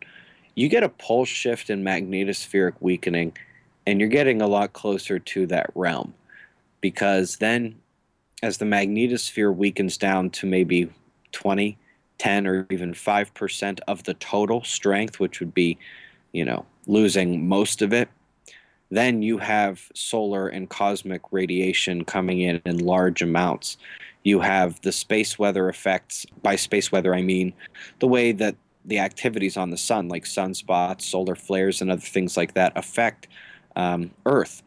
You 0.55 0.68
get 0.68 0.82
a 0.82 0.88
pole 0.88 1.24
shift 1.24 1.70
in 1.70 1.84
magnetospheric 1.84 2.74
weakening, 2.80 3.36
and 3.86 4.01
you're 4.01 4.09
getting 4.09 4.42
a 4.42 4.49
lot 4.49 4.72
closer 4.72 5.18
to 5.18 5.47
that 5.47 5.70
realm 5.74 6.14
because 6.80 7.36
then 7.36 7.76
as 8.42 8.59
the 8.59 8.64
magnetosphere 8.64 9.55
weakens 9.55 9.97
down 9.97 10.30
to 10.30 10.47
maybe 10.47 10.90
20 11.32 11.78
10 12.18 12.46
or 12.46 12.66
even 12.70 12.92
5% 12.92 13.80
of 13.88 14.04
the 14.04 14.14
total 14.14 14.62
strength, 14.64 15.20
which 15.20 15.40
would 15.40 15.54
be, 15.54 15.78
you 16.32 16.44
know, 16.44 16.64
losing 16.86 17.48
most 17.48 17.82
of 17.82 17.92
it, 17.92 18.08
then 18.90 19.22
you 19.22 19.38
have 19.38 19.90
solar 19.94 20.48
and 20.48 20.68
cosmic 20.68 21.20
radiation 21.32 22.04
coming 22.04 22.40
in 22.40 22.62
in 22.64 22.78
large 22.78 23.22
amounts. 23.22 23.76
You 24.22 24.40
have 24.40 24.80
the 24.82 24.92
space 24.92 25.38
weather 25.38 25.68
effects. 25.68 26.26
By 26.42 26.56
space 26.56 26.92
weather, 26.92 27.14
I 27.14 27.22
mean 27.22 27.52
the 27.98 28.08
way 28.08 28.32
that 28.32 28.54
the 28.84 29.00
activities 29.00 29.56
on 29.56 29.70
the 29.70 29.76
sun, 29.76 30.08
like 30.08 30.24
sunspots, 30.24 31.02
solar 31.02 31.34
flares, 31.34 31.80
and 31.80 31.90
other 31.90 32.00
things 32.00 32.36
like 32.36 32.54
that, 32.54 32.72
affect 32.76 33.26
um, 33.74 34.10
Earth 34.24 34.62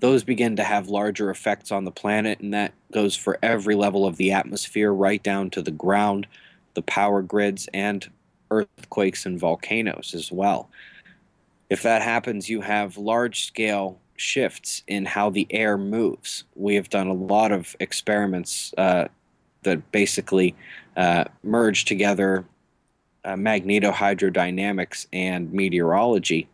those 0.00 0.24
begin 0.24 0.56
to 0.56 0.64
have 0.64 0.88
larger 0.88 1.30
effects 1.30 1.72
on 1.72 1.84
the 1.84 1.90
planet, 1.90 2.40
and 2.40 2.54
that 2.54 2.72
goes 2.92 3.16
for 3.16 3.38
every 3.42 3.74
level 3.74 4.06
of 4.06 4.16
the 4.16 4.32
atmosphere, 4.32 4.92
right 4.92 5.22
down 5.22 5.50
to 5.50 5.62
the 5.62 5.70
ground, 5.70 6.26
the 6.74 6.82
power 6.82 7.22
grids, 7.22 7.68
and 7.74 8.08
earthquakes 8.50 9.26
and 9.26 9.38
volcanoes 9.38 10.14
as 10.14 10.30
well. 10.30 10.70
If 11.68 11.82
that 11.82 12.02
happens, 12.02 12.48
you 12.48 12.60
have 12.60 12.96
large 12.96 13.44
scale 13.46 13.98
shifts 14.16 14.82
in 14.86 15.04
how 15.04 15.30
the 15.30 15.46
air 15.50 15.76
moves. 15.76 16.44
We 16.54 16.74
have 16.76 16.88
done 16.88 17.08
a 17.08 17.12
lot 17.12 17.52
of 17.52 17.76
experiments 17.80 18.72
uh, 18.78 19.08
that 19.62 19.92
basically 19.92 20.54
uh, 20.96 21.24
merge 21.42 21.84
together 21.84 22.44
uh, 23.24 23.34
magnetohydrodynamics 23.34 25.06
and 25.12 25.52
meteorology. 25.52 26.48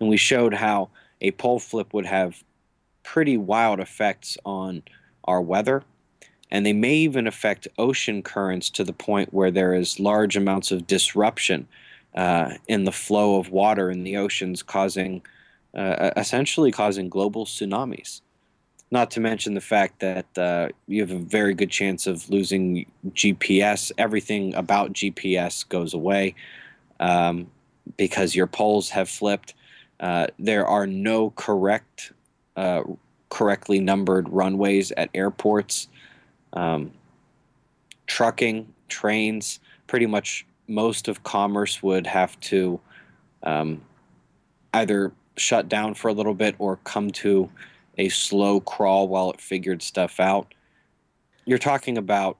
And 0.00 0.08
we 0.08 0.16
showed 0.16 0.54
how 0.54 0.90
a 1.20 1.30
pole 1.32 1.58
flip 1.58 1.92
would 1.92 2.06
have 2.06 2.42
pretty 3.02 3.36
wild 3.36 3.80
effects 3.80 4.36
on 4.44 4.82
our 5.24 5.40
weather. 5.40 5.82
And 6.50 6.64
they 6.64 6.72
may 6.72 6.94
even 6.94 7.26
affect 7.26 7.66
ocean 7.78 8.22
currents 8.22 8.70
to 8.70 8.84
the 8.84 8.92
point 8.92 9.34
where 9.34 9.50
there 9.50 9.74
is 9.74 9.98
large 9.98 10.36
amounts 10.36 10.70
of 10.70 10.86
disruption 10.86 11.66
uh, 12.14 12.54
in 12.68 12.84
the 12.84 12.92
flow 12.92 13.38
of 13.38 13.50
water 13.50 13.90
in 13.90 14.04
the 14.04 14.16
oceans, 14.16 14.62
causing 14.62 15.22
uh, 15.74 16.10
essentially 16.16 16.72
causing 16.72 17.08
global 17.08 17.44
tsunamis. 17.44 18.22
Not 18.90 19.10
to 19.12 19.20
mention 19.20 19.54
the 19.54 19.60
fact 19.60 20.00
that 20.00 20.38
uh, 20.38 20.68
you 20.86 21.02
have 21.02 21.10
a 21.10 21.18
very 21.18 21.54
good 21.54 21.70
chance 21.70 22.06
of 22.06 22.30
losing 22.30 22.86
GPS. 23.10 23.92
Everything 23.98 24.54
about 24.54 24.92
GPS 24.92 25.68
goes 25.68 25.92
away 25.92 26.34
um, 27.00 27.50
because 27.96 28.34
your 28.34 28.46
poles 28.46 28.88
have 28.90 29.08
flipped 29.08 29.54
uh, 30.00 30.26
there 30.38 30.66
are 30.66 30.86
no 30.86 31.30
correct, 31.30 32.12
uh, 32.56 32.82
correctly 33.28 33.80
numbered 33.80 34.28
runways 34.28 34.92
at 34.92 35.10
airports. 35.14 35.88
Um, 36.52 36.92
trucking, 38.06 38.72
trains, 38.88 39.60
pretty 39.86 40.06
much 40.06 40.46
most 40.68 41.08
of 41.08 41.22
commerce 41.22 41.82
would 41.82 42.06
have 42.06 42.38
to 42.40 42.80
um, 43.42 43.82
either 44.74 45.12
shut 45.36 45.68
down 45.68 45.94
for 45.94 46.08
a 46.08 46.12
little 46.12 46.34
bit 46.34 46.54
or 46.58 46.76
come 46.78 47.10
to 47.10 47.50
a 47.98 48.08
slow 48.08 48.60
crawl 48.60 49.08
while 49.08 49.30
it 49.30 49.40
figured 49.40 49.82
stuff 49.82 50.20
out. 50.20 50.52
You're 51.44 51.58
talking 51.58 51.96
about 51.96 52.38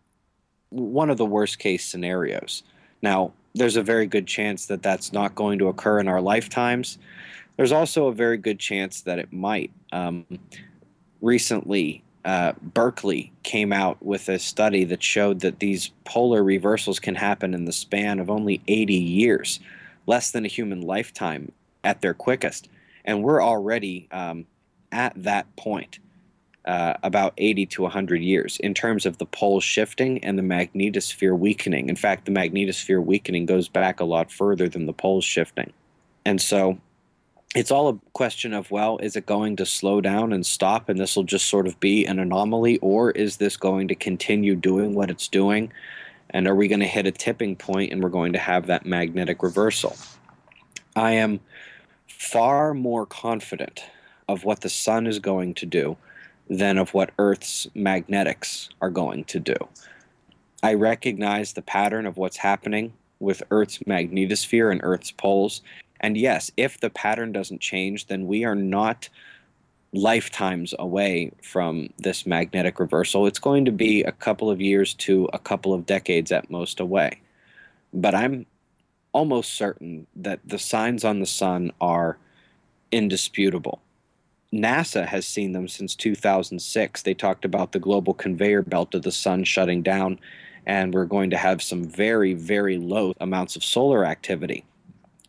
one 0.70 1.10
of 1.10 1.16
the 1.16 1.24
worst 1.24 1.58
case 1.58 1.84
scenarios. 1.84 2.62
Now, 3.02 3.32
there's 3.54 3.76
a 3.76 3.82
very 3.82 4.06
good 4.06 4.26
chance 4.26 4.66
that 4.66 4.82
that's 4.82 5.12
not 5.12 5.34
going 5.34 5.58
to 5.58 5.68
occur 5.68 5.98
in 5.98 6.08
our 6.08 6.20
lifetimes. 6.20 6.98
There's 7.56 7.72
also 7.72 8.08
a 8.08 8.12
very 8.12 8.36
good 8.36 8.58
chance 8.58 9.00
that 9.02 9.18
it 9.18 9.32
might. 9.32 9.70
Um, 9.92 10.26
recently, 11.20 12.02
uh, 12.24 12.52
Berkeley 12.60 13.32
came 13.44 13.72
out 13.72 14.02
with 14.04 14.28
a 14.28 14.38
study 14.38 14.84
that 14.84 15.02
showed 15.02 15.40
that 15.40 15.60
these 15.60 15.92
polar 16.04 16.42
reversals 16.42 16.98
can 16.98 17.14
happen 17.14 17.54
in 17.54 17.64
the 17.64 17.72
span 17.72 18.18
of 18.18 18.28
only 18.28 18.60
80 18.66 18.94
years, 18.94 19.60
less 20.06 20.32
than 20.32 20.44
a 20.44 20.48
human 20.48 20.80
lifetime 20.80 21.52
at 21.84 22.00
their 22.00 22.14
quickest. 22.14 22.68
And 23.04 23.22
we're 23.22 23.42
already 23.42 24.08
um, 24.10 24.46
at 24.92 25.12
that 25.22 25.54
point, 25.56 26.00
uh, 26.64 26.94
about 27.04 27.32
80 27.38 27.66
to 27.66 27.82
100 27.82 28.20
years, 28.22 28.58
in 28.58 28.74
terms 28.74 29.06
of 29.06 29.18
the 29.18 29.26
poles 29.26 29.62
shifting 29.62 30.22
and 30.24 30.36
the 30.36 30.42
magnetosphere 30.42 31.38
weakening. 31.38 31.88
In 31.88 31.94
fact, 31.94 32.24
the 32.24 32.32
magnetosphere 32.32 33.02
weakening 33.04 33.46
goes 33.46 33.68
back 33.68 34.00
a 34.00 34.04
lot 34.04 34.32
further 34.32 34.68
than 34.68 34.86
the 34.86 34.92
poles 34.92 35.24
shifting. 35.24 35.72
And 36.24 36.42
so 36.42 36.80
it's 37.56 37.70
all 37.70 37.88
a 37.88 37.98
question 38.12 38.52
of 38.52 38.70
well 38.70 38.98
is 38.98 39.16
it 39.16 39.24
going 39.24 39.56
to 39.56 39.64
slow 39.64 40.02
down 40.02 40.30
and 40.30 40.44
stop 40.44 40.90
and 40.90 41.00
this 41.00 41.16
will 41.16 41.24
just 41.24 41.46
sort 41.46 41.66
of 41.66 41.80
be 41.80 42.04
an 42.04 42.18
anomaly 42.18 42.76
or 42.78 43.10
is 43.12 43.38
this 43.38 43.56
going 43.56 43.88
to 43.88 43.94
continue 43.94 44.54
doing 44.54 44.94
what 44.94 45.10
it's 45.10 45.26
doing? 45.26 45.72
And 46.30 46.46
are 46.46 46.54
we 46.54 46.68
going 46.68 46.80
to 46.80 46.86
hit 46.86 47.06
a 47.06 47.10
tipping 47.10 47.56
point 47.56 47.92
and 47.92 48.02
we're 48.02 48.10
going 48.10 48.34
to 48.34 48.38
have 48.38 48.66
that 48.66 48.84
magnetic 48.84 49.42
reversal? 49.42 49.96
I 50.94 51.12
am 51.12 51.40
far 52.06 52.74
more 52.74 53.06
confident 53.06 53.84
of 54.28 54.44
what 54.44 54.60
the 54.60 54.68
sun 54.68 55.06
is 55.06 55.18
going 55.18 55.54
to 55.54 55.66
do 55.66 55.96
than 56.50 56.76
of 56.76 56.92
what 56.92 57.10
earth's 57.18 57.66
magnetics 57.74 58.68
are 58.82 58.90
going 58.90 59.24
to 59.24 59.40
do. 59.40 59.56
I 60.62 60.74
recognize 60.74 61.54
the 61.54 61.62
pattern 61.62 62.04
of 62.04 62.18
what's 62.18 62.36
happening 62.36 62.92
with 63.18 63.42
earth's 63.50 63.78
magnetosphere 63.78 64.70
and 64.70 64.80
earth's 64.84 65.10
poles 65.10 65.62
and 66.00 66.16
yes, 66.16 66.50
if 66.56 66.80
the 66.80 66.90
pattern 66.90 67.32
doesn't 67.32 67.60
change, 67.60 68.06
then 68.06 68.26
we 68.26 68.44
are 68.44 68.54
not 68.54 69.08
lifetimes 69.92 70.74
away 70.78 71.32
from 71.42 71.88
this 71.98 72.26
magnetic 72.26 72.78
reversal. 72.78 73.26
It's 73.26 73.38
going 73.38 73.64
to 73.64 73.72
be 73.72 74.02
a 74.02 74.12
couple 74.12 74.50
of 74.50 74.60
years 74.60 74.94
to 74.94 75.28
a 75.32 75.38
couple 75.38 75.72
of 75.72 75.86
decades 75.86 76.32
at 76.32 76.50
most 76.50 76.80
away. 76.80 77.20
But 77.92 78.14
I'm 78.14 78.46
almost 79.12 79.54
certain 79.54 80.06
that 80.14 80.40
the 80.44 80.58
signs 80.58 81.04
on 81.04 81.20
the 81.20 81.26
sun 81.26 81.72
are 81.80 82.18
indisputable. 82.92 83.80
NASA 84.52 85.06
has 85.06 85.26
seen 85.26 85.52
them 85.52 85.68
since 85.68 85.94
2006. 85.94 87.02
They 87.02 87.14
talked 87.14 87.44
about 87.44 87.72
the 87.72 87.78
global 87.78 88.14
conveyor 88.14 88.62
belt 88.62 88.94
of 88.94 89.02
the 89.02 89.12
sun 89.12 89.44
shutting 89.44 89.82
down, 89.82 90.18
and 90.66 90.92
we're 90.92 91.04
going 91.04 91.30
to 91.30 91.36
have 91.36 91.62
some 91.62 91.84
very, 91.84 92.34
very 92.34 92.76
low 92.76 93.14
amounts 93.20 93.56
of 93.56 93.64
solar 93.64 94.04
activity 94.04 94.64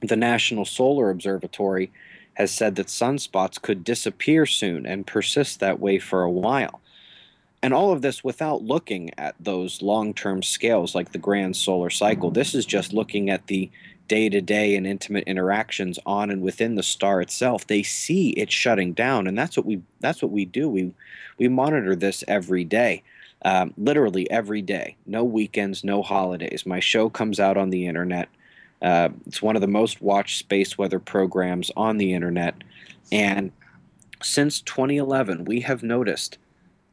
the 0.01 0.15
National 0.15 0.65
Solar 0.65 1.09
Observatory 1.09 1.91
has 2.35 2.51
said 2.51 2.75
that 2.75 2.87
sunspots 2.87 3.61
could 3.61 3.83
disappear 3.83 4.45
soon 4.45 4.85
and 4.85 5.07
persist 5.07 5.59
that 5.59 5.79
way 5.79 5.97
for 5.97 6.21
a 6.21 6.31
while. 6.31 6.81
And 7.63 7.73
all 7.73 7.91
of 7.91 8.03
this 8.03 8.23
without 8.23 8.61
looking 8.61 9.11
at 9.17 9.35
those 9.39 9.81
long 9.81 10.13
term 10.13 10.43
scales 10.43 10.93
like 10.93 11.11
the 11.11 11.17
grand 11.17 11.55
solar 11.55 11.89
cycle. 11.89 12.29
This 12.29 12.53
is 12.53 12.65
just 12.65 12.93
looking 12.93 13.29
at 13.31 13.47
the 13.47 13.71
day 14.07 14.29
to 14.29 14.41
day 14.41 14.75
and 14.75 14.87
intimate 14.87 15.25
interactions 15.25 15.99
on 16.05 16.29
and 16.29 16.41
within 16.41 16.75
the 16.75 16.83
star 16.83 17.21
itself. 17.21 17.65
They 17.65 17.83
see 17.83 18.29
it 18.31 18.51
shutting 18.51 18.93
down, 18.93 19.27
and 19.27 19.37
that's 19.37 19.57
what 19.57 19.65
we 19.65 19.81
that's 19.99 20.21
what 20.21 20.31
we 20.31 20.45
do. 20.45 20.69
We 20.69 20.93
we 21.37 21.47
monitor 21.47 21.95
this 21.95 22.23
every 22.27 22.63
day, 22.63 23.03
um, 23.43 23.73
literally 23.77 24.29
every 24.29 24.61
day. 24.61 24.95
No 25.05 25.23
weekends, 25.23 25.83
no 25.83 26.01
holidays. 26.03 26.65
My 26.65 26.79
show 26.79 27.09
comes 27.09 27.39
out 27.39 27.57
on 27.57 27.69
the 27.69 27.87
internet. 27.87 28.29
Uh, 28.81 29.09
it's 29.25 29.41
one 29.41 29.55
of 29.55 29.61
the 29.61 29.67
most 29.67 30.01
watched 30.01 30.39
space 30.39 30.77
weather 30.77 30.99
programs 30.99 31.71
on 31.75 31.97
the 31.97 32.13
internet. 32.13 32.55
And 33.11 33.51
since 34.21 34.61
2011, 34.61 35.45
we 35.45 35.61
have 35.61 35.83
noticed 35.83 36.37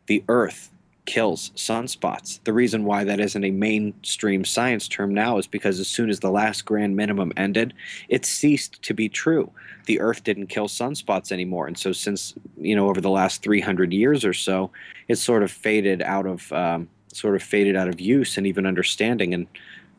the 0.06 0.22
Earth 0.28 0.70
kills 1.06 1.50
sunspots. 1.50 2.42
The 2.44 2.52
reason 2.52 2.84
why 2.84 3.04
that 3.04 3.20
isn't 3.20 3.44
a 3.44 3.50
mainstream 3.50 4.44
science 4.44 4.88
term 4.88 5.12
now 5.12 5.38
is 5.38 5.46
because 5.46 5.78
as 5.78 5.88
soon 5.88 6.08
as 6.08 6.20
the 6.20 6.30
last 6.30 6.64
grand 6.64 6.96
minimum 6.96 7.32
ended, 7.36 7.74
it 8.08 8.24
ceased 8.24 8.82
to 8.82 8.94
be 8.94 9.08
true. 9.08 9.50
The 9.86 10.00
Earth 10.00 10.24
didn't 10.24 10.46
kill 10.46 10.68
sunspots 10.68 11.30
anymore, 11.30 11.66
and 11.66 11.76
so 11.76 11.92
since 11.92 12.34
you 12.56 12.74
know 12.74 12.88
over 12.88 13.02
the 13.02 13.10
last 13.10 13.42
300 13.42 13.92
years 13.92 14.24
or 14.24 14.32
so, 14.32 14.70
it's 15.08 15.20
sort 15.20 15.42
of 15.42 15.50
faded 15.50 16.00
out 16.00 16.26
of 16.26 16.50
um, 16.52 16.88
sort 17.12 17.36
of 17.36 17.42
faded 17.42 17.76
out 17.76 17.88
of 17.88 18.00
use 18.00 18.38
and 18.38 18.46
even 18.46 18.64
understanding. 18.64 19.34
And 19.34 19.46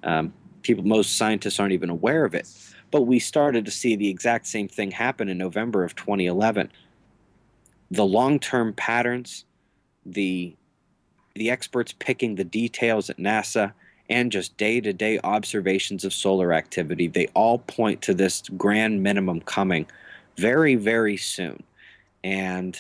um, 0.03 0.33
people 0.65 0.83
most 0.83 1.17
scientists 1.17 1.59
aren't 1.59 1.73
even 1.73 1.89
aware 1.89 2.25
of 2.25 2.33
it. 2.33 2.47
But 2.91 3.03
we 3.03 3.19
started 3.19 3.65
to 3.65 3.71
see 3.71 3.95
the 3.95 4.09
exact 4.09 4.47
same 4.47 4.67
thing 4.67 4.91
happen 4.91 5.29
in 5.29 5.37
november 5.37 5.83
of 5.83 5.95
2011 5.95 6.71
the 7.91 8.05
long-term 8.05 8.73
patterns 8.73 9.45
the 10.05 10.55
the 11.35 11.49
experts 11.49 11.93
picking 11.99 12.35
the 12.35 12.43
details 12.43 13.09
at 13.09 13.17
nasa 13.17 13.73
and 14.09 14.31
just 14.31 14.55
day-to-day 14.57 15.19
observations 15.23 16.05
of 16.05 16.13
solar 16.13 16.53
activity 16.53 17.07
they 17.07 17.27
all 17.35 17.59
point 17.59 18.01
to 18.01 18.13
this 18.13 18.41
grand 18.57 19.03
minimum 19.03 19.41
coming 19.41 19.85
very 20.37 20.75
very 20.75 21.17
soon. 21.17 21.61
And 22.23 22.79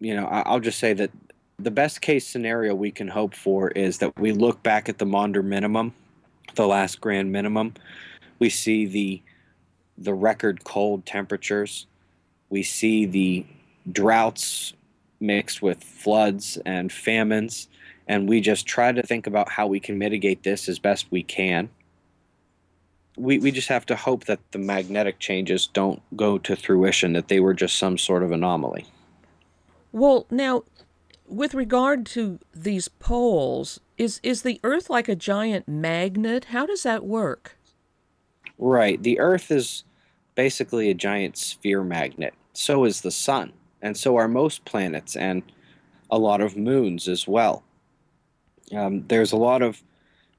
you 0.00 0.14
know 0.14 0.26
i'll 0.26 0.60
just 0.60 0.78
say 0.78 0.92
that 0.92 1.10
the 1.58 1.70
best 1.70 2.00
case 2.00 2.26
scenario 2.26 2.74
we 2.74 2.90
can 2.90 3.08
hope 3.08 3.34
for 3.34 3.70
is 3.70 3.98
that 3.98 4.18
we 4.18 4.32
look 4.32 4.62
back 4.62 4.88
at 4.88 4.98
the 4.98 5.06
Maunder 5.06 5.42
minimum 5.42 5.94
the 6.54 6.66
last 6.66 7.00
grand 7.00 7.32
minimum. 7.32 7.74
We 8.38 8.50
see 8.50 8.86
the 8.86 9.22
the 9.96 10.14
record 10.14 10.64
cold 10.64 11.06
temperatures. 11.06 11.86
We 12.50 12.62
see 12.62 13.06
the 13.06 13.46
droughts 13.90 14.74
mixed 15.20 15.62
with 15.62 15.82
floods 15.82 16.58
and 16.66 16.92
famines, 16.92 17.68
and 18.08 18.28
we 18.28 18.40
just 18.40 18.66
try 18.66 18.92
to 18.92 19.02
think 19.02 19.26
about 19.26 19.48
how 19.48 19.66
we 19.66 19.80
can 19.80 19.98
mitigate 19.98 20.42
this 20.42 20.68
as 20.68 20.78
best 20.78 21.06
we 21.10 21.22
can. 21.22 21.68
We, 23.16 23.38
we 23.38 23.52
just 23.52 23.68
have 23.68 23.86
to 23.86 23.96
hope 23.96 24.24
that 24.24 24.40
the 24.50 24.58
magnetic 24.58 25.20
changes 25.20 25.68
don't 25.68 26.02
go 26.16 26.36
to 26.38 26.56
fruition, 26.56 27.12
that 27.12 27.28
they 27.28 27.38
were 27.38 27.54
just 27.54 27.76
some 27.76 27.96
sort 27.96 28.24
of 28.24 28.32
anomaly. 28.32 28.86
Well, 29.92 30.26
now, 30.30 30.64
with 31.26 31.54
regard 31.54 32.06
to 32.06 32.38
these 32.54 32.88
poles, 32.88 33.80
is 33.96 34.20
is 34.22 34.42
the 34.42 34.60
Earth 34.62 34.90
like 34.90 35.08
a 35.08 35.16
giant 35.16 35.68
magnet? 35.68 36.46
How 36.46 36.66
does 36.66 36.82
that 36.82 37.04
work? 37.04 37.56
Right. 38.58 39.02
The 39.02 39.18
Earth 39.18 39.50
is 39.50 39.84
basically 40.34 40.90
a 40.90 40.94
giant 40.94 41.36
sphere 41.36 41.82
magnet. 41.82 42.34
So 42.52 42.84
is 42.84 43.00
the 43.00 43.10
Sun, 43.10 43.52
and 43.82 43.96
so 43.96 44.16
are 44.16 44.28
most 44.28 44.64
planets 44.64 45.16
and 45.16 45.42
a 46.10 46.18
lot 46.18 46.40
of 46.40 46.56
moons 46.56 47.08
as 47.08 47.26
well. 47.26 47.64
Um, 48.74 49.04
there's 49.08 49.32
a 49.32 49.36
lot 49.36 49.62
of 49.62 49.82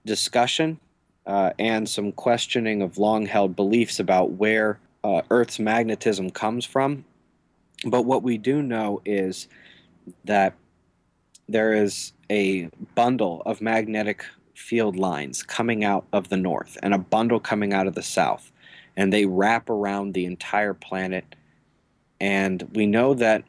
discussion 0.05 0.79
uh, 1.25 1.51
and 1.59 1.89
some 1.89 2.11
questioning 2.11 2.81
of 2.81 2.97
long 2.97 3.25
held 3.25 3.55
beliefs 3.55 3.99
about 3.99 4.31
where 4.33 4.79
uh, 5.03 5.21
Earth's 5.29 5.59
magnetism 5.59 6.29
comes 6.29 6.65
from. 6.65 7.05
But 7.85 8.03
what 8.03 8.23
we 8.23 8.37
do 8.37 8.61
know 8.61 9.01
is 9.05 9.47
that 10.23 10.53
there 11.47 11.73
is 11.73 12.13
a 12.29 12.69
bundle 12.95 13.41
of 13.45 13.61
magnetic 13.61 14.25
field 14.53 14.95
lines 14.95 15.43
coming 15.43 15.83
out 15.83 16.05
of 16.11 16.29
the 16.29 16.37
north 16.37 16.77
and 16.81 16.93
a 16.93 16.97
bundle 16.97 17.39
coming 17.39 17.73
out 17.73 17.87
of 17.87 17.95
the 17.95 18.01
south. 18.01 18.51
And 18.97 19.11
they 19.11 19.25
wrap 19.25 19.69
around 19.69 20.13
the 20.13 20.25
entire 20.25 20.73
planet. 20.73 21.35
And 22.19 22.67
we 22.73 22.85
know 22.87 23.13
that 23.15 23.43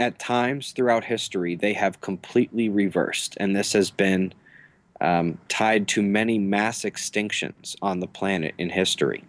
at 0.00 0.18
times 0.18 0.72
throughout 0.72 1.04
history, 1.04 1.54
they 1.54 1.72
have 1.74 2.00
completely 2.00 2.68
reversed. 2.68 3.36
And 3.38 3.54
this 3.54 3.72
has 3.72 3.90
been 3.90 4.34
um, 5.00 5.38
tied 5.48 5.86
to 5.88 6.02
many 6.02 6.38
mass 6.38 6.82
extinctions 6.82 7.76
on 7.80 8.00
the 8.00 8.06
planet 8.06 8.54
in 8.58 8.70
history. 8.70 9.24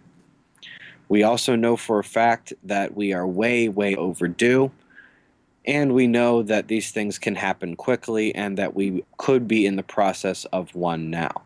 We 1.08 1.22
also 1.22 1.54
know 1.54 1.76
for 1.76 2.00
a 2.00 2.04
fact 2.04 2.52
that 2.64 2.96
we 2.96 3.12
are 3.12 3.26
way, 3.26 3.68
way 3.68 3.94
overdue 3.94 4.72
and 5.66 5.92
we 5.92 6.06
know 6.06 6.42
that 6.42 6.68
these 6.68 6.90
things 6.90 7.18
can 7.18 7.34
happen 7.34 7.76
quickly 7.76 8.34
and 8.34 8.56
that 8.58 8.74
we 8.74 9.04
could 9.16 9.48
be 9.48 9.66
in 9.66 9.76
the 9.76 9.82
process 9.82 10.44
of 10.46 10.74
one 10.74 11.10
now. 11.10 11.42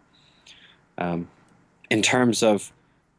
Um, 0.99 1.29
in 1.89 2.03
terms 2.03 2.43
of 2.43 2.73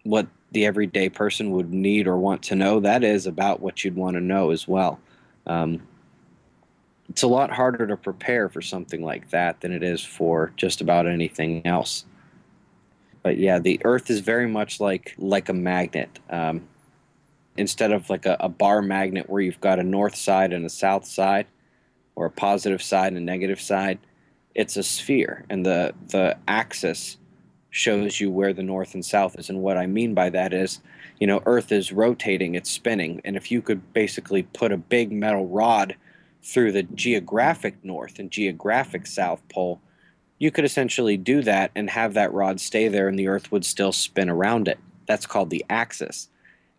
what 0.04 0.28
the 0.52 0.66
everyday 0.66 1.10
person 1.10 1.52
would 1.52 1.74
need 1.74 2.08
or 2.08 2.18
want 2.18 2.44
to 2.44 2.56
know, 2.56 2.80
that 2.80 3.04
is 3.04 3.26
about 3.26 3.62
what 3.62 3.84
you'd 3.84 3.96
want 3.96 4.16
to 4.16 4.22
know 4.22 4.52
as 4.52 4.68
well. 4.68 5.00
Um, 5.48 5.82
it's 7.10 7.24
a 7.24 7.28
lot 7.28 7.52
harder 7.52 7.88
to 7.88 7.98
prepare 7.98 8.48
for 8.48 8.62
something 8.62 9.04
like 9.04 9.30
that 9.32 9.62
than 9.62 9.72
it 9.72 9.84
is 9.84 10.04
for 10.04 10.54
just 10.56 10.82
about 10.82 11.08
anything 11.08 11.66
else. 11.66 12.06
But 13.24 13.38
yeah, 13.38 13.60
the 13.60 13.80
Earth 13.84 14.10
is 14.10 14.20
very 14.22 14.48
much 14.48 14.80
like 14.80 15.14
like 15.18 15.50
a 15.50 15.54
magnet. 15.54 16.20
Um, 16.30 16.68
instead 17.58 17.92
of 17.92 18.10
like 18.10 18.26
a, 18.26 18.38
a 18.40 18.50
bar 18.50 18.82
magnet 18.82 19.30
where 19.30 19.42
you've 19.42 19.62
got 19.62 19.80
a 19.80 19.84
north 19.84 20.16
side 20.16 20.54
and 20.54 20.66
a 20.66 20.70
south 20.70 21.06
side 21.06 21.48
or 22.16 22.26
a 22.26 22.32
positive 22.32 22.82
side 22.82 23.08
and 23.08 23.18
a 23.18 23.22
negative 23.22 23.60
side 23.60 24.00
it's 24.54 24.76
a 24.78 24.84
sphere 24.84 25.46
and 25.50 25.66
the 25.66 25.94
the 26.10 26.38
axis 26.48 27.18
shows 27.72 28.20
you 28.20 28.30
where 28.30 28.54
the 28.54 28.62
north 28.62 28.94
and 28.94 29.04
south 29.04 29.40
is. 29.40 29.50
And 29.50 29.62
what 29.62 29.78
I 29.78 29.88
mean 29.88 30.14
by 30.14 30.30
that 30.30 30.54
is, 30.54 30.82
you 31.20 31.26
know, 31.26 31.42
Earth 31.46 31.72
is 31.72 31.92
rotating, 31.92 32.54
it's 32.54 32.70
spinning. 32.70 33.22
And 33.26 33.36
if 33.36 33.50
you 33.50 33.62
could 33.62 33.94
basically 33.94 34.44
put 34.44 34.74
a 34.74 34.78
big 34.78 35.12
metal 35.12 35.48
rod 35.48 35.96
through 36.44 36.74
the 36.74 36.84
geographic 36.84 37.76
north 37.84 38.20
and 38.20 38.30
geographic 38.30 39.08
south 39.08 39.42
pole, 39.48 39.82
you 40.38 40.52
could 40.52 40.66
essentially 40.66 41.18
do 41.18 41.42
that 41.44 41.72
and 41.76 41.90
have 41.90 42.14
that 42.14 42.34
rod 42.34 42.60
stay 42.60 42.90
there 42.90 43.08
and 43.08 43.18
the 43.18 43.30
Earth 43.30 43.52
would 43.52 43.64
still 43.64 43.94
spin 43.94 44.30
around 44.30 44.68
it. 44.68 44.80
That's 45.08 45.26
called 45.26 45.50
the 45.50 45.66
axis. 45.70 46.28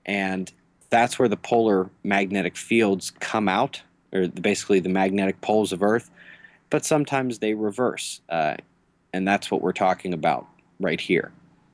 And 0.04 0.52
that's 0.92 1.18
where 1.18 1.28
the 1.28 1.38
polar 1.38 1.88
magnetic 2.04 2.54
fields 2.54 3.10
come 3.10 3.48
out, 3.48 3.80
or 4.12 4.28
basically 4.28 4.78
the 4.78 4.90
magnetic 4.90 5.40
poles 5.40 5.72
of 5.72 5.82
Earth. 5.82 6.10
But 6.68 6.84
sometimes 6.84 7.38
they 7.38 7.54
reverse. 7.54 8.20
Uh, 8.28 8.56
and 9.14 9.26
that's 9.26 9.50
what 9.50 9.62
we're 9.62 9.72
talking 9.72 10.12
about 10.12 10.46
right 10.78 11.00
here. 11.00 11.32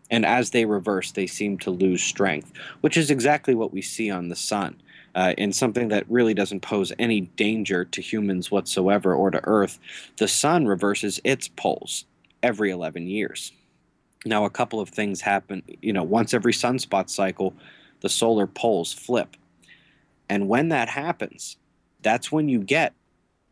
And 0.09 0.25
as 0.25 0.51
they 0.51 0.65
reverse, 0.65 1.11
they 1.11 1.27
seem 1.27 1.59
to 1.59 1.71
lose 1.71 2.01
strength, 2.01 2.53
which 2.81 2.97
is 2.97 3.11
exactly 3.11 3.57
what 3.57 3.73
we 3.73 3.83
see 3.83 4.09
on 4.09 4.29
the 4.29 4.37
sun. 4.37 4.81
Uh, 5.17 5.35
and 5.37 5.55
something 5.55 5.89
that 5.89 6.09
really 6.09 6.33
doesn't 6.33 6.61
pose 6.61 6.93
any 7.01 7.23
danger 7.23 7.85
to 7.87 8.01
humans 8.01 8.53
whatsoever 8.53 9.15
or 9.15 9.33
to 9.33 9.41
Earth, 9.45 9.81
the 10.19 10.29
sun 10.29 10.67
reverses 10.67 11.21
its 11.25 11.49
poles 11.49 12.05
every 12.41 12.71
11 12.71 13.09
years. 13.09 13.51
Now, 14.25 14.45
a 14.45 14.51
couple 14.51 14.79
of 14.79 14.91
things 14.91 15.21
happen. 15.21 15.65
You 15.83 15.93
know, 15.93 16.05
once 16.05 16.35
every 16.35 16.53
sunspot 16.53 17.11
cycle, 17.11 17.53
the 18.01 18.09
solar 18.09 18.47
poles 18.47 18.93
flip. 18.93 19.37
And 20.29 20.49
when 20.49 20.69
that 20.69 20.89
happens, 20.89 21.57
that's 22.03 22.31
when 22.31 22.49
you 22.49 22.61
get 22.61 22.95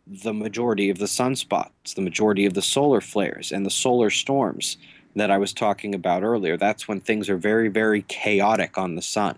the 0.06 0.32
majority 0.32 0.88
of 0.90 0.98
the 0.98 1.06
sunspots, 1.06 1.94
the 1.94 2.02
majority 2.02 2.46
of 2.46 2.54
the 2.54 2.62
solar 2.62 3.00
flares, 3.00 3.50
and 3.50 3.66
the 3.66 3.70
solar 3.70 4.10
storms 4.10 4.76
that 5.16 5.30
I 5.30 5.38
was 5.38 5.52
talking 5.52 5.94
about 5.94 6.22
earlier. 6.22 6.56
That's 6.56 6.86
when 6.86 7.00
things 7.00 7.28
are 7.28 7.36
very, 7.36 7.68
very 7.68 8.02
chaotic 8.02 8.78
on 8.78 8.94
the 8.94 9.02
sun. 9.02 9.36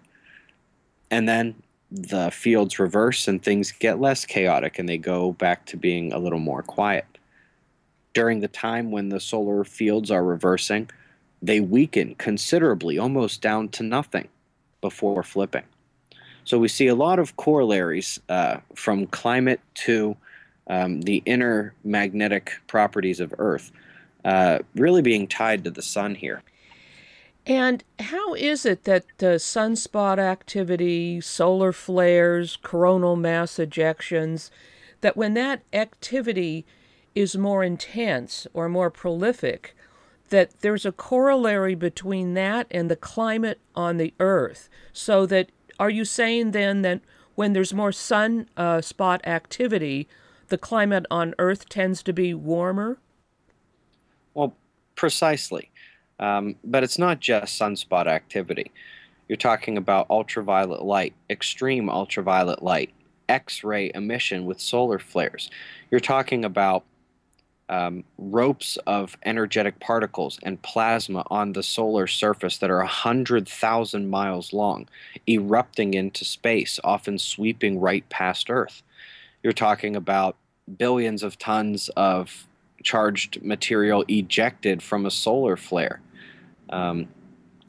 And 1.10 1.28
then 1.28 1.62
the 1.90 2.30
fields 2.30 2.78
reverse 2.78 3.28
and 3.28 3.42
things 3.42 3.72
get 3.72 4.00
less 4.00 4.26
chaotic 4.26 4.78
and 4.78 4.88
they 4.88 4.98
go 4.98 5.32
back 5.32 5.64
to 5.66 5.76
being 5.76 6.12
a 6.12 6.18
little 6.18 6.38
more 6.38 6.62
quiet. 6.62 7.06
During 8.12 8.40
the 8.40 8.48
time 8.48 8.90
when 8.90 9.08
the 9.08 9.20
solar 9.20 9.64
fields 9.64 10.10
are 10.10 10.24
reversing, 10.24 10.90
they 11.40 11.60
weaken 11.60 12.14
considerably, 12.16 12.98
almost 12.98 13.40
down 13.40 13.68
to 13.70 13.82
nothing, 13.82 14.28
before 14.80 15.22
flipping. 15.22 15.64
So 16.44 16.58
we 16.58 16.68
see 16.68 16.86
a 16.86 16.94
lot 16.94 17.18
of 17.18 17.36
corollaries 17.36 18.20
uh, 18.28 18.58
from 18.74 19.06
climate 19.06 19.60
to 19.74 20.16
um, 20.68 21.02
the 21.02 21.22
inner 21.26 21.74
magnetic 21.84 22.52
properties 22.66 23.20
of 23.20 23.34
Earth 23.38 23.70
uh, 24.24 24.58
really 24.74 25.02
being 25.02 25.26
tied 25.26 25.64
to 25.64 25.70
the 25.70 25.82
sun 25.82 26.14
here. 26.14 26.42
And 27.46 27.82
how 27.98 28.34
is 28.34 28.66
it 28.66 28.84
that 28.84 29.04
the 29.18 29.36
sunspot 29.36 30.18
activity, 30.18 31.20
solar 31.20 31.72
flares, 31.72 32.58
coronal 32.62 33.16
mass 33.16 33.52
ejections, 33.52 34.50
that 35.00 35.16
when 35.16 35.34
that 35.34 35.62
activity 35.72 36.66
is 37.14 37.36
more 37.36 37.64
intense 37.64 38.46
or 38.52 38.68
more 38.68 38.90
prolific, 38.90 39.74
that 40.30 40.60
there's 40.60 40.84
a 40.84 40.92
corollary 40.92 41.74
between 41.74 42.34
that 42.34 42.66
and 42.70 42.90
the 42.90 42.96
climate 42.96 43.60
on 43.74 43.96
the 43.96 44.14
Earth? 44.20 44.68
So 44.92 45.26
that 45.26 45.50
are 45.78 45.90
you 45.90 46.04
saying 46.04 46.50
then 46.50 46.82
that 46.82 47.00
when 47.34 47.52
there's 47.52 47.72
more 47.72 47.92
sun 47.92 48.48
uh, 48.56 48.80
spot 48.80 49.26
activity, 49.26 50.08
the 50.48 50.58
climate 50.58 51.06
on 51.10 51.34
Earth 51.38 51.68
tends 51.68 52.02
to 52.02 52.12
be 52.12 52.34
warmer? 52.34 52.98
Well, 54.34 54.54
precisely. 54.96 55.70
Um, 56.20 56.56
but 56.64 56.82
it's 56.82 56.98
not 56.98 57.20
just 57.20 57.60
sunspot 57.60 58.06
activity. 58.06 58.72
You're 59.28 59.36
talking 59.36 59.76
about 59.76 60.10
ultraviolet 60.10 60.82
light, 60.82 61.14
extreme 61.30 61.88
ultraviolet 61.88 62.62
light, 62.62 62.90
X 63.28 63.62
ray 63.62 63.92
emission 63.94 64.46
with 64.46 64.60
solar 64.60 64.98
flares. 64.98 65.50
You're 65.90 66.00
talking 66.00 66.44
about 66.44 66.84
um, 67.68 68.04
ropes 68.16 68.78
of 68.86 69.16
energetic 69.24 69.78
particles 69.80 70.38
and 70.42 70.60
plasma 70.62 71.24
on 71.30 71.52
the 71.52 71.62
solar 71.62 72.06
surface 72.06 72.58
that 72.58 72.70
are 72.70 72.78
100,000 72.78 74.08
miles 74.08 74.52
long, 74.52 74.88
erupting 75.28 75.94
into 75.94 76.24
space, 76.24 76.80
often 76.82 77.18
sweeping 77.18 77.78
right 77.80 78.08
past 78.08 78.50
Earth. 78.50 78.82
You're 79.42 79.52
talking 79.52 79.96
about 79.96 80.36
billions 80.76 81.22
of 81.22 81.38
tons 81.38 81.88
of 81.90 82.46
charged 82.82 83.42
material 83.42 84.04
ejected 84.08 84.82
from 84.82 85.06
a 85.06 85.10
solar 85.10 85.56
flare. 85.56 86.00
Um, 86.70 87.08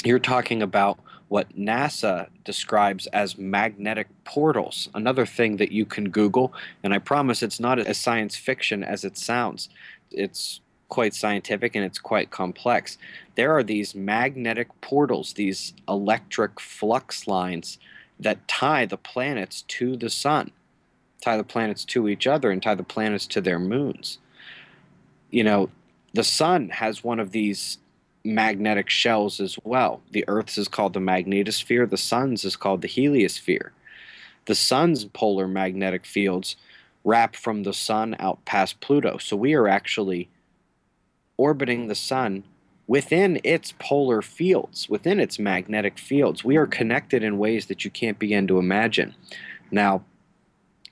you're 0.04 0.20
talking 0.20 0.62
about 0.62 1.00
what 1.30 1.55
NASA 1.57 2.27
describes 2.43 3.07
as 3.07 3.38
magnetic 3.38 4.07
portals, 4.23 4.89
another 4.93 5.25
thing 5.25 5.57
that 5.57 5.71
you 5.71 5.86
can 5.86 6.09
Google, 6.09 6.53
and 6.84 6.93
I 6.93 6.99
promise 6.99 7.41
it's 7.41 7.59
not 7.59 7.80
as 7.80 7.97
science 7.97 8.36
fiction 8.36 8.84
as 8.84 9.03
it 9.03 9.17
sounds. 9.17 9.69
It's 10.11 10.59
quite 10.89 11.13
scientific 11.13 11.75
and 11.75 11.86
it's 11.86 11.99
quite 11.99 12.32
complex. 12.32 12.97
There 13.36 13.55
are 13.55 13.63
these 13.63 13.95
magnetic 13.95 14.69
portals, 14.82 15.34
these 15.34 15.73
electric 15.88 16.59
flux 16.59 17.27
lines 17.27 17.77
that 18.19 18.47
tie 18.47 18.86
the 18.86 18.97
planets 18.97 19.61
to 19.67 19.95
the 19.95 20.09
sun, 20.09 20.51
tie 21.21 21.38
the 21.38 21.43
planets 21.43 21.86
to 21.86 22.09
each 22.09 22.27
other, 22.27 22.51
and 22.51 22.61
tie 22.61 22.75
the 22.75 22.84
planets 22.84 23.27
to 23.27 23.39
their 23.39 23.59
moons 23.59 24.17
you 25.32 25.43
know, 25.43 25.69
the 26.13 26.23
sun 26.23 26.69
has 26.69 27.03
one 27.03 27.19
of 27.19 27.32
these 27.32 27.77
magnetic 28.24 28.89
shells 28.89 29.39
as 29.39 29.57
well. 29.63 30.01
The 30.11 30.26
Earth's 30.28 30.57
is 30.57 30.67
called 30.67 30.93
the 30.93 30.99
magnetosphere, 30.99 31.89
the 31.89 31.97
sun's 31.97 32.45
is 32.45 32.55
called 32.55 32.82
the 32.82 32.88
heliosphere. 32.88 33.70
The 34.45 34.55
sun's 34.55 35.05
polar 35.05 35.47
magnetic 35.47 36.05
fields 36.05 36.55
wrap 37.03 37.36
from 37.36 37.63
the 37.63 37.74
sun 37.74 38.15
out 38.20 38.43
past 38.45 38.80
Pluto. 38.82 39.17
So 39.17 39.36
we 39.36 39.53
are 39.53 39.67
actually 39.67 40.30
orbiting 41.38 41.88
the 41.88 41.95
sun 41.95 42.43
within 42.88 43.39
its 43.43 43.74
polar 43.78 44.22
fields, 44.22 44.89
within 44.89 45.20
its 45.20 45.38
magnetic 45.38 45.99
fields. 45.99 46.43
We 46.43 46.57
are 46.57 46.65
connected 46.65 47.24
in 47.24 47.38
ways 47.38 47.67
that 47.67 47.86
you 47.86 47.91
can't 47.91 48.17
begin 48.17 48.47
to 48.47 48.57
imagine. 48.57 49.13
Now, 49.70 50.03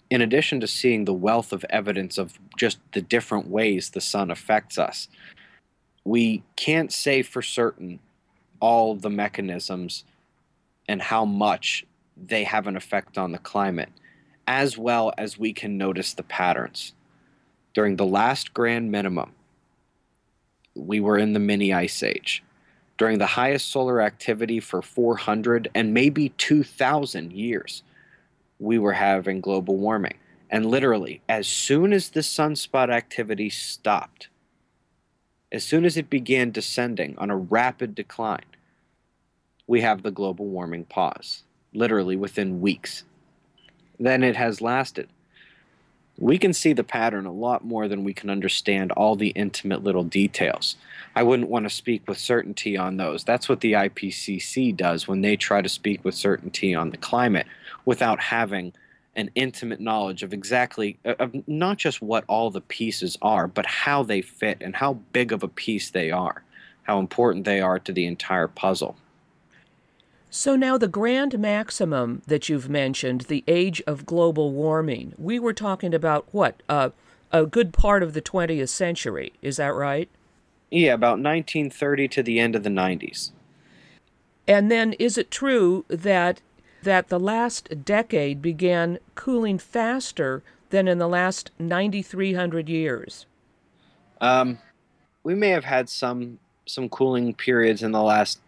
in 0.10 0.22
addition 0.22 0.60
to 0.60 0.68
seeing 0.68 1.06
the 1.06 1.14
wealth 1.14 1.52
of 1.52 1.66
evidence 1.70 2.18
of 2.18 2.40
just 2.56 2.78
the 2.94 3.02
different 3.02 3.50
ways 3.50 3.90
the 3.90 4.00
sun 4.02 4.32
affects 4.32 4.78
us, 4.78 5.08
we 6.08 6.42
can't 6.56 6.94
say 6.94 7.22
for 7.22 7.42
certain 7.42 8.00
all 8.62 8.96
the 8.96 9.10
mechanisms 9.10 10.06
and 10.88 11.02
how 11.02 11.26
much 11.26 11.86
they 12.16 12.46
have 12.46 12.66
an 12.66 12.78
effect 12.78 13.18
on 13.18 13.34
the 13.34 13.38
climate, 13.38 13.90
as 14.48 14.78
well 14.78 15.12
as 15.18 15.38
we 15.38 15.52
can 15.52 15.78
notice 15.78 16.14
the 16.14 16.24
patterns. 16.24 16.94
During 17.74 17.98
the 17.98 18.06
last 18.06 18.54
grand 18.54 18.90
minimum, 18.90 19.34
we 20.76 21.02
were 21.02 21.18
in 21.18 21.34
the 21.34 21.40
mini 21.40 21.74
ice 21.74 22.02
age. 22.02 22.42
During 22.98 23.18
the 23.18 23.26
highest 23.26 23.70
solar 23.70 24.02
activity 24.02 24.62
for 24.62 24.82
400 24.82 25.70
and 25.76 25.94
maybe 25.94 26.30
2,000 26.30 27.34
years, 27.34 27.84
we 28.60 28.80
were 28.80 28.94
having 28.94 29.42
global 29.42 29.76
warming. 29.76 30.18
And 30.50 30.68
literally, 30.68 31.22
as 31.28 31.48
soon 31.50 31.92
as 31.92 32.12
the 32.12 32.22
sunspot 32.22 32.90
activity 32.90 33.50
stopped, 33.50 34.30
as 35.52 35.64
soon 35.64 35.86
as 35.86 35.98
it 35.98 36.10
began 36.10 36.52
descending 36.52 37.18
on 37.18 37.30
a 37.30 37.38
rapid 37.38 37.96
decline, 37.96 38.46
we 39.66 39.82
have 39.82 40.04
the 40.04 40.12
global 40.12 40.46
warming 40.46 40.86
pause, 40.86 41.44
literally 41.74 42.16
within 42.16 42.62
weeks. 42.62 43.04
Then 44.00 44.24
it 44.24 44.36
has 44.36 44.62
lasted. 44.62 45.10
We 46.20 46.38
can 46.40 46.54
see 46.54 46.74
the 46.74 46.84
pattern 46.84 47.26
a 47.26 47.32
lot 47.32 47.64
more 47.64 47.88
than 47.88 48.04
we 48.04 48.14
can 48.14 48.30
understand 48.30 48.92
all 48.94 49.16
the 49.16 49.30
intimate 49.30 49.84
little 49.84 50.04
details. 50.04 50.76
I 51.16 51.24
wouldn't 51.24 51.50
want 51.50 51.66
to 51.66 51.70
speak 51.70 52.08
with 52.08 52.18
certainty 52.18 52.76
on 52.76 52.98
those. 52.98 53.24
That's 53.24 53.48
what 53.48 53.60
the 53.60 53.74
IPCC 53.74 54.76
does 54.76 55.08
when 55.08 55.22
they 55.22 55.36
try 55.36 55.62
to 55.62 55.70
speak 55.70 56.04
with 56.04 56.16
certainty 56.16 56.74
on 56.74 56.90
the 56.90 56.98
climate 56.98 57.46
without 57.86 58.20
having 58.20 58.74
an 59.18 59.32
intimate 59.36 59.82
knowledge 59.82 60.24
of 60.24 60.32
exactly 60.32 60.98
uh, 61.04 61.16
of 61.20 61.36
not 61.48 61.78
just 61.78 62.02
what 62.02 62.24
all 62.28 62.50
the 62.50 62.62
pieces 62.62 63.18
are, 63.22 63.48
but 63.48 63.66
how 63.66 64.04
they 64.04 64.22
fit 64.22 64.60
and 64.62 64.76
how 64.76 64.94
big 65.12 65.34
of 65.34 65.44
a 65.44 65.48
piece 65.48 65.90
they 65.90 66.12
are, 66.12 66.44
how 66.84 67.00
important 67.00 67.44
they 67.44 67.60
are 67.60 67.80
to 67.80 67.92
the 67.92 68.06
entire 68.06 68.48
puzzle. 68.48 68.96
So 70.30 70.56
now 70.56 70.78
the 70.78 70.88
grand 70.88 71.40
maximum 71.40 72.22
that 72.28 72.48
you've 72.48 72.70
mentioned, 72.70 73.22
the 73.22 73.44
age 73.48 73.82
of 73.88 74.06
global 74.06 74.52
warming, 74.52 75.14
we 75.18 75.40
were 75.40 75.54
talking 75.54 75.94
about 75.94 76.28
what 76.32 76.62
uh, 76.70 76.92
a 77.32 77.46
good 77.46 77.74
part 77.74 78.04
of 78.04 78.14
the 78.14 78.22
20th 78.22 78.70
century. 78.70 79.34
Is 79.42 79.58
that 79.58 79.74
right? 79.74 80.10
Yeah, 80.70 80.94
about 80.94 81.20
1930 81.20 82.08
to 82.10 82.24
the 82.24 82.40
end 82.40 82.56
of 82.56 82.64
the 82.64 82.70
90s. 82.70 83.32
And 84.48 84.70
then 84.70 84.94
is 84.94 85.18
it 85.18 85.32
true 85.32 85.86
that 85.88 86.42
that 86.88 87.10
the 87.10 87.20
last 87.20 87.84
decade 87.84 88.42
began 88.42 88.98
cooling 89.14 89.60
faster 89.60 90.42
than 90.70 90.88
in 90.88 91.00
the 91.00 91.08
last 91.08 91.52
9,300 91.60 92.70
years? 92.70 93.26
Um, 94.22 94.60
we 95.24 95.36
may 95.36 95.50
have 95.50 95.66
had 95.66 95.90
some 95.90 96.40
some 96.66 96.88
cooling 96.88 97.34
periods 97.34 97.84
in 97.84 97.92
the 97.92 98.02
last, 98.02 98.40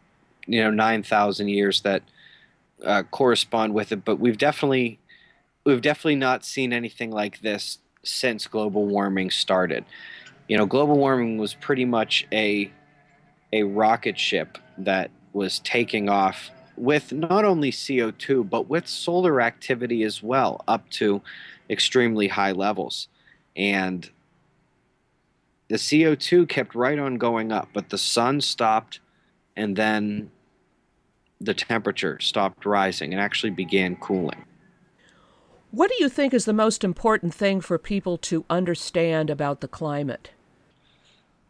you 0.47 0.63
know, 0.63 0.71
nine 0.71 1.03
thousand 1.03 1.49
years 1.49 1.81
that 1.81 2.01
uh, 2.85 3.03
correspond 3.11 3.73
with 3.73 3.91
it, 3.91 4.05
but 4.05 4.19
we've 4.21 4.37
definitely 4.37 4.99
we've 5.65 5.81
definitely 5.81 6.15
not 6.15 6.45
seen 6.45 6.71
anything 6.71 7.11
like 7.11 7.41
this 7.41 7.79
since 8.03 8.47
global 8.47 8.85
warming 8.85 9.31
started. 9.31 9.83
You 10.47 10.57
know, 10.57 10.65
global 10.65 10.97
warming 10.97 11.37
was 11.37 11.55
pretty 11.55 11.83
much 11.83 12.25
a 12.31 12.71
a 13.51 13.63
rocket 13.63 14.17
ship 14.17 14.57
that 14.77 15.11
was 15.33 15.59
taking 15.59 16.07
off 16.07 16.51
with 16.79 17.11
not 17.11 17.45
only 17.45 17.71
CO2 17.71 18.49
but 18.49 18.69
with 18.69 18.87
solar 18.87 19.41
activity 19.41 20.03
as 20.03 20.23
well 20.23 20.63
up 20.67 20.89
to 20.91 21.21
extremely 21.69 22.27
high 22.27 22.51
levels. 22.51 23.07
And 23.55 24.09
the 25.67 25.75
CO2 25.75 26.47
kept 26.49 26.73
right 26.73 26.97
on 26.97 27.17
going 27.17 27.51
up, 27.51 27.69
but 27.73 27.89
the 27.89 27.97
sun 27.97 28.41
stopped 28.41 28.99
and 29.55 29.75
then 29.75 30.31
the 31.41 31.53
temperature 31.53 32.19
stopped 32.19 32.65
rising 32.65 33.13
and 33.13 33.21
actually 33.21 33.51
began 33.51 33.95
cooling. 33.95 34.45
What 35.71 35.89
do 35.89 35.97
you 35.99 36.09
think 36.09 36.33
is 36.33 36.45
the 36.45 36.53
most 36.53 36.83
important 36.83 37.33
thing 37.33 37.61
for 37.61 37.77
people 37.77 38.17
to 38.19 38.43
understand 38.49 39.29
about 39.29 39.61
the 39.61 39.67
climate? 39.67 40.31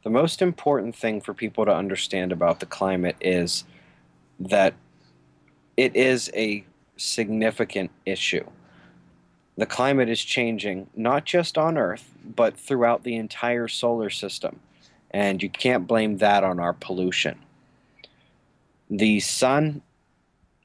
The 0.03 0.09
most 0.09 0.41
important 0.41 0.95
thing 0.95 1.21
for 1.21 1.33
people 1.33 1.65
to 1.65 1.73
understand 1.73 2.31
about 2.31 2.59
the 2.59 2.65
climate 2.65 3.15
is 3.21 3.63
that 4.39 4.73
it 5.79 5.95
is 5.95 6.29
a 6.35 6.65
significant 6.97 7.89
issue. 8.05 8.43
The 9.55 9.65
climate 9.65 10.09
is 10.09 10.21
changing 10.21 10.89
not 10.93 11.23
just 11.23 11.57
on 11.57 11.77
Earth, 11.77 12.11
but 12.35 12.57
throughout 12.57 13.03
the 13.03 13.15
entire 13.15 13.69
solar 13.69 14.09
system. 14.09 14.59
And 15.11 15.41
you 15.41 15.49
can't 15.49 15.87
blame 15.87 16.17
that 16.17 16.43
on 16.43 16.59
our 16.59 16.73
pollution. 16.73 17.39
The 18.89 19.21
sun 19.21 19.81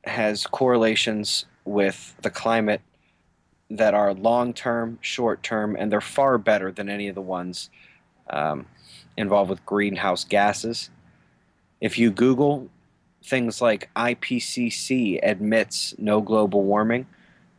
has 0.03 0.49
correlations 0.49 1.47
with 1.65 2.17
the 2.23 2.31
climate 2.31 2.81
that 3.71 3.95
are 3.95 4.15
long 4.15 4.53
term, 4.53 4.99
short 5.01 5.45
term, 5.45 5.77
and 5.79 5.93
they're 5.93 6.01
far 6.01 6.39
better 6.39 6.73
than 6.73 6.89
any 6.89 7.07
of 7.07 7.15
the 7.15 7.23
ones 7.23 7.71
um, 8.31 8.67
involved 9.17 9.51
with 9.51 9.65
greenhouse 9.65 10.25
gases. 10.25 10.91
If 11.81 11.99
you 12.01 12.11
Google 12.11 12.69
things 13.25 13.61
like 13.61 13.91
IPCC 13.97 15.19
admits 15.23 15.95
no 15.99 16.21
global 16.21 16.63
warming, 16.63 17.07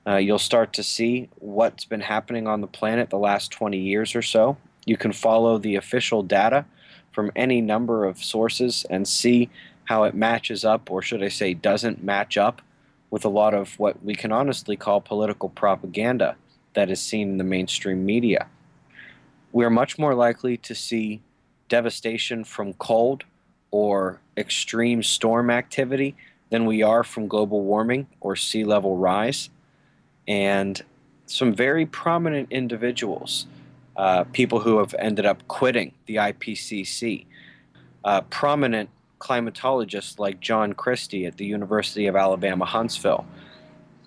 uh, 0.07 0.17
you'll 0.17 0.37
start 0.37 0.73
to 0.73 0.83
see 0.83 1.27
what's 1.39 1.85
been 1.85 2.01
happening 2.01 2.47
on 2.47 2.61
the 2.61 2.67
planet 2.67 3.09
the 3.09 3.17
last 3.17 3.51
20 3.51 3.77
years 3.77 4.15
or 4.15 4.21
so. 4.21 4.57
You 4.85 4.97
can 4.97 5.11
follow 5.11 5.57
the 5.57 5.75
official 5.75 6.21
data 6.21 6.65
from 7.11 7.31
any 7.35 7.61
number 7.61 8.05
of 8.05 8.23
sources 8.23 8.85
and 8.89 9.07
see 9.07 9.49
how 9.85 10.03
it 10.03 10.13
matches 10.13 10.63
up, 10.63 10.91
or 10.91 11.01
should 11.01 11.23
I 11.23 11.29
say, 11.29 11.53
doesn't 11.53 12.03
match 12.03 12.37
up 12.37 12.61
with 13.09 13.25
a 13.25 13.29
lot 13.29 13.53
of 13.53 13.79
what 13.79 14.03
we 14.03 14.13
can 14.15 14.31
honestly 14.31 14.75
call 14.75 15.01
political 15.01 15.49
propaganda 15.49 16.35
that 16.73 16.89
is 16.91 17.01
seen 17.01 17.29
in 17.29 17.37
the 17.37 17.43
mainstream 17.43 18.05
media. 18.05 18.47
We 19.51 19.63
are 19.65 19.69
much 19.69 19.97
more 19.97 20.13
likely 20.13 20.57
to 20.57 20.75
see 20.75 21.21
devastation 21.69 22.43
from 22.43 22.73
cold 22.73 23.23
or 23.71 24.19
extreme 24.37 25.03
storm 25.03 25.49
activity 25.49 26.15
than 26.49 26.65
we 26.65 26.83
are 26.83 27.03
from 27.03 27.27
global 27.27 27.61
warming 27.61 28.07
or 28.21 28.35
sea 28.35 28.63
level 28.63 28.97
rise. 28.97 29.49
And 30.27 30.81
some 31.25 31.53
very 31.53 31.85
prominent 31.85 32.51
individuals, 32.51 33.47
uh, 33.95 34.25
people 34.25 34.59
who 34.59 34.77
have 34.77 34.93
ended 34.99 35.25
up 35.25 35.47
quitting 35.47 35.93
the 36.05 36.15
IPCC, 36.15 37.25
uh, 38.03 38.21
prominent 38.21 38.89
climatologists 39.19 40.19
like 40.19 40.39
John 40.39 40.73
Christy 40.73 41.25
at 41.25 41.37
the 41.37 41.45
University 41.45 42.05
of 42.05 42.15
Alabama, 42.15 42.65
Huntsville, 42.65 43.25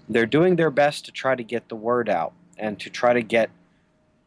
they're 0.08 0.26
doing 0.26 0.56
their 0.56 0.70
best 0.70 1.04
to 1.06 1.12
try 1.12 1.34
to 1.34 1.42
get 1.42 1.68
the 1.68 1.76
word 1.76 2.08
out 2.08 2.32
and 2.56 2.78
to 2.80 2.90
try 2.90 3.12
to 3.12 3.22
get 3.22 3.50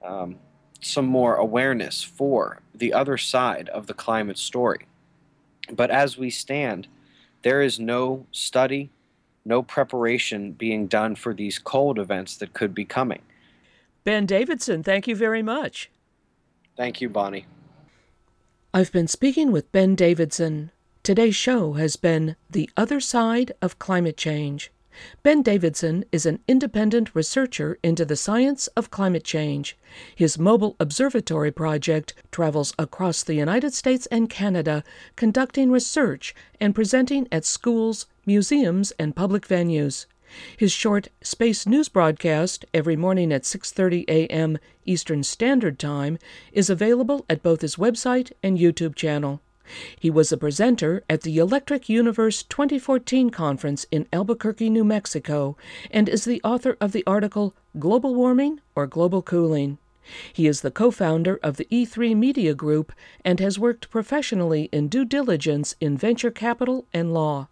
um, 0.04 0.36
some 0.82 1.06
more 1.06 1.36
awareness 1.36 2.04
for 2.04 2.60
the 2.74 2.94
other 2.94 3.18
side 3.18 3.70
of 3.70 3.88
the 3.88 3.94
climate 3.94 4.38
story. 4.38 4.86
But 5.70 5.92
as 5.92 6.18
we 6.18 6.30
stand, 6.30 6.88
there 7.44 7.62
is 7.62 7.80
no 7.80 8.26
study, 8.32 8.90
no 9.46 9.62
preparation 9.62 10.52
being 10.54 10.88
done 10.88 11.16
for 11.16 11.34
these 11.34 11.60
cold 11.60 12.00
events 12.00 12.38
that 12.38 12.54
could 12.54 12.74
be 12.74 12.86
coming. 12.86 13.22
Ben 14.04 14.26
Davidson, 14.26 14.84
thank 14.84 15.08
you 15.08 15.16
very 15.16 15.44
much. 15.44 15.90
Thank 16.76 17.02
you, 17.02 17.10
Bonnie. 17.10 17.46
I've 18.74 18.92
been 18.92 19.08
speaking 19.08 19.52
with 19.52 19.72
Ben 19.72 19.96
Davidson. 19.96 20.72
Today's 21.04 21.36
show 21.36 21.74
has 21.74 21.96
been 21.96 22.36
The 22.50 22.70
Other 22.78 23.00
Side 23.00 23.52
of 23.62 23.80
Climate 23.80 24.18
Change. 24.18 24.72
Ben 25.24 25.42
Davidson 25.42 26.06
is 26.12 26.26
an 26.26 26.40
independent 26.48 27.16
researcher 27.16 27.78
into 27.84 28.06
the 28.06 28.16
science 28.16 28.68
of 28.76 28.92
climate 28.92 29.24
change. 29.24 29.78
His 30.16 30.38
mobile 30.38 30.76
observatory 30.80 31.52
project 31.52 32.14
travels 32.32 32.74
across 32.78 33.24
the 33.24 33.36
United 33.36 33.74
States 33.74 34.06
and 34.08 34.30
Canada, 34.30 34.84
conducting 35.16 35.72
research 35.72 36.36
and 36.60 36.76
presenting 36.76 37.28
at 37.32 37.46
schools, 37.46 38.08
museums, 38.26 38.92
and 39.00 39.16
public 39.16 39.48
venues. 39.48 40.06
His 40.56 40.72
short 40.72 41.10
space 41.22 41.68
news 41.68 41.90
broadcast 41.90 42.66
every 42.74 42.96
morning 42.96 43.34
at 43.34 43.44
6:30 43.44 44.06
a.m. 44.08 44.60
Eastern 44.86 45.24
Standard 45.24 45.78
Time 45.78 46.18
is 46.54 46.70
available 46.70 47.26
at 47.30 47.44
both 47.44 47.62
his 47.62 47.76
website 47.76 48.32
and 48.42 48.58
YouTube 48.58 48.96
channel. 48.96 49.42
He 50.00 50.10
was 50.10 50.32
a 50.32 50.38
presenter 50.38 51.04
at 51.10 51.22
the 51.22 51.38
Electric 51.38 51.90
Universe 51.90 52.44
2014 52.44 53.30
conference 53.30 53.86
in 53.92 54.08
Albuquerque, 54.12 54.70
New 54.70 54.84
Mexico, 54.84 55.56
and 55.90 56.10
is 56.10 56.26
the 56.26 56.42
author 56.44 56.76
of 56.82 56.92
the 56.92 57.04
article 57.06 57.54
Global 57.80 58.16
Warming 58.16 58.60
or 58.76 58.88
Global 58.88 59.22
Cooling. 59.22 59.78
He 60.34 60.48
is 60.48 60.62
the 60.62 60.72
co 60.72 60.90
founder 60.92 61.40
of 61.44 61.58
the 61.58 61.66
E3 61.66 62.16
Media 62.16 62.56
Group 62.56 62.92
and 63.24 63.40
has 63.40 63.60
worked 63.60 63.92
professionally 63.92 64.68
in 64.72 64.88
due 64.88 65.06
diligence 65.06 65.76
in 65.80 65.96
venture 65.98 66.32
capital 66.32 66.88
and 66.94 67.14
law. 67.14 67.48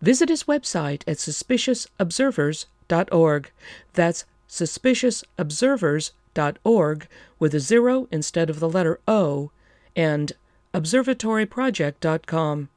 Visit 0.00 0.28
his 0.28 0.44
website 0.44 1.02
at 1.06 1.16
suspiciousobservers.org. 1.18 3.50
That's 3.92 4.24
suspiciousobservers.org 4.48 7.08
with 7.38 7.54
a 7.54 7.60
zero 7.60 8.08
instead 8.10 8.50
of 8.50 8.58
the 8.60 8.68
letter 8.68 9.00
O 9.06 9.52
and 9.96 10.32
observatoryproject.com. 10.74 12.68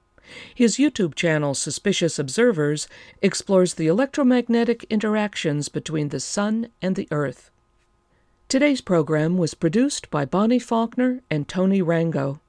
His 0.56 0.78
YouTube 0.78 1.16
channel, 1.16 1.54
Suspicious 1.54 2.18
Observers, 2.18 2.88
explores 3.22 3.74
the 3.74 3.88
electromagnetic 3.88 4.86
interactions 4.90 5.70
between 5.70 6.10
the 6.10 6.20
Sun 6.20 6.70
and 6.82 6.96
the 6.96 7.08
Earth. 7.12 7.52
Today's 8.48 8.82
program 8.82 9.38
was 9.38 9.54
produced 9.54 10.10
by 10.10 10.26
Bonnie 10.26 10.60
Faulkner 10.60 11.22
and 11.30 11.48
Tony 11.48 11.82
Rango. 11.82 12.40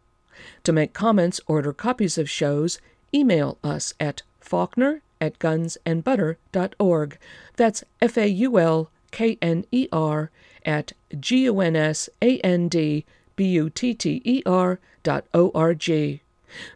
To 0.64 0.72
make 0.72 0.92
comments 0.92 1.40
or 1.46 1.56
order 1.56 1.72
copies 1.72 2.18
of 2.18 2.28
shows, 2.28 2.78
email 3.12 3.58
us 3.64 3.94
at 3.98 4.22
faulkner 4.40 5.00
at 5.20 5.38
gunsandbutter.org. 5.38 7.18
That's 7.56 7.84
F 8.02 8.18
A 8.18 8.28
U 8.28 8.58
L 8.58 8.90
K 9.10 9.38
N 9.40 9.64
E 9.70 9.88
R 9.92 10.30
at 10.64 10.92
G 11.18 11.44
U 11.44 11.60
N 11.60 11.76
S 11.76 12.08
A 12.20 12.38
N 12.40 12.68
D 12.68 13.04
B 13.36 13.44
U 13.46 13.70
T 13.70 13.94
T 13.94 14.22
E 14.24 14.42
R 14.46 14.78
dot 15.02 15.26
O 15.34 15.50
R 15.54 15.74
G. 15.74 16.22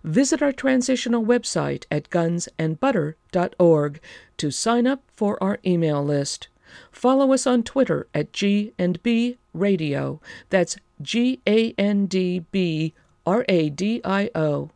Visit 0.03 0.43
our 0.43 0.53
transitional 0.53 1.25
website 1.25 1.85
at 1.91 2.11
gunsandbutter.org 2.11 4.01
to 4.37 4.51
sign 4.51 4.87
up 4.87 5.03
for 5.15 5.43
our 5.43 5.59
email 5.65 6.05
list. 6.05 6.49
Follow 6.91 7.33
us 7.33 7.47
on 7.47 7.63
Twitter 7.63 8.07
at 8.15 8.33
G 8.33 8.73
and 8.79 9.03
B 9.03 9.39
Radio. 9.55 10.21
That's 10.51 10.77
G 11.01 11.41
A 11.47 11.73
N 11.79 12.07
D 12.07 12.41
B 12.51 12.93
R 13.27 13.45
A 13.49 13.71
D 13.71 14.01
I 14.05 14.31
O. 14.35 14.71